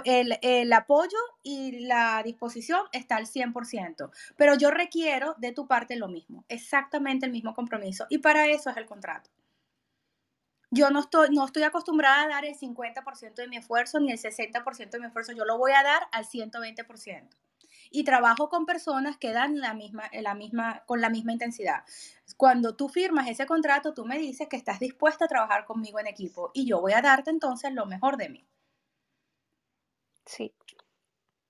el, 0.04 0.38
el, 0.42 0.72
apoyo 0.72 1.16
y 1.42 1.86
la 1.86 2.22
disposición 2.22 2.82
está 2.92 3.16
al 3.16 3.26
100%, 3.26 4.10
pero 4.36 4.54
yo 4.54 4.70
requiero 4.70 5.34
de 5.38 5.52
tu 5.52 5.66
parte 5.66 5.96
lo 5.96 6.08
mismo, 6.08 6.44
exactamente 6.48 7.24
el 7.24 7.32
mismo 7.32 7.54
compromiso. 7.54 8.06
Y 8.10 8.18
para 8.18 8.46
eso 8.46 8.68
es 8.68 8.76
el 8.76 8.86
contrato. 8.86 9.30
Yo 10.70 10.90
no 10.90 11.00
estoy, 11.00 11.28
no 11.30 11.44
estoy 11.44 11.64
acostumbrada 11.64 12.22
a 12.22 12.28
dar 12.28 12.44
el 12.44 12.54
50% 12.54 13.34
de 13.34 13.48
mi 13.48 13.56
esfuerzo 13.56 14.00
ni 14.00 14.10
el 14.10 14.18
60% 14.18 14.90
de 14.90 15.00
mi 15.00 15.06
esfuerzo, 15.06 15.32
yo 15.32 15.44
lo 15.44 15.58
voy 15.58 15.72
a 15.72 15.82
dar 15.82 16.02
al 16.12 16.26
120% 16.26 17.28
y 17.92 18.04
trabajo 18.04 18.48
con 18.48 18.66
personas 18.66 19.16
que 19.18 19.32
dan 19.32 19.60
la 19.60 19.74
misma, 19.74 20.10
la 20.12 20.34
misma, 20.34 20.82
con 20.86 21.00
la 21.00 21.10
misma 21.10 21.32
intensidad. 21.32 21.84
Cuando 22.36 22.74
tú 22.74 22.88
firmas 22.88 23.28
ese 23.28 23.46
contrato, 23.46 23.94
tú 23.94 24.04
me 24.04 24.18
dices 24.18 24.48
que 24.48 24.56
estás 24.56 24.80
dispuesta 24.80 25.26
a 25.26 25.28
trabajar 25.28 25.64
conmigo 25.64 26.00
en 26.00 26.06
equipo 26.06 26.50
y 26.54 26.66
yo 26.66 26.80
voy 26.80 26.92
a 26.92 27.02
darte 27.02 27.30
entonces 27.30 27.72
lo 27.72 27.86
mejor 27.86 28.16
de 28.16 28.28
mí. 28.30 28.46
Sí. 30.24 30.54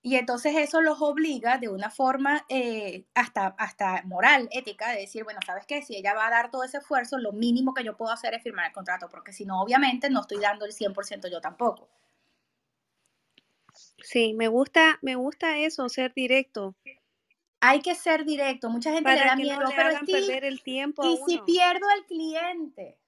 Y 0.05 0.16
entonces 0.16 0.57
eso 0.57 0.80
los 0.80 1.01
obliga 1.01 1.59
de 1.59 1.68
una 1.68 1.88
forma 1.88 2.45
eh, 2.49 3.07
hasta, 3.14 3.55
hasta 3.57 4.03
moral, 4.03 4.49
ética, 4.51 4.90
de 4.90 5.01
decir, 5.01 5.22
bueno, 5.22 5.38
¿sabes 5.47 5.64
qué? 5.64 5.80
Si 5.82 5.97
ella 5.97 6.12
va 6.12 6.26
a 6.26 6.30
dar 6.30 6.51
todo 6.51 6.64
ese 6.64 6.78
esfuerzo, 6.78 7.18
lo 7.18 7.30
mínimo 7.30 7.72
que 7.72 7.84
yo 7.84 7.97
puedo 7.97 8.11
hacer 8.11 8.34
es 8.34 8.43
firmar 8.43 8.66
el 8.66 8.72
contrato, 8.72 9.09
porque 9.09 9.32
si 9.32 9.45
no, 9.45 9.62
obviamente 9.62 10.11
no 10.11 10.22
estoy 10.22 10.40
dando 10.40 10.64
el 10.64 10.72
100% 10.72 11.30
yo 11.30 11.40
tampoco. 11.40 11.88
Sí, 14.03 14.34
me 14.34 14.48
gusta, 14.48 14.98
me 15.03 15.14
gusta 15.14 15.59
eso, 15.59 15.88
ser 15.88 16.12
directo. 16.14 16.74
Hay 17.61 17.80
que 17.80 17.94
ser 17.94 18.24
directo. 18.24 18.68
Mucha 18.70 18.92
gente 18.92 19.12
le 19.12 19.24
da 19.24 19.36
miedo, 19.36 19.61
pero 19.76 20.00
perder 20.05 20.44
el 20.44 20.62
tiempo. 20.62 21.05
Y 21.05 21.18
si 21.26 21.38
pierdo 21.38 21.88
al 21.88 22.05
cliente, 22.07 22.98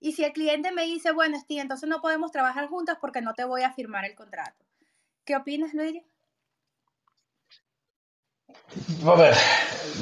y 0.00 0.12
si 0.12 0.24
el 0.24 0.32
cliente 0.32 0.72
me 0.72 0.84
dice, 0.84 1.12
bueno, 1.12 1.38
Steve, 1.38 1.60
entonces 1.60 1.88
no 1.88 2.00
podemos 2.00 2.32
trabajar 2.32 2.66
juntas 2.66 2.98
porque 3.00 3.22
no 3.22 3.34
te 3.34 3.44
voy 3.44 3.62
a 3.62 3.72
firmar 3.72 4.04
el 4.04 4.16
contrato. 4.16 4.64
¿Qué 5.24 5.36
opinas, 5.36 5.72
Luigi? 5.72 6.02
A 9.06 9.14
ver, 9.14 9.34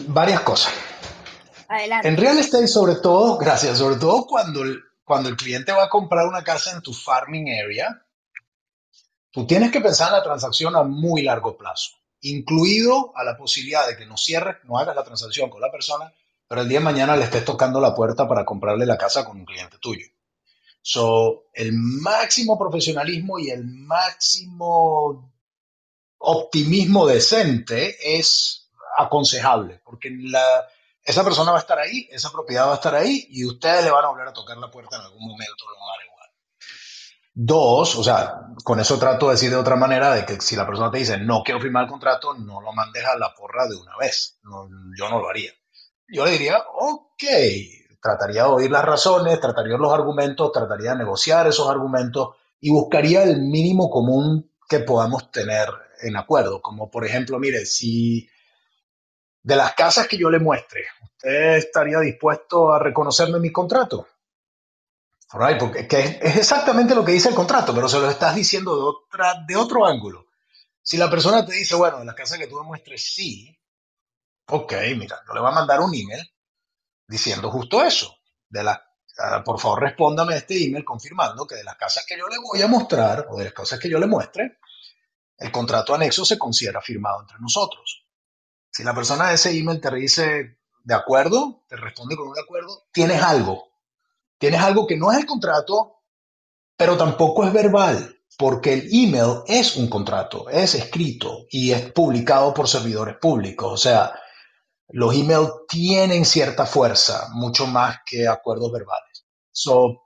varias 0.09 0.41
cosas. 0.41 0.73
Adelante. 1.69 2.09
En 2.09 2.17
real 2.17 2.39
estate, 2.39 2.67
sobre 2.67 2.97
todo, 2.97 3.37
gracias, 3.37 3.77
sobre 3.77 3.97
todo 3.97 4.27
cuando 4.27 4.63
el, 4.63 4.83
cuando 5.05 5.29
el 5.29 5.37
cliente 5.37 5.73
va 5.73 5.85
a 5.85 5.89
comprar 5.91 6.27
una 6.27 6.43
casa 6.43 6.73
en 6.73 6.81
tu 6.81 6.95
farming 6.95 7.51
area, 7.51 8.03
tú 9.31 9.47
tienes 9.47 9.71
que 9.71 9.81
pensar 9.81 10.09
en 10.09 10.15
la 10.15 10.23
transacción 10.23 10.77
a 10.77 10.83
muy 10.83 11.23
largo 11.23 11.57
plazo, 11.57 11.93
incluido 12.21 13.13
a 13.17 13.25
la 13.25 13.37
posibilidad 13.37 13.87
de 13.87 13.97
que 13.97 14.07
no 14.07 14.17
cierres, 14.17 14.57
no 14.65 14.79
hagas 14.79 14.97
la 14.97 15.05
transacción 15.05 15.51
con 15.51 15.61
la 15.61 15.71
persona, 15.71 16.13
pero 16.49 16.63
el 16.63 16.69
día 16.69 16.79
de 16.79 16.85
mañana 16.85 17.17
le 17.17 17.25
estés 17.25 17.45
tocando 17.45 17.81
la 17.81 17.95
puerta 17.95 18.27
para 18.29 18.45
comprarle 18.45 18.87
la 18.87 18.99
casa 18.99 19.25
con 19.25 19.39
un 19.39 19.45
cliente 19.45 19.79
tuyo. 19.79 20.07
So, 20.83 21.51
el 21.53 21.73
máximo 21.73 22.59
profesionalismo 22.59 23.39
y 23.39 23.51
el 23.51 23.65
máximo 23.65 25.31
optimismo 26.19 27.07
decente 27.07 28.17
es 28.17 28.71
aconsejable, 28.99 29.81
porque 29.85 30.11
esa 31.05 31.25
persona 31.25 31.53
va 31.53 31.59
a 31.59 31.61
estar 31.61 31.79
ahí, 31.79 32.09
esa 32.11 32.31
propiedad 32.31 32.67
va 32.67 32.73
a 32.73 32.77
estar 32.77 32.95
ahí 32.95 33.27
y 33.31 33.45
ustedes 33.45 33.85
le 33.85 33.91
van 33.91 34.05
a 34.05 34.09
volver 34.09 34.29
a 34.29 34.33
tocar 34.33 34.57
la 34.57 34.71
puerta 34.71 34.97
en 34.97 35.03
algún 35.03 35.27
momento, 35.27 35.65
lo 35.69 35.75
van 35.75 36.07
a. 36.07 36.10
Dos, 37.33 37.97
o 37.97 38.03
sea, 38.03 38.49
con 38.65 38.81
eso 38.81 38.99
trato 38.99 39.27
de 39.27 39.33
decir 39.33 39.51
de 39.51 39.57
otra 39.57 39.77
manera, 39.77 40.13
de 40.15 40.27
que 40.27 40.41
si 40.41 40.57
la 40.57 40.67
persona 40.67 40.91
te 40.91 40.99
dice 40.99 41.19
no 41.19 41.43
quiero 41.45 41.61
firmar 41.61 41.85
el 41.85 41.91
contrato, 41.91 42.35
no 42.35 42.61
lo 42.61 42.73
mandes 42.73 43.05
a 43.05 43.17
la 43.17 43.35
porra 43.35 43.67
de 43.69 43.77
una 43.77 43.97
vez. 43.99 44.39
yo 44.43 45.09
no 45.09 45.21
lo 45.21 45.29
haría. 45.29 45.53
Yo 46.09 46.25
le 46.25 46.33
diría, 46.33 46.59
ok, 46.59 47.23
trataría 48.03 48.43
de 48.45 48.49
oír 48.49 48.71
las 48.71 48.85
razones, 48.85 49.41
trataría 49.41 49.77
los 49.77 49.93
argumentos, 49.93 50.51
trataría 50.53 50.91
de 50.93 50.99
negociar 50.99 51.47
esos 51.47 51.69
argumentos 51.69 52.37
y 52.61 52.71
buscaría 52.71 53.23
el 53.23 53.41
mínimo 53.43 53.89
común 53.91 54.51
que 54.69 54.81
podamos 54.81 55.31
tener 55.31 55.69
en 56.03 56.17
acuerdo. 56.17 56.61
Como 56.61 56.91
por 56.91 57.07
ejemplo, 57.07 57.39
mire, 57.39 57.65
si 57.65 58.29
de 59.43 59.57
las 59.57 59.75
casas 59.75 60.09
que 60.09 60.19
yo 60.19 60.31
le 60.31 60.39
muestre, 60.39 60.85
¿usted 61.03 61.57
estaría 61.57 62.01
dispuesto 62.01 62.73
a 62.73 62.79
reconocerme 62.79 63.39
mi 63.39 63.53
contrato? 63.53 64.07
Porque 65.31 65.87
es, 65.89 66.37
exactamente 66.37 66.95
lo 66.95 67.05
que 67.05 67.13
dice 67.13 67.29
el 67.29 67.35
contrato, 67.35 67.75
pero 67.75 67.89
se 67.89 68.01
lo 68.01 68.11
estás 68.11 68.35
diciendo 68.35 68.75
de, 68.77 68.83
otra, 68.83 69.45
de 69.47 69.57
otro 69.57 69.87
ángulo. 69.87 70.27
Si 70.83 70.97
la 70.97 71.09
persona 71.09 71.47
te 71.47 71.53
dice, 71.53 71.77
bueno, 71.77 71.99
de 72.01 72.05
las 72.05 72.17
casas 72.17 72.39
que 72.39 72.49
tú 72.49 72.57
me 72.57 72.67
muestres, 72.67 73.15
sí, 73.15 73.57
ok, 74.47 74.73
mira, 74.97 75.21
yo 75.27 75.35
le 75.35 75.41
voy 75.41 75.51
a 75.51 75.55
mandar 75.55 75.81
un 75.81 75.95
email 75.95 76.29
diciendo 77.07 77.51
justo 77.51 77.83
eso. 77.83 78.17
De 78.49 78.65
la, 78.65 78.83
ah, 79.19 79.45
por 79.45 79.61
favor, 79.61 79.83
respóndame 79.83 80.35
a 80.35 80.39
este 80.39 80.65
email 80.65 80.85
confirmando 80.85 81.47
que 81.47 81.55
de 81.55 81.65
las 81.65 81.77
casas 81.77 82.05
que 82.05 82.19
yo 82.19 82.27
le 82.27 82.39
voy 82.39 82.61
a 82.61 82.67
mostrar 82.67 83.27
o 83.31 83.39
de 83.39 83.45
las 83.45 83.53
cosas 83.53 83.79
que 83.79 83.89
yo 83.89 84.01
le 84.01 84.07
muestre, 84.07 84.59
el 85.39 85.53
contrato 85.53 85.95
anexo 85.95 86.25
se 86.25 86.39
considera 86.39 86.81
firmado 86.81 87.21
entre 87.21 87.39
nosotros. 87.39 88.05
Si 88.71 88.83
la 88.83 88.95
persona 88.95 89.29
de 89.29 89.35
ese 89.35 89.57
email 89.57 89.81
te 89.81 89.95
dice 89.95 90.59
de 90.83 90.95
acuerdo, 90.95 91.65
te 91.69 91.77
responde 91.77 92.17
con 92.17 92.29
un 92.29 92.39
acuerdo, 92.39 92.89
tienes 92.93 93.23
algo. 93.23 93.70
Tienes 94.41 94.63
algo 94.63 94.87
que 94.87 94.97
no 94.97 95.13
es 95.13 95.19
el 95.19 95.27
contrato, 95.27 96.01
pero 96.75 96.97
tampoco 96.97 97.45
es 97.45 97.53
verbal, 97.53 98.23
porque 98.39 98.73
el 98.73 98.89
email 98.91 99.43
es 99.47 99.77
un 99.77 99.91
contrato, 99.91 100.49
es 100.49 100.75
escrito 100.75 101.45
y 101.51 101.73
es 101.73 101.93
publicado 101.93 102.55
por 102.55 102.67
servidores 102.67 103.19
públicos. 103.19 103.71
O 103.71 103.77
sea, 103.77 104.19
los 104.89 105.15
emails 105.15 105.51
tienen 105.69 106.25
cierta 106.25 106.65
fuerza, 106.65 107.29
mucho 107.35 107.67
más 107.67 107.99
que 108.07 108.27
acuerdos 108.27 108.73
verbales. 108.73 109.27
So, 109.53 110.05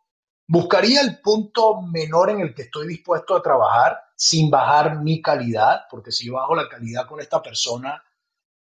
buscaría 0.48 1.00
el 1.02 1.20
punto 1.20 1.80
menor 1.82 2.30
en 2.30 2.40
el 2.40 2.56
que 2.56 2.62
estoy 2.62 2.88
dispuesto 2.88 3.36
a 3.36 3.42
trabajar 3.42 4.00
sin 4.16 4.50
bajar 4.50 4.98
mi 4.98 5.22
calidad, 5.22 5.82
porque 5.88 6.10
si 6.10 6.26
yo 6.26 6.32
bajo 6.32 6.56
la 6.56 6.68
calidad 6.68 7.06
con 7.06 7.20
esta 7.20 7.40
persona, 7.40 8.02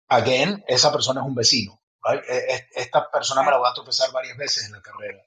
again, 0.09 0.63
esa 0.69 0.93
persona 0.93 1.23
es 1.23 1.27
un 1.27 1.35
vecino. 1.35 1.81
E, 2.29 2.37
e, 2.37 2.69
esta 2.75 3.11
persona 3.11 3.43
me 3.43 3.53
la 3.53 3.57
voy 3.57 3.71
a 3.71 3.75
tropezar 3.75 4.13
varias 4.13 4.37
veces 4.37 4.67
en 4.67 4.73
la 4.73 4.83
carrera. 4.83 5.23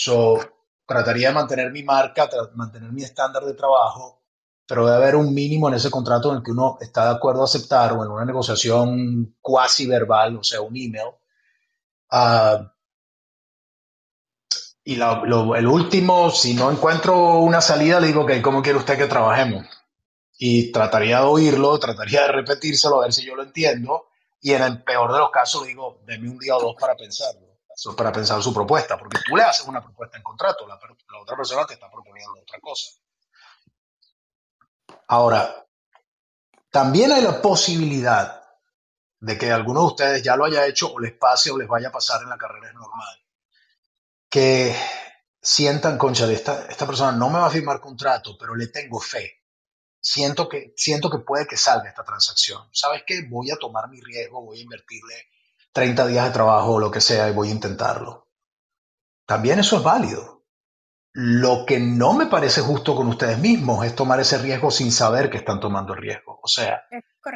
So, 0.00 0.38
trataría 0.86 1.28
de 1.28 1.34
mantener 1.34 1.72
mi 1.72 1.82
marca, 1.82 2.30
mantener 2.54 2.92
mi 2.92 3.02
estándar 3.02 3.44
de 3.44 3.54
trabajo, 3.54 4.22
pero 4.64 4.86
debe 4.86 4.96
haber 4.96 5.16
un 5.16 5.34
mínimo 5.34 5.66
en 5.66 5.74
ese 5.74 5.90
contrato 5.90 6.30
en 6.30 6.36
el 6.36 6.42
que 6.44 6.52
uno 6.52 6.78
está 6.80 7.06
de 7.06 7.16
acuerdo 7.16 7.40
a 7.42 7.46
aceptar 7.46 7.94
o 7.94 8.04
en 8.04 8.10
una 8.12 8.24
negociación 8.24 9.36
cuasi 9.40 9.88
verbal, 9.88 10.36
o 10.36 10.44
sea, 10.44 10.60
un 10.60 10.76
email. 10.76 11.10
Uh, 12.12 12.64
y 14.84 14.94
el 14.94 15.66
último, 15.66 16.30
si 16.30 16.54
no 16.54 16.70
encuentro 16.70 17.40
una 17.40 17.60
salida, 17.60 17.98
le 17.98 18.06
digo, 18.06 18.22
ok, 18.22 18.40
¿cómo 18.40 18.62
quiere 18.62 18.78
usted 18.78 18.96
que 18.96 19.06
trabajemos? 19.08 19.66
Y 20.38 20.70
trataría 20.70 21.18
de 21.18 21.26
oírlo, 21.26 21.76
trataría 21.80 22.22
de 22.22 22.32
repetírselo, 22.34 23.00
a 23.00 23.04
ver 23.06 23.12
si 23.12 23.26
yo 23.26 23.34
lo 23.34 23.42
entiendo. 23.42 24.06
Y 24.40 24.52
en 24.52 24.62
el 24.62 24.84
peor 24.84 25.12
de 25.12 25.18
los 25.18 25.32
casos, 25.32 25.66
digo, 25.66 26.00
deme 26.06 26.30
un 26.30 26.38
día 26.38 26.56
o 26.56 26.60
dos 26.60 26.76
para 26.78 26.94
pensarlo, 26.94 27.47
para 27.96 28.12
pensar 28.12 28.42
su 28.42 28.52
propuesta, 28.52 28.98
porque 28.98 29.18
tú 29.24 29.36
le 29.36 29.42
haces 29.42 29.66
una 29.66 29.82
propuesta 29.82 30.16
en 30.16 30.22
contrato, 30.22 30.66
la, 30.66 30.78
otra 31.20 31.36
persona 31.36 31.64
te 31.66 31.74
está 31.74 31.90
proponiendo 31.90 32.40
otra 32.40 32.58
cosa. 32.60 32.90
Ahora, 35.06 35.66
también 36.70 37.12
hay 37.12 37.22
la 37.22 37.40
posibilidad 37.40 38.42
de 39.20 39.38
que 39.38 39.50
alguno 39.50 39.80
de 39.80 39.86
ustedes 39.86 40.22
ya 40.22 40.36
lo 40.36 40.44
haya 40.44 40.66
hecho 40.66 40.92
o 40.92 41.00
les 41.00 41.12
pase 41.12 41.50
o 41.50 41.58
les 41.58 41.68
vaya 41.68 41.88
a 41.88 41.92
pasar 41.92 42.22
en 42.22 42.28
la 42.28 42.38
carrera 42.38 42.72
normal 42.72 43.18
que 44.28 44.76
sientan, 45.40 45.96
concha, 45.96 46.26
de 46.26 46.34
esta, 46.34 46.66
esta 46.66 46.86
persona 46.86 47.12
no 47.12 47.30
me 47.30 47.38
va 47.38 47.46
a 47.46 47.50
firmar 47.50 47.80
contrato, 47.80 48.36
pero 48.38 48.54
le 48.54 48.66
tengo 48.66 49.00
fe. 49.00 49.42
Siento 50.00 50.48
que, 50.48 50.74
siento 50.76 51.10
que 51.10 51.18
puede 51.18 51.46
que 51.46 51.56
salga 51.56 51.88
esta 51.88 52.04
transacción. 52.04 52.68
¿Sabes 52.72 53.02
qué? 53.06 53.22
Voy 53.28 53.50
a 53.50 53.56
tomar 53.56 53.88
mi 53.88 54.00
riesgo, 54.00 54.44
voy 54.44 54.60
a 54.60 54.62
invertirle 54.62 55.28
30 55.72 56.06
días 56.06 56.26
de 56.26 56.32
trabajo 56.32 56.74
o 56.74 56.80
lo 56.80 56.90
que 56.90 57.00
sea 57.00 57.28
y 57.28 57.32
voy 57.32 57.48
a 57.48 57.52
intentarlo. 57.52 58.28
También 59.26 59.58
eso 59.58 59.76
es 59.76 59.82
válido. 59.82 60.44
Lo 61.12 61.66
que 61.66 61.78
no 61.80 62.12
me 62.12 62.26
parece 62.26 62.60
justo 62.60 62.94
con 62.94 63.08
ustedes 63.08 63.38
mismos 63.38 63.84
es 63.84 63.94
tomar 63.94 64.20
ese 64.20 64.38
riesgo 64.38 64.70
sin 64.70 64.92
saber 64.92 65.30
que 65.30 65.38
están 65.38 65.60
tomando 65.60 65.94
el 65.94 66.00
riesgo. 66.00 66.38
O 66.42 66.48
sea, 66.48 66.82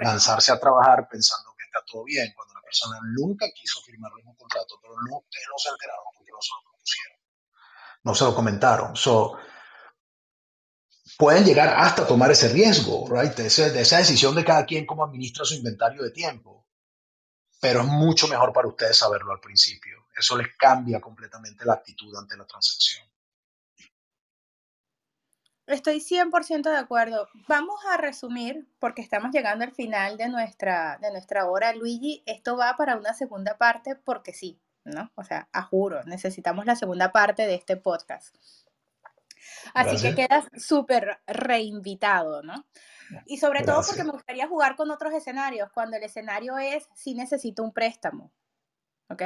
lanzarse 0.00 0.52
a 0.52 0.60
trabajar 0.60 1.08
pensando 1.10 1.50
que 1.56 1.64
está 1.64 1.80
todo 1.90 2.04
bien 2.04 2.32
cuando 2.34 2.54
la 2.54 2.62
persona 2.62 2.98
nunca 3.16 3.46
quiso 3.54 3.80
firmar 3.82 4.12
un 4.14 4.34
contrato, 4.36 4.78
pero 4.80 4.94
no, 4.94 5.18
ustedes 5.18 5.46
no 5.50 5.58
se 5.58 5.68
enteraron 5.70 6.04
porque 6.16 6.30
no 8.04 8.14
se 8.14 8.24
lo 8.24 8.34
comentaron. 8.34 8.96
So, 8.96 9.38
pueden 11.18 11.44
llegar 11.44 11.68
hasta 11.68 12.06
tomar 12.06 12.30
ese 12.30 12.48
riesgo, 12.48 13.06
right? 13.08 13.34
De, 13.34 13.46
esa 13.46 13.98
decisión 13.98 14.34
de 14.34 14.44
cada 14.44 14.66
quien 14.66 14.86
cómo 14.86 15.04
administra 15.04 15.44
su 15.44 15.54
inventario 15.54 16.02
de 16.02 16.10
tiempo. 16.10 16.66
Pero 17.62 17.82
es 17.82 17.86
mucho 17.86 18.26
mejor 18.26 18.52
para 18.52 18.66
ustedes 18.66 18.98
saberlo 18.98 19.32
al 19.32 19.38
principio. 19.38 20.08
Eso 20.16 20.36
les 20.36 20.48
cambia 20.56 21.00
completamente 21.00 21.64
la 21.64 21.74
actitud 21.74 22.12
ante 22.16 22.36
la 22.36 22.44
transacción. 22.44 23.06
Estoy 25.68 26.00
100% 26.00 26.62
de 26.68 26.76
acuerdo. 26.76 27.28
Vamos 27.46 27.80
a 27.88 27.96
resumir, 27.96 28.68
porque 28.80 29.00
estamos 29.00 29.30
llegando 29.32 29.64
al 29.64 29.72
final 29.72 30.16
de 30.16 30.28
nuestra, 30.28 30.98
de 31.00 31.12
nuestra 31.12 31.46
hora. 31.46 31.72
Luigi, 31.72 32.24
esto 32.26 32.56
va 32.56 32.76
para 32.76 32.96
una 32.96 33.14
segunda 33.14 33.56
parte 33.56 33.94
porque 33.94 34.32
sí. 34.32 34.60
¿no? 34.84 35.12
O 35.14 35.22
sea, 35.22 35.48
a 35.52 35.62
juro, 35.62 36.02
necesitamos 36.04 36.66
la 36.66 36.74
segunda 36.74 37.12
parte 37.12 37.46
de 37.46 37.54
este 37.54 37.76
podcast. 37.76 38.34
Así 39.74 40.00
que 40.02 40.14
quedas 40.14 40.46
súper 40.56 41.20
reinvitado, 41.26 42.42
¿no? 42.42 42.66
Y 43.26 43.38
sobre 43.38 43.62
todo 43.62 43.82
porque 43.86 44.04
me 44.04 44.12
gustaría 44.12 44.48
jugar 44.48 44.76
con 44.76 44.90
otros 44.90 45.12
escenarios, 45.14 45.70
cuando 45.72 45.96
el 45.96 46.02
escenario 46.02 46.58
es 46.58 46.88
si 46.94 47.14
necesito 47.14 47.62
un 47.62 47.72
préstamo, 47.72 48.32
¿ok? 49.08 49.22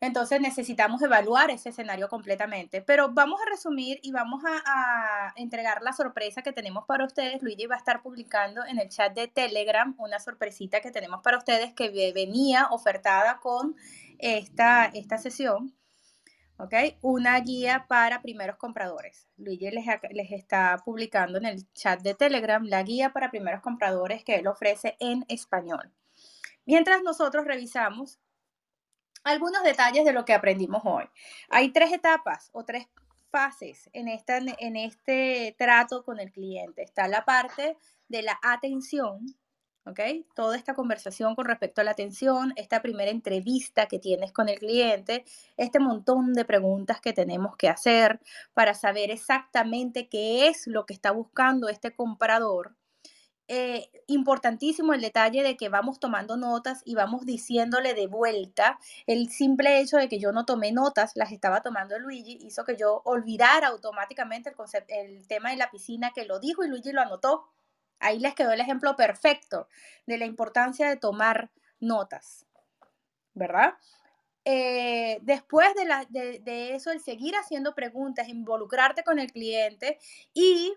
Entonces 0.00 0.40
necesitamos 0.40 1.02
evaluar 1.02 1.50
ese 1.50 1.70
escenario 1.70 2.08
completamente. 2.08 2.82
Pero 2.82 3.10
vamos 3.12 3.40
a 3.40 3.50
resumir 3.50 3.98
y 4.02 4.12
vamos 4.12 4.42
a, 4.44 4.62
a, 4.66 5.32
entregar 5.36 5.82
la 5.82 5.92
sorpresa 5.92 6.42
que 6.42 6.52
tenemos 6.52 6.84
para 6.86 7.04
ustedes. 7.04 7.42
Luigi 7.42 7.66
va 7.66 7.76
a 7.76 7.78
estar 7.78 8.02
publicando 8.02 8.64
en 8.64 8.78
el 8.78 8.88
chat 8.88 9.14
de 9.14 9.28
Telegram 9.28 9.94
una 9.98 10.20
sorpresita 10.20 10.80
que 10.80 10.90
tenemos 10.90 11.22
para 11.22 11.38
ustedes 11.38 11.72
que 11.72 12.12
venía 12.12 12.68
ofertada 12.70 13.38
con 13.40 13.76
esta, 14.18 14.86
esta 14.86 15.18
sesión, 15.18 15.74
¿ok? 16.58 16.74
Una 17.02 17.38
guía 17.40 17.86
para 17.88 18.22
primeros 18.22 18.56
compradores. 18.56 19.28
Luigi 19.36 19.70
les, 19.70 19.84
les, 20.10 20.32
está 20.32 20.80
publicando 20.84 21.38
en 21.38 21.46
el 21.46 21.72
chat 21.72 22.00
de 22.00 22.14
Telegram 22.14 22.64
la 22.64 22.82
guía 22.82 23.12
para 23.12 23.30
primeros 23.30 23.60
compradores 23.60 24.24
que 24.24 24.36
él 24.36 24.46
ofrece 24.46 24.96
en 25.00 25.24
español. 25.28 25.92
Mientras 26.66 27.02
nosotros 27.02 27.44
revisamos 27.44 28.18
algunos 29.24 29.62
detalles 29.62 30.04
de 30.04 30.12
lo 30.12 30.24
que 30.24 30.34
aprendimos 30.34 30.82
hoy. 30.84 31.04
Hay 31.48 31.72
tres 31.72 31.92
etapas 31.92 32.50
o 32.52 32.64
tres 32.64 32.86
fases 33.30 33.90
en, 33.92 34.06
esta, 34.06 34.36
en 34.36 34.76
este 34.76 35.56
trato 35.58 36.04
con 36.04 36.20
el 36.20 36.30
cliente. 36.30 36.82
Está 36.82 37.08
la 37.08 37.24
parte 37.24 37.76
de 38.08 38.22
la 38.22 38.38
atención, 38.42 39.26
¿ok? 39.86 40.00
Toda 40.34 40.56
esta 40.56 40.74
conversación 40.74 41.34
con 41.34 41.44
respecto 41.46 41.80
a 41.80 41.84
la 41.84 41.92
atención, 41.92 42.52
esta 42.56 42.82
primera 42.82 43.10
entrevista 43.10 43.86
que 43.86 43.98
tienes 43.98 44.32
con 44.32 44.48
el 44.48 44.58
cliente, 44.58 45.24
este 45.56 45.78
montón 45.78 46.32
de 46.34 46.44
preguntas 46.44 47.00
que 47.00 47.12
tenemos 47.12 47.56
que 47.56 47.68
hacer 47.68 48.20
para 48.54 48.74
saber 48.74 49.10
exactamente 49.10 50.08
qué 50.08 50.48
es 50.48 50.66
lo 50.66 50.86
que 50.86 50.94
está 50.94 51.12
buscando 51.12 51.68
este 51.68 51.94
comprador. 51.94 52.74
Eh, 53.46 53.90
importantísimo 54.06 54.94
el 54.94 55.02
detalle 55.02 55.42
de 55.42 55.58
que 55.58 55.68
vamos 55.68 56.00
tomando 56.00 56.38
notas 56.38 56.80
y 56.86 56.94
vamos 56.94 57.26
diciéndole 57.26 57.92
de 57.92 58.06
vuelta. 58.06 58.78
El 59.06 59.28
simple 59.28 59.80
hecho 59.80 59.98
de 59.98 60.08
que 60.08 60.18
yo 60.18 60.32
no 60.32 60.46
tomé 60.46 60.72
notas, 60.72 61.12
las 61.14 61.30
estaba 61.30 61.60
tomando 61.60 61.98
Luigi, 61.98 62.38
hizo 62.40 62.64
que 62.64 62.76
yo 62.76 63.02
olvidara 63.04 63.68
automáticamente 63.68 64.50
el, 64.50 64.84
el 64.88 65.26
tema 65.28 65.50
de 65.50 65.56
la 65.56 65.70
piscina 65.70 66.12
que 66.14 66.24
lo 66.24 66.40
dijo 66.40 66.64
y 66.64 66.68
Luigi 66.68 66.92
lo 66.92 67.02
anotó. 67.02 67.50
Ahí 67.98 68.18
les 68.18 68.34
quedó 68.34 68.52
el 68.52 68.60
ejemplo 68.60 68.96
perfecto 68.96 69.68
de 70.06 70.18
la 70.18 70.26
importancia 70.26 70.88
de 70.88 70.96
tomar 70.96 71.50
notas, 71.80 72.46
¿verdad? 73.34 73.74
Eh, 74.44 75.20
después 75.22 75.68
de, 75.74 76.74
eso, 76.74 76.90
el 76.90 77.00
seguir 77.00 77.34
haciendo 77.34 77.74
preguntas, 77.74 78.28
involucrarte 78.28 79.02
con 79.02 79.18
el 79.18 79.32
cliente 79.32 79.98
y, 80.34 80.74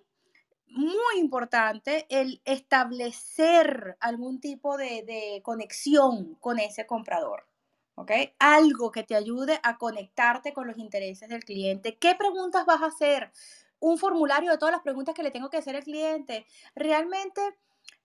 muy 0.67 1.19
importante, 1.19 2.05
el 2.09 2.41
establecer 2.45 3.97
algún 3.99 4.39
tipo 4.39 4.77
de, 4.77 5.03
de 5.03 5.41
conexión 5.43 6.35
con 6.35 6.59
ese 6.59 6.85
comprador. 6.85 7.47
¿ok? 7.95 8.11
Algo 8.37 8.91
que 8.91 9.03
te 9.03 9.15
ayude 9.15 9.59
a 9.63 9.77
conectarte 9.77 10.53
con 10.53 10.67
los 10.67 10.77
intereses 10.77 11.27
del 11.29 11.43
cliente. 11.43 11.97
¿Qué 11.97 12.13
preguntas 12.15 12.65
vas 12.65 12.81
a 12.83 12.87
hacer? 12.87 13.31
Un 13.79 13.97
formulario 13.97 14.51
de 14.51 14.57
todas 14.57 14.73
las 14.73 14.81
preguntas 14.81 15.13
que 15.15 15.23
le 15.23 15.31
tengo 15.31 15.49
que 15.49 15.57
hacer 15.57 15.75
al 15.75 15.83
cliente. 15.83 16.45
Realmente 16.75 17.41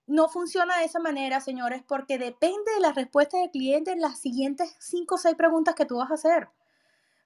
no 0.06 0.28
funciona 0.28 0.78
de 0.78 0.84
esa 0.84 0.98
manera, 0.98 1.40
señores, 1.40 1.82
porque 1.86 2.18
depende 2.18 2.72
de 2.74 2.80
la 2.80 2.92
respuesta 2.92 3.38
del 3.38 3.50
cliente 3.50 3.92
en 3.92 4.00
las 4.00 4.18
siguientes 4.18 4.76
cinco 4.80 5.14
o 5.14 5.18
seis 5.18 5.36
preguntas 5.36 5.74
que 5.74 5.86
tú 5.86 5.96
vas 5.96 6.10
a 6.10 6.14
hacer. 6.14 6.48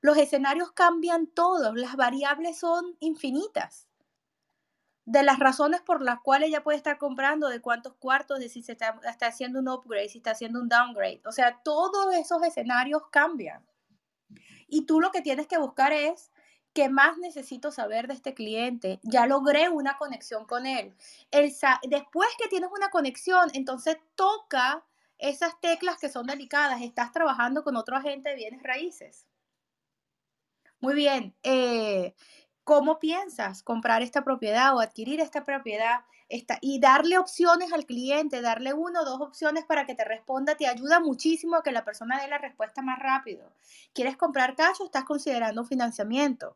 Los 0.01 0.19
escenarios 0.19 0.73
cambian 0.73 1.27
todos, 1.27 1.75
las 1.75 1.97
variables 1.97 2.59
son 2.59 2.97
infinitas. 3.01 3.89
De 5.05 5.23
las 5.23 5.39
razones 5.39 5.81
por 5.83 6.03
las 6.03 6.21
cuales 6.21 6.49
ella 6.49 6.65
puede 6.65 6.77
estar 6.77 6.99
comprando, 6.99 7.49
de 7.49 7.61
cuántos 7.61 7.95
cuartos, 7.95 8.41
de 8.41 8.49
si 8.49 8.63
se 8.63 8.73
está, 8.73 9.01
está 9.09 9.29
haciendo 9.29 9.61
un 9.61 9.69
upgrade, 9.69 10.09
si 10.09 10.19
está 10.19 10.33
haciendo 10.33 10.61
un 10.61 10.69
downgrade. 10.69 11.23
O 11.27 11.33
sea, 11.33 11.61
todos 11.63 12.13
esos 12.15 12.43
escenarios 12.43 13.03
cambian. 13.11 13.65
Y 14.69 14.85
tú 14.85 15.01
lo 15.01 15.13
que 15.13 15.23
tienes 15.23 15.47
que 15.47 15.59
buscar 15.59 15.93
es 15.93 16.33
¿Qué 16.77 16.91
más 16.91 17.17
necesito 17.17 17.73
saber 17.73 18.07
de 18.07 18.13
este 18.13 18.35
cliente? 18.35 19.01
Ya 19.03 19.27
logré 19.27 19.71
una 19.71 19.97
conexión 19.97 20.45
con 20.45 20.67
él. 20.67 20.95
Después 21.33 22.29
que 22.39 22.49
tienes 22.51 22.69
una 22.71 22.91
conexión, 22.91 23.49
entonces 23.55 23.97
toca 24.15 24.85
esas 25.17 25.59
teclas 25.63 25.97
que 25.97 26.11
son 26.11 26.27
delicadas. 26.27 26.83
Estás 26.83 27.13
trabajando 27.13 27.65
con 27.65 27.77
otro 27.77 27.97
agente 27.97 28.29
de 28.29 28.35
bienes 28.35 28.63
raíces. 28.63 29.25
Muy 30.79 30.93
bien. 30.93 31.35
Eh, 31.43 32.15
¿Cómo 32.63 32.99
piensas 32.99 33.63
comprar 33.63 34.03
esta 34.03 34.23
propiedad 34.23 34.77
o 34.77 34.81
adquirir 34.81 35.21
esta 35.21 35.45
propiedad? 35.45 36.01
Y 36.61 36.79
darle 36.79 37.17
opciones 37.17 37.73
al 37.73 37.87
cliente, 37.87 38.43
darle 38.43 38.75
uno 38.75 39.01
o 39.01 39.05
dos 39.07 39.23
opciones 39.23 39.65
para 39.65 39.87
que 39.87 39.95
te 39.95 40.05
responda, 40.05 40.57
te 40.57 40.67
ayuda 40.67 41.01
muchísimo 41.01 41.57
a 41.57 41.63
que 41.63 41.73
la 41.73 41.87
persona 41.87 42.21
dé 42.21 42.29
la 42.29 42.37
respuesta 42.37 42.83
más 42.83 42.99
rápido. 42.99 43.51
¿Quieres 43.95 44.19
comprar 44.19 44.57
cash 44.57 44.77
o 44.81 44.85
estás 44.85 45.05
considerando 45.05 45.63
un 45.63 45.67
financiamiento? 45.67 46.55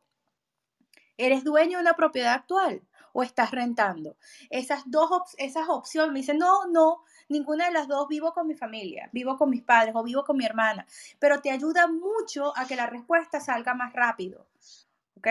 ¿Eres 1.21 1.45
dueño 1.45 1.79
de 1.79 1.83
una 1.83 1.95
propiedad 1.95 2.33
actual 2.33 2.83
o 3.12 3.23
estás 3.23 3.51
rentando? 3.51 4.16
Esas 4.49 4.83
dos 4.87 5.11
esas 5.37 5.68
opciones, 5.68 6.12
me 6.12 6.21
dicen, 6.21 6.39
no, 6.39 6.66
no, 6.66 7.05
ninguna 7.29 7.66
de 7.66 7.73
las 7.73 7.89
dos, 7.89 8.09
vivo 8.09 8.33
con 8.33 8.47
mi 8.47 8.55
familia, 8.55 9.11
vivo 9.12 9.37
con 9.37 9.51
mis 9.51 9.62
padres 9.62 9.95
o 9.95 10.03
vivo 10.03 10.25
con 10.25 10.37
mi 10.37 10.47
hermana, 10.47 10.87
pero 11.18 11.41
te 11.41 11.51
ayuda 11.51 11.87
mucho 11.89 12.57
a 12.57 12.66
que 12.66 12.77
la 12.77 12.87
respuesta 12.87 13.41
salga 13.41 13.75
más 13.75 13.93
rápido. 13.93 14.47
¿Ok? 15.16 15.29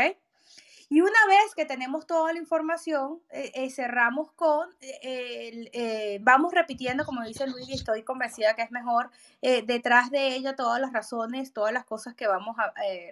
Y 0.91 1.01
una 1.01 1.25
vez 1.27 1.53
que 1.55 1.65
tenemos 1.65 2.07
toda 2.07 2.33
la 2.33 2.39
información, 2.39 3.21
eh, 3.29 3.51
eh, 3.53 3.69
cerramos 3.69 4.31
con, 4.31 4.67
eh, 4.81 6.17
vamos 6.21 6.51
repitiendo, 6.51 7.05
como 7.05 7.23
dice 7.23 7.45
Luis, 7.45 7.69
y 7.69 7.73
estoy 7.73 8.01
convencida 8.01 8.55
que 8.55 8.63
es 8.63 8.71
mejor, 8.71 9.11
detrás 9.41 10.09
de 10.09 10.35
ella 10.35 10.55
todas 10.55 10.81
las 10.81 10.91
razones, 10.91 11.53
todas 11.53 11.73
las 11.73 11.85
cosas 11.85 12.15
que 12.15 12.25
vamos 12.25 12.57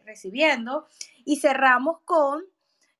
recibiendo, 0.05 0.87
y 1.23 1.35
cerramos 1.39 1.99
con 2.03 2.43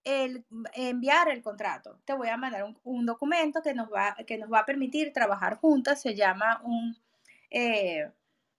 el 0.07 0.45
enviar 0.73 1.27
el 1.29 1.41
contrato. 1.41 1.99
Te 2.05 2.13
voy 2.13 2.29
a 2.29 2.37
mandar 2.37 2.63
un, 2.83 3.05
documento 3.05 3.61
que 3.61 3.73
nos, 3.73 3.89
va, 3.89 4.15
que 4.25 4.37
nos 4.37 4.51
va 4.51 4.59
a 4.59 4.65
permitir 4.65 5.11
trabajar 5.11 5.57
juntas, 5.57 6.01
se 6.01 6.15
llama 6.15 6.61
un 6.63 6.97
eh, 7.51 8.09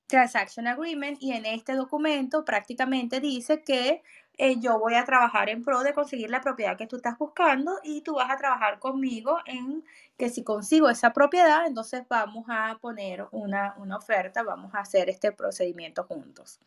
Transaction 0.07 0.67
Agreement 0.67 1.17
y 1.21 1.33
en 1.33 1.47
este 1.47 1.75
documento 1.75 2.45
prácticamente 2.45 3.21
dice 3.21 3.63
que 3.63 4.03
eh, 4.41 4.61
yo 4.61 4.79
voy 4.79 4.95
a 4.95 5.05
trabajar 5.05 5.49
en 5.49 5.65
pro 5.65 5.83
de 5.83 5.93
conseguir 5.93 6.31
la 6.31 6.41
propiedad 6.41 6.77
que 6.77 6.87
tú 6.87 6.95
estás 6.97 7.19
buscando 7.19 7.81
y 7.83 8.03
tú 8.03 8.15
vas 8.15 8.31
a 8.31 8.37
trabajar 8.37 8.79
conmigo 8.79 9.39
en 9.47 9.85
que 10.17 10.31
si 10.31 10.45
consigo 10.45 10.89
esa 10.89 11.13
propiedad, 11.13 11.67
entonces 11.67 12.05
vamos 12.09 12.45
a 12.49 12.79
poner 12.81 13.27
una, 13.33 13.75
oferta, 13.97 14.45
vamos 14.45 14.73
a 14.77 14.79
hacer 14.79 15.11
este 15.11 15.33
procedimiento 15.33 16.05
juntos. 16.05 16.61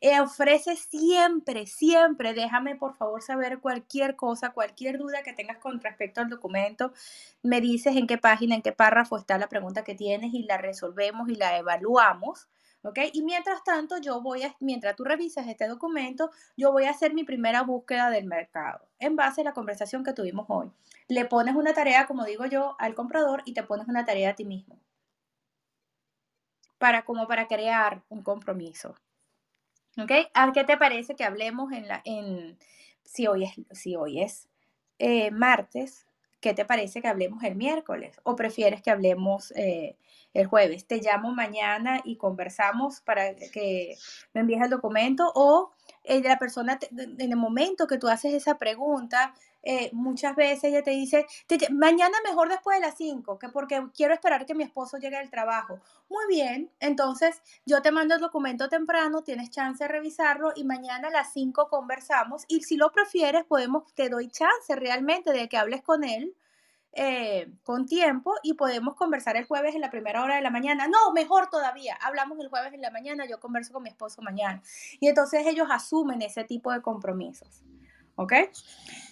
Eh, 0.00 0.18
ofrece 0.20 0.74
siempre, 0.74 1.66
siempre, 1.66 2.34
déjame 2.34 2.74
por 2.74 2.94
favor 2.94 3.22
saber 3.22 3.60
cualquier 3.60 4.16
cosa, 4.16 4.50
cualquier 4.50 4.98
duda 4.98 5.22
que 5.22 5.32
tengas 5.32 5.58
con 5.58 5.80
respecto 5.80 6.20
al 6.20 6.28
documento, 6.28 6.92
me 7.42 7.60
dices 7.60 7.94
en 7.94 8.08
qué 8.08 8.18
página, 8.18 8.56
en 8.56 8.62
qué 8.62 8.72
párrafo 8.72 9.16
está 9.18 9.38
la 9.38 9.48
pregunta 9.48 9.84
que 9.84 9.94
tienes 9.94 10.34
y 10.34 10.42
la 10.42 10.58
resolvemos 10.58 11.28
y 11.28 11.36
la 11.36 11.58
evaluamos. 11.58 12.48
Y 13.12 13.22
mientras 13.22 13.64
tanto, 13.64 13.98
yo 13.98 14.20
voy 14.20 14.42
a, 14.42 14.54
mientras 14.60 14.94
tú 14.94 15.04
revisas 15.04 15.46
este 15.48 15.66
documento, 15.68 16.30
yo 16.56 16.70
voy 16.70 16.84
a 16.84 16.90
hacer 16.90 17.14
mi 17.14 17.24
primera 17.24 17.62
búsqueda 17.62 18.10
del 18.10 18.26
mercado 18.26 18.86
en 18.98 19.16
base 19.16 19.40
a 19.40 19.44
la 19.44 19.54
conversación 19.54 20.04
que 20.04 20.12
tuvimos 20.12 20.46
hoy. 20.48 20.70
Le 21.08 21.24
pones 21.24 21.54
una 21.54 21.72
tarea, 21.72 22.06
como 22.06 22.24
digo 22.24 22.44
yo, 22.44 22.76
al 22.78 22.94
comprador 22.94 23.42
y 23.46 23.54
te 23.54 23.62
pones 23.62 23.88
una 23.88 24.04
tarea 24.04 24.30
a 24.30 24.34
ti 24.34 24.44
mismo. 24.44 24.78
Para, 26.78 27.04
como 27.04 27.26
para 27.26 27.46
crear 27.46 28.02
un 28.10 28.22
compromiso. 28.22 28.94
¿Ok? 29.96 30.10
¿A 30.34 30.52
qué 30.52 30.64
te 30.64 30.76
parece 30.76 31.14
que 31.14 31.24
hablemos 31.24 31.72
en 31.72 31.88
la, 31.88 32.02
en, 32.04 32.58
si 33.02 33.26
hoy 33.26 33.44
es, 33.44 33.54
si 33.70 33.96
hoy 33.96 34.20
es 34.20 34.48
eh, 34.98 35.30
martes, 35.30 36.06
¿qué 36.44 36.52
te 36.52 36.66
parece 36.66 37.00
que 37.00 37.08
hablemos 37.08 37.42
el 37.42 37.56
miércoles? 37.56 38.20
¿O 38.22 38.36
prefieres 38.36 38.82
que 38.82 38.90
hablemos 38.90 39.50
eh, 39.52 39.96
el 40.34 40.46
jueves? 40.46 40.86
Te 40.86 41.00
llamo 41.00 41.32
mañana 41.32 42.02
y 42.04 42.16
conversamos 42.16 43.00
para 43.00 43.34
que 43.34 43.96
me 44.34 44.42
envíes 44.42 44.60
el 44.60 44.68
documento 44.68 45.32
o 45.34 45.72
eh, 46.04 46.22
la 46.22 46.38
persona, 46.38 46.78
en 46.92 47.32
el 47.32 47.36
momento 47.36 47.86
que 47.86 47.98
tú 47.98 48.08
haces 48.08 48.34
esa 48.34 48.58
pregunta, 48.58 49.34
eh, 49.62 49.88
muchas 49.94 50.36
veces 50.36 50.64
ella 50.64 50.82
te 50.82 50.90
dice, 50.90 51.26
mañana 51.70 52.16
mejor 52.22 52.50
después 52.50 52.78
de 52.78 52.86
las 52.86 52.96
5, 52.96 53.38
que 53.38 53.48
porque 53.48 53.82
quiero 53.96 54.12
esperar 54.12 54.44
que 54.44 54.54
mi 54.54 54.62
esposo 54.62 54.98
llegue 54.98 55.16
del 55.16 55.30
trabajo. 55.30 55.80
Muy 56.10 56.24
bien, 56.28 56.70
entonces 56.80 57.42
yo 57.64 57.80
te 57.80 57.90
mando 57.90 58.14
el 58.14 58.20
documento 58.20 58.68
temprano, 58.68 59.22
tienes 59.22 59.50
chance 59.50 59.82
de 59.82 59.88
revisarlo 59.88 60.52
y 60.54 60.64
mañana 60.64 61.08
a 61.08 61.10
las 61.10 61.32
5 61.32 61.68
conversamos 61.68 62.44
y 62.46 62.62
si 62.62 62.76
lo 62.76 62.92
prefieres, 62.92 63.44
podemos, 63.44 63.84
te 63.94 64.10
doy 64.10 64.28
chance 64.28 64.76
realmente 64.76 65.32
de 65.32 65.48
que 65.48 65.56
hables 65.56 65.82
con 65.82 66.04
él. 66.04 66.34
Eh, 66.96 67.50
con 67.64 67.86
tiempo 67.86 68.34
y 68.44 68.54
podemos 68.54 68.94
conversar 68.94 69.36
el 69.36 69.46
jueves 69.46 69.74
en 69.74 69.80
la 69.80 69.90
primera 69.90 70.22
hora 70.22 70.36
de 70.36 70.42
la 70.42 70.50
mañana. 70.50 70.86
No, 70.86 71.12
mejor 71.12 71.50
todavía, 71.50 71.98
hablamos 72.00 72.38
el 72.38 72.48
jueves 72.48 72.72
en 72.72 72.80
la 72.80 72.92
mañana, 72.92 73.26
yo 73.26 73.40
converso 73.40 73.72
con 73.72 73.82
mi 73.82 73.88
esposo 73.88 74.22
mañana. 74.22 74.62
Y 75.00 75.08
entonces 75.08 75.44
ellos 75.44 75.66
asumen 75.70 76.22
ese 76.22 76.44
tipo 76.44 76.70
de 76.70 76.80
compromisos. 76.82 77.64
¿ok? 78.16 78.32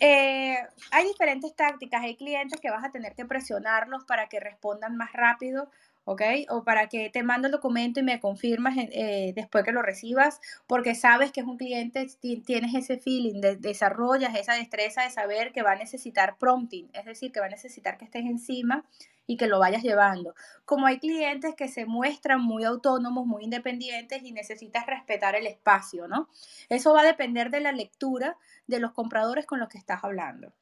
Eh, 0.01 0.57
hay 0.91 1.07
diferentes 1.07 1.55
tácticas, 1.55 2.03
hay 2.03 2.17
clientes 2.17 2.61
que 2.61 2.71
vas 2.71 2.85
a 2.85 2.91
tener 2.91 3.15
que 3.15 3.25
presionarlos 3.25 4.05
para 4.05 4.29
que 4.29 4.41
respondan 4.41 4.97
más 4.97 5.13
rápido, 5.13 5.71
¿ok? 6.05 6.23
O 6.51 6.65
para 6.65 6.89
que 6.89 7.11
te 7.11 7.23
mando 7.23 7.49
el 7.49 7.53
documento 7.53 8.01
y 8.01 8.03
me 8.03 8.21
confirmas 8.21 8.77
eh, 8.79 9.33
después 9.35 9.65
que 9.65 9.73
lo 9.73 9.83
recibas, 9.83 10.41
porque 10.67 10.95
sabes 10.95 11.33
que 11.33 11.41
es 11.41 11.47
un 11.47 11.57
cliente, 11.57 12.07
tienes 12.45 12.75
ese 12.75 12.99
feeling, 12.99 13.41
desarrollas 13.61 14.35
esa 14.35 14.55
destreza 14.55 15.03
de 15.03 15.11
saber 15.11 15.53
que 15.53 15.63
va 15.63 15.73
a 15.73 15.77
necesitar 15.77 16.37
prompting, 16.39 16.91
es 16.93 17.05
decir, 17.05 17.33
que 17.33 17.41
va 17.41 17.47
a 17.47 17.51
necesitar 17.51 17.99
que 17.99 18.05
estés 18.05 18.25
encima 18.25 18.85
y 19.27 19.37
que 19.37 19.47
lo 19.47 19.59
vayas 19.59 19.83
llevando. 19.83 20.35
Como 20.65 20.87
hay 20.87 20.99
clientes 20.99 21.55
que 21.55 21.69
se 21.69 21.87
muestran 21.87 22.41
muy 22.41 22.65
autónomos, 22.65 23.27
muy 23.27 23.45
independientes 23.45 24.23
y 24.23 24.33
necesitas 24.33 24.87
respetar 24.87 25.37
el 25.37 25.47
espacio, 25.47 26.09
¿no? 26.09 26.29
Eso 26.69 26.93
va 26.93 27.03
a 27.03 27.07
depender 27.07 27.51
de 27.51 27.61
la 27.61 27.73
lectura 27.73 28.37
de 28.67 28.81
los 28.81 28.93
compradores 28.93 29.47
con 29.47 29.61
los 29.61 29.69
que 29.69 29.79
estás 29.79 30.03
hablando. 30.03 30.53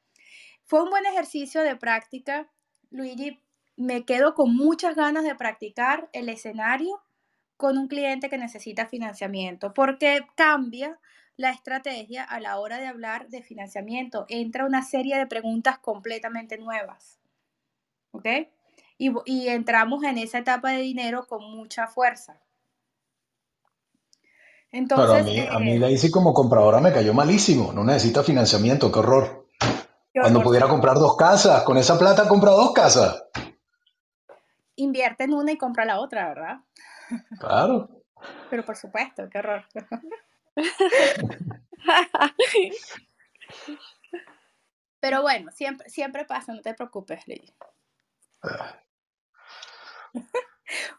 Fue 0.65 0.83
un 0.83 0.91
buen 0.91 1.07
ejercicio 1.07 1.63
de 1.63 1.77
práctica, 1.77 2.49
Luigi. 2.91 3.41
Me 3.81 4.05
quedo 4.05 4.35
con 4.35 4.55
muchas 4.55 4.95
ganas 4.95 5.25
de 5.25 5.35
practicar 5.35 6.11
el 6.13 6.29
escenario 6.29 7.01
con 7.57 7.79
un 7.79 7.89
cliente 7.89 8.29
que 8.29 8.37
necesita 8.37 8.85
financiamiento, 8.85 9.73
porque 9.73 10.21
cambia 10.35 10.99
la 11.37 11.49
estrategia 11.49 12.23
a 12.23 12.41
la 12.41 12.59
hora 12.59 12.77
de 12.77 12.87
hablar 12.87 13.31
de 13.31 13.43
financiamiento. 13.43 14.27
Entra 14.29 14.67
una 14.67 14.85
serie 14.85 15.17
de 15.17 15.27
preguntas 15.27 15.79
completamente 15.79 16.59
nuevas. 16.59 17.21
¿ok? 18.13 18.27
Y, 18.99 19.49
entramos 19.49 20.05
en 20.05 20.19
esa 20.19 20.37
etapa 20.37 20.73
de 20.73 20.83
dinero 20.83 21.27
con 21.27 21.43
mucha 21.51 21.87
fuerza. 21.87 22.39
Entonces, 24.73 25.23
a 25.23 25.23
mí, 25.23 25.39
a 25.39 25.59
mí 25.59 25.73
eh, 25.77 25.79
Daisy 25.79 26.11
como 26.11 26.35
compradora 26.35 26.81
me 26.81 26.93
cayó 26.93 27.15
malísimo, 27.15 27.73
no 27.73 27.83
necesita 27.83 28.23
financiamiento, 28.23 28.93
qué 28.93 28.99
horror. 28.99 29.47
Cuando 30.13 30.43
pudiera 30.43 30.69
comprar 30.69 30.97
dos 30.97 31.17
casas, 31.17 31.63
con 31.63 31.79
esa 31.79 31.99
plata 31.99 32.29
compra 32.29 32.51
dos 32.51 32.75
casas. 32.75 33.20
Invierte 34.81 35.25
en 35.25 35.35
una 35.35 35.53
y 35.53 35.59
compra 35.59 35.85
la 35.85 36.01
otra, 36.01 36.29
¿verdad? 36.29 36.61
Claro. 37.39 38.03
Pero 38.49 38.65
por 38.65 38.77
supuesto, 38.77 39.29
qué 39.29 39.39
horror. 39.39 39.67
Pero 45.01 45.23
bueno, 45.23 45.51
siempre, 45.51 45.89
siempre 45.91 46.25
pasa, 46.25 46.55
no 46.55 46.63
te 46.63 46.73
preocupes, 46.75 47.27
Lili. 47.27 47.55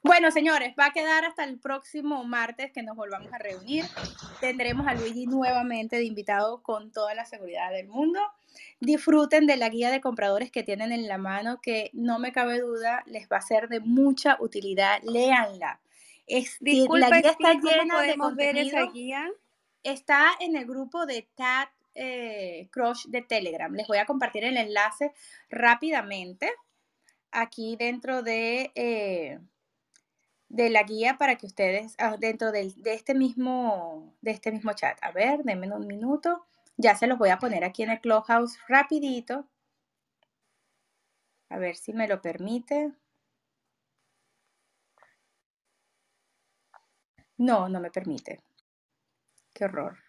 Bueno, 0.04 0.32
señores, 0.32 0.76
va 0.78 0.88
a 0.88 0.92
quedar 0.92 1.24
hasta 1.26 1.44
el 1.44 1.60
próximo 1.60 2.24
martes 2.24 2.72
que 2.72 2.84
nos 2.84 2.96
volvamos 2.96 3.32
a 3.34 3.38
reunir. 3.38 3.86
Tendremos 4.42 4.86
a 4.86 4.94
Luigi 4.94 5.28
nuevamente 5.28 5.96
de 5.96 6.04
invitado 6.04 6.62
con 6.62 6.92
toda 6.92 7.16
la 7.16 7.26
seguridad 7.26 7.72
del 7.72 7.88
mundo. 7.88 8.20
Disfruten 8.80 9.46
de 9.48 9.58
la 9.58 9.70
guía 9.70 9.92
de 9.92 10.02
compradores 10.02 10.52
que 10.52 10.64
tienen 10.64 10.92
en 10.92 11.08
la 11.08 11.18
mano, 11.18 11.60
que 11.62 11.90
no 11.94 12.20
me 12.20 12.32
cabe 12.32 12.60
duda, 12.60 13.04
les 13.06 13.28
va 13.28 13.38
a 13.38 13.42
ser 13.42 13.70
de 13.70 13.80
mucha 13.80 14.38
utilidad. 14.40 15.02
Léanla. 15.04 15.80
la 16.28 17.10
guía 17.20 17.32
está 17.32 17.54
llena 17.54 18.02
de 18.02 18.16
ver 18.36 18.58
esa 18.58 18.86
guía? 18.92 19.30
Está 19.84 20.32
en 20.40 20.56
el 20.56 20.66
grupo 20.66 21.06
de 21.06 21.28
Cat 21.36 21.70
eh, 21.96 22.68
Crush 22.72 23.08
de 23.08 23.22
Telegram. 23.22 23.74
Les 23.74 23.88
voy 23.88 23.98
a 23.98 24.06
compartir 24.06 24.44
el 24.44 24.58
enlace 24.58 25.12
rápidamente 25.50 26.52
aquí 27.32 27.76
dentro 27.78 28.24
de, 28.24 28.72
eh, 28.76 29.40
de 30.50 30.70
la 30.70 30.84
guía 30.84 31.18
para 31.18 31.38
que 31.38 31.46
ustedes, 31.46 31.96
ah, 31.98 32.18
dentro 32.20 32.52
de, 32.52 32.74
este 32.86 33.14
mismo, 33.14 34.14
de 34.22 34.32
este 34.32 34.52
mismo 34.52 34.74
chat. 34.74 34.98
A 35.02 35.12
ver, 35.12 35.44
denme 35.44 35.72
un 35.72 35.88
minuto. 35.88 36.46
Ya 36.82 36.96
se 36.96 37.06
los 37.06 37.20
voy 37.20 37.30
a 37.30 37.38
poner 37.38 37.64
aquí 37.64 37.84
en 37.84 37.92
el 37.92 38.02
Clubhouse 38.02 38.58
rapidito. 38.68 39.48
A 41.50 41.60
ver 41.60 41.76
si 41.76 41.94
me 41.94 42.08
lo 42.08 42.24
permite. 42.24 42.92
No, 47.38 47.70
no 47.70 47.80
me 47.80 47.92
permite. 47.92 48.40
Qué 49.54 49.66
horror. 49.66 50.00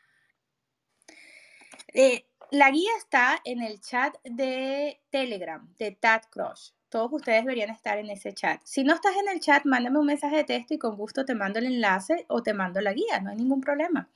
Eh, 1.92 2.24
la 2.50 2.70
guía 2.70 2.90
está 2.96 3.38
en 3.44 3.62
el 3.62 3.78
chat 3.82 4.14
de 4.24 5.02
Telegram, 5.10 5.74
de 5.78 5.92
Tad 5.92 6.22
Crush. 6.30 6.70
Todos 6.88 7.12
ustedes 7.12 7.42
deberían 7.44 7.68
estar 7.70 7.98
en 7.98 8.08
ese 8.08 8.32
chat. 8.32 8.62
Si 8.64 8.82
no 8.82 8.94
estás 8.94 9.14
en 9.16 9.28
el 9.28 9.40
chat, 9.40 9.66
mándame 9.66 9.98
un 9.98 10.06
mensaje 10.06 10.36
de 10.36 10.44
texto 10.44 10.72
y 10.72 10.78
con 10.78 10.96
gusto 10.96 11.26
te 11.26 11.34
mando 11.34 11.58
el 11.58 11.66
enlace 11.66 12.24
o 12.28 12.42
te 12.42 12.54
mando 12.54 12.80
la 12.80 12.94
guía, 12.94 13.20
no 13.20 13.30
hay 13.30 13.36
ningún 13.36 13.60
problema. 13.60 14.08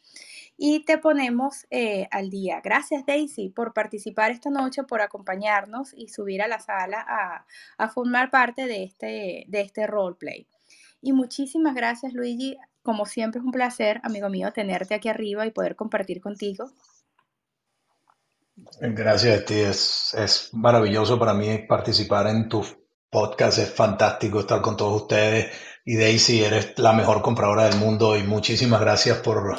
Y 0.59 0.85
te 0.85 0.97
ponemos 0.97 1.67
eh, 1.71 2.09
al 2.11 2.31
día. 2.31 2.61
Gracias 2.65 3.05
Daisy 3.05 3.51
por 3.51 3.75
participar 3.75 4.31
esta 4.31 4.49
noche, 4.49 4.85
por 4.85 5.03
acompañarnos 5.03 5.93
y 5.95 6.09
subir 6.09 6.41
a 6.41 6.49
la 6.49 6.61
sala 6.61 7.05
a, 7.79 7.89
formar 7.89 8.31
parte 8.31 8.67
de 8.67 8.85
este, 8.85 9.45
de 9.49 9.61
este 9.61 9.87
roleplay. 9.87 10.47
Y 11.03 11.13
muchísimas 11.13 11.75
gracias 11.75 12.15
Luigi. 12.15 12.57
Como 12.83 13.05
siempre 13.05 13.41
es 13.41 13.45
un 13.45 13.53
placer, 13.53 14.01
amigo 14.05 14.31
mío, 14.31 14.53
tenerte 14.53 14.95
aquí 14.95 15.09
arriba 15.09 15.45
y 15.45 15.51
poder 15.51 15.77
compartir 15.77 16.21
contigo. 16.21 16.71
Gracias 18.81 19.41
a 19.41 19.45
ti, 19.45 19.55
es, 19.55 20.15
es 20.15 20.55
maravilloso 20.55 21.19
para 21.19 21.35
mí 21.35 21.59
participar 21.69 22.29
en 22.29 22.49
tu 22.49 22.65
podcast, 23.11 23.59
es 23.59 23.75
fantástico 23.75 24.41
estar 24.41 24.63
con 24.63 24.77
todos 24.77 25.03
ustedes. 25.03 25.53
Y 25.89 25.97
Daisy, 25.97 26.43
eres 26.43 26.77
la 26.79 26.93
mejor 26.93 27.23
compradora 27.23 27.69
del 27.69 27.77
mundo 27.77 28.17
y 28.17 28.25
muchísimas 28.25 28.81
gracias 28.81 29.19
por, 29.19 29.57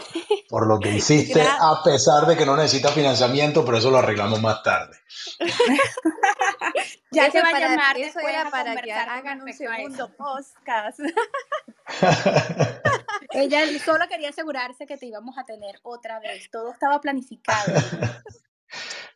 por 0.50 0.68
lo 0.68 0.78
que 0.78 0.90
hiciste, 0.98 1.42
a 1.42 1.82
pesar 1.82 2.26
de 2.26 2.36
que 2.36 2.46
no 2.46 2.58
necesitas 2.58 2.94
financiamiento, 2.94 3.64
pero 3.64 3.78
eso 3.78 3.90
lo 3.90 4.00
arreglamos 4.00 4.42
más 4.42 4.62
tarde. 4.62 4.98
ya 7.12 7.32
se 7.32 7.42
va 7.42 7.48
a 7.48 7.60
llamar. 7.62 7.98
Eso 7.98 8.20
era 8.20 8.52
para 8.52 8.76
que 8.76 8.92
hagan 8.92 9.42
un 9.42 9.54
segundo 9.54 10.12
podcast. 10.18 11.00
Ella 13.32 13.62
solo 13.80 14.06
quería 14.10 14.32
asegurarse 14.32 14.86
que 14.86 14.98
te 14.98 15.06
íbamos 15.06 15.38
a 15.38 15.46
tener 15.46 15.80
otra 15.84 16.20
vez. 16.20 16.52
Todo 16.52 16.74
estaba 16.74 17.00
planificado. 17.00 17.72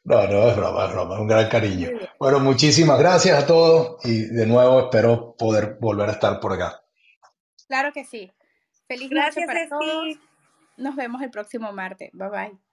No, 0.05 0.26
no, 0.28 0.47
es 0.47 0.55
broma, 0.55 0.86
es 0.86 0.93
broma, 0.93 1.20
un 1.20 1.28
gran 1.28 1.49
cariño. 1.49 1.89
Bueno, 2.18 2.39
muchísimas 2.39 2.97
gracias 2.97 3.43
a 3.43 3.45
todos 3.45 3.97
y 4.05 4.28
de 4.28 4.47
nuevo 4.47 4.80
espero 4.80 5.36
poder 5.38 5.76
volver 5.82 6.07
a 6.07 6.14
estar 6.14 6.39
por 6.39 6.53
acá. 6.53 6.80
Claro 7.72 7.93
que 7.93 8.03
sí. 8.03 8.30
Feliz 8.89 9.09
gracias 9.09 9.45
para 9.45 9.69
todos. 9.69 10.17
Nos 10.76 10.93
vemos 10.97 11.22
el 11.22 11.32
próximo 11.32 11.72
martes. 11.72 12.09
Bye 12.11 12.30
bye. 12.30 12.70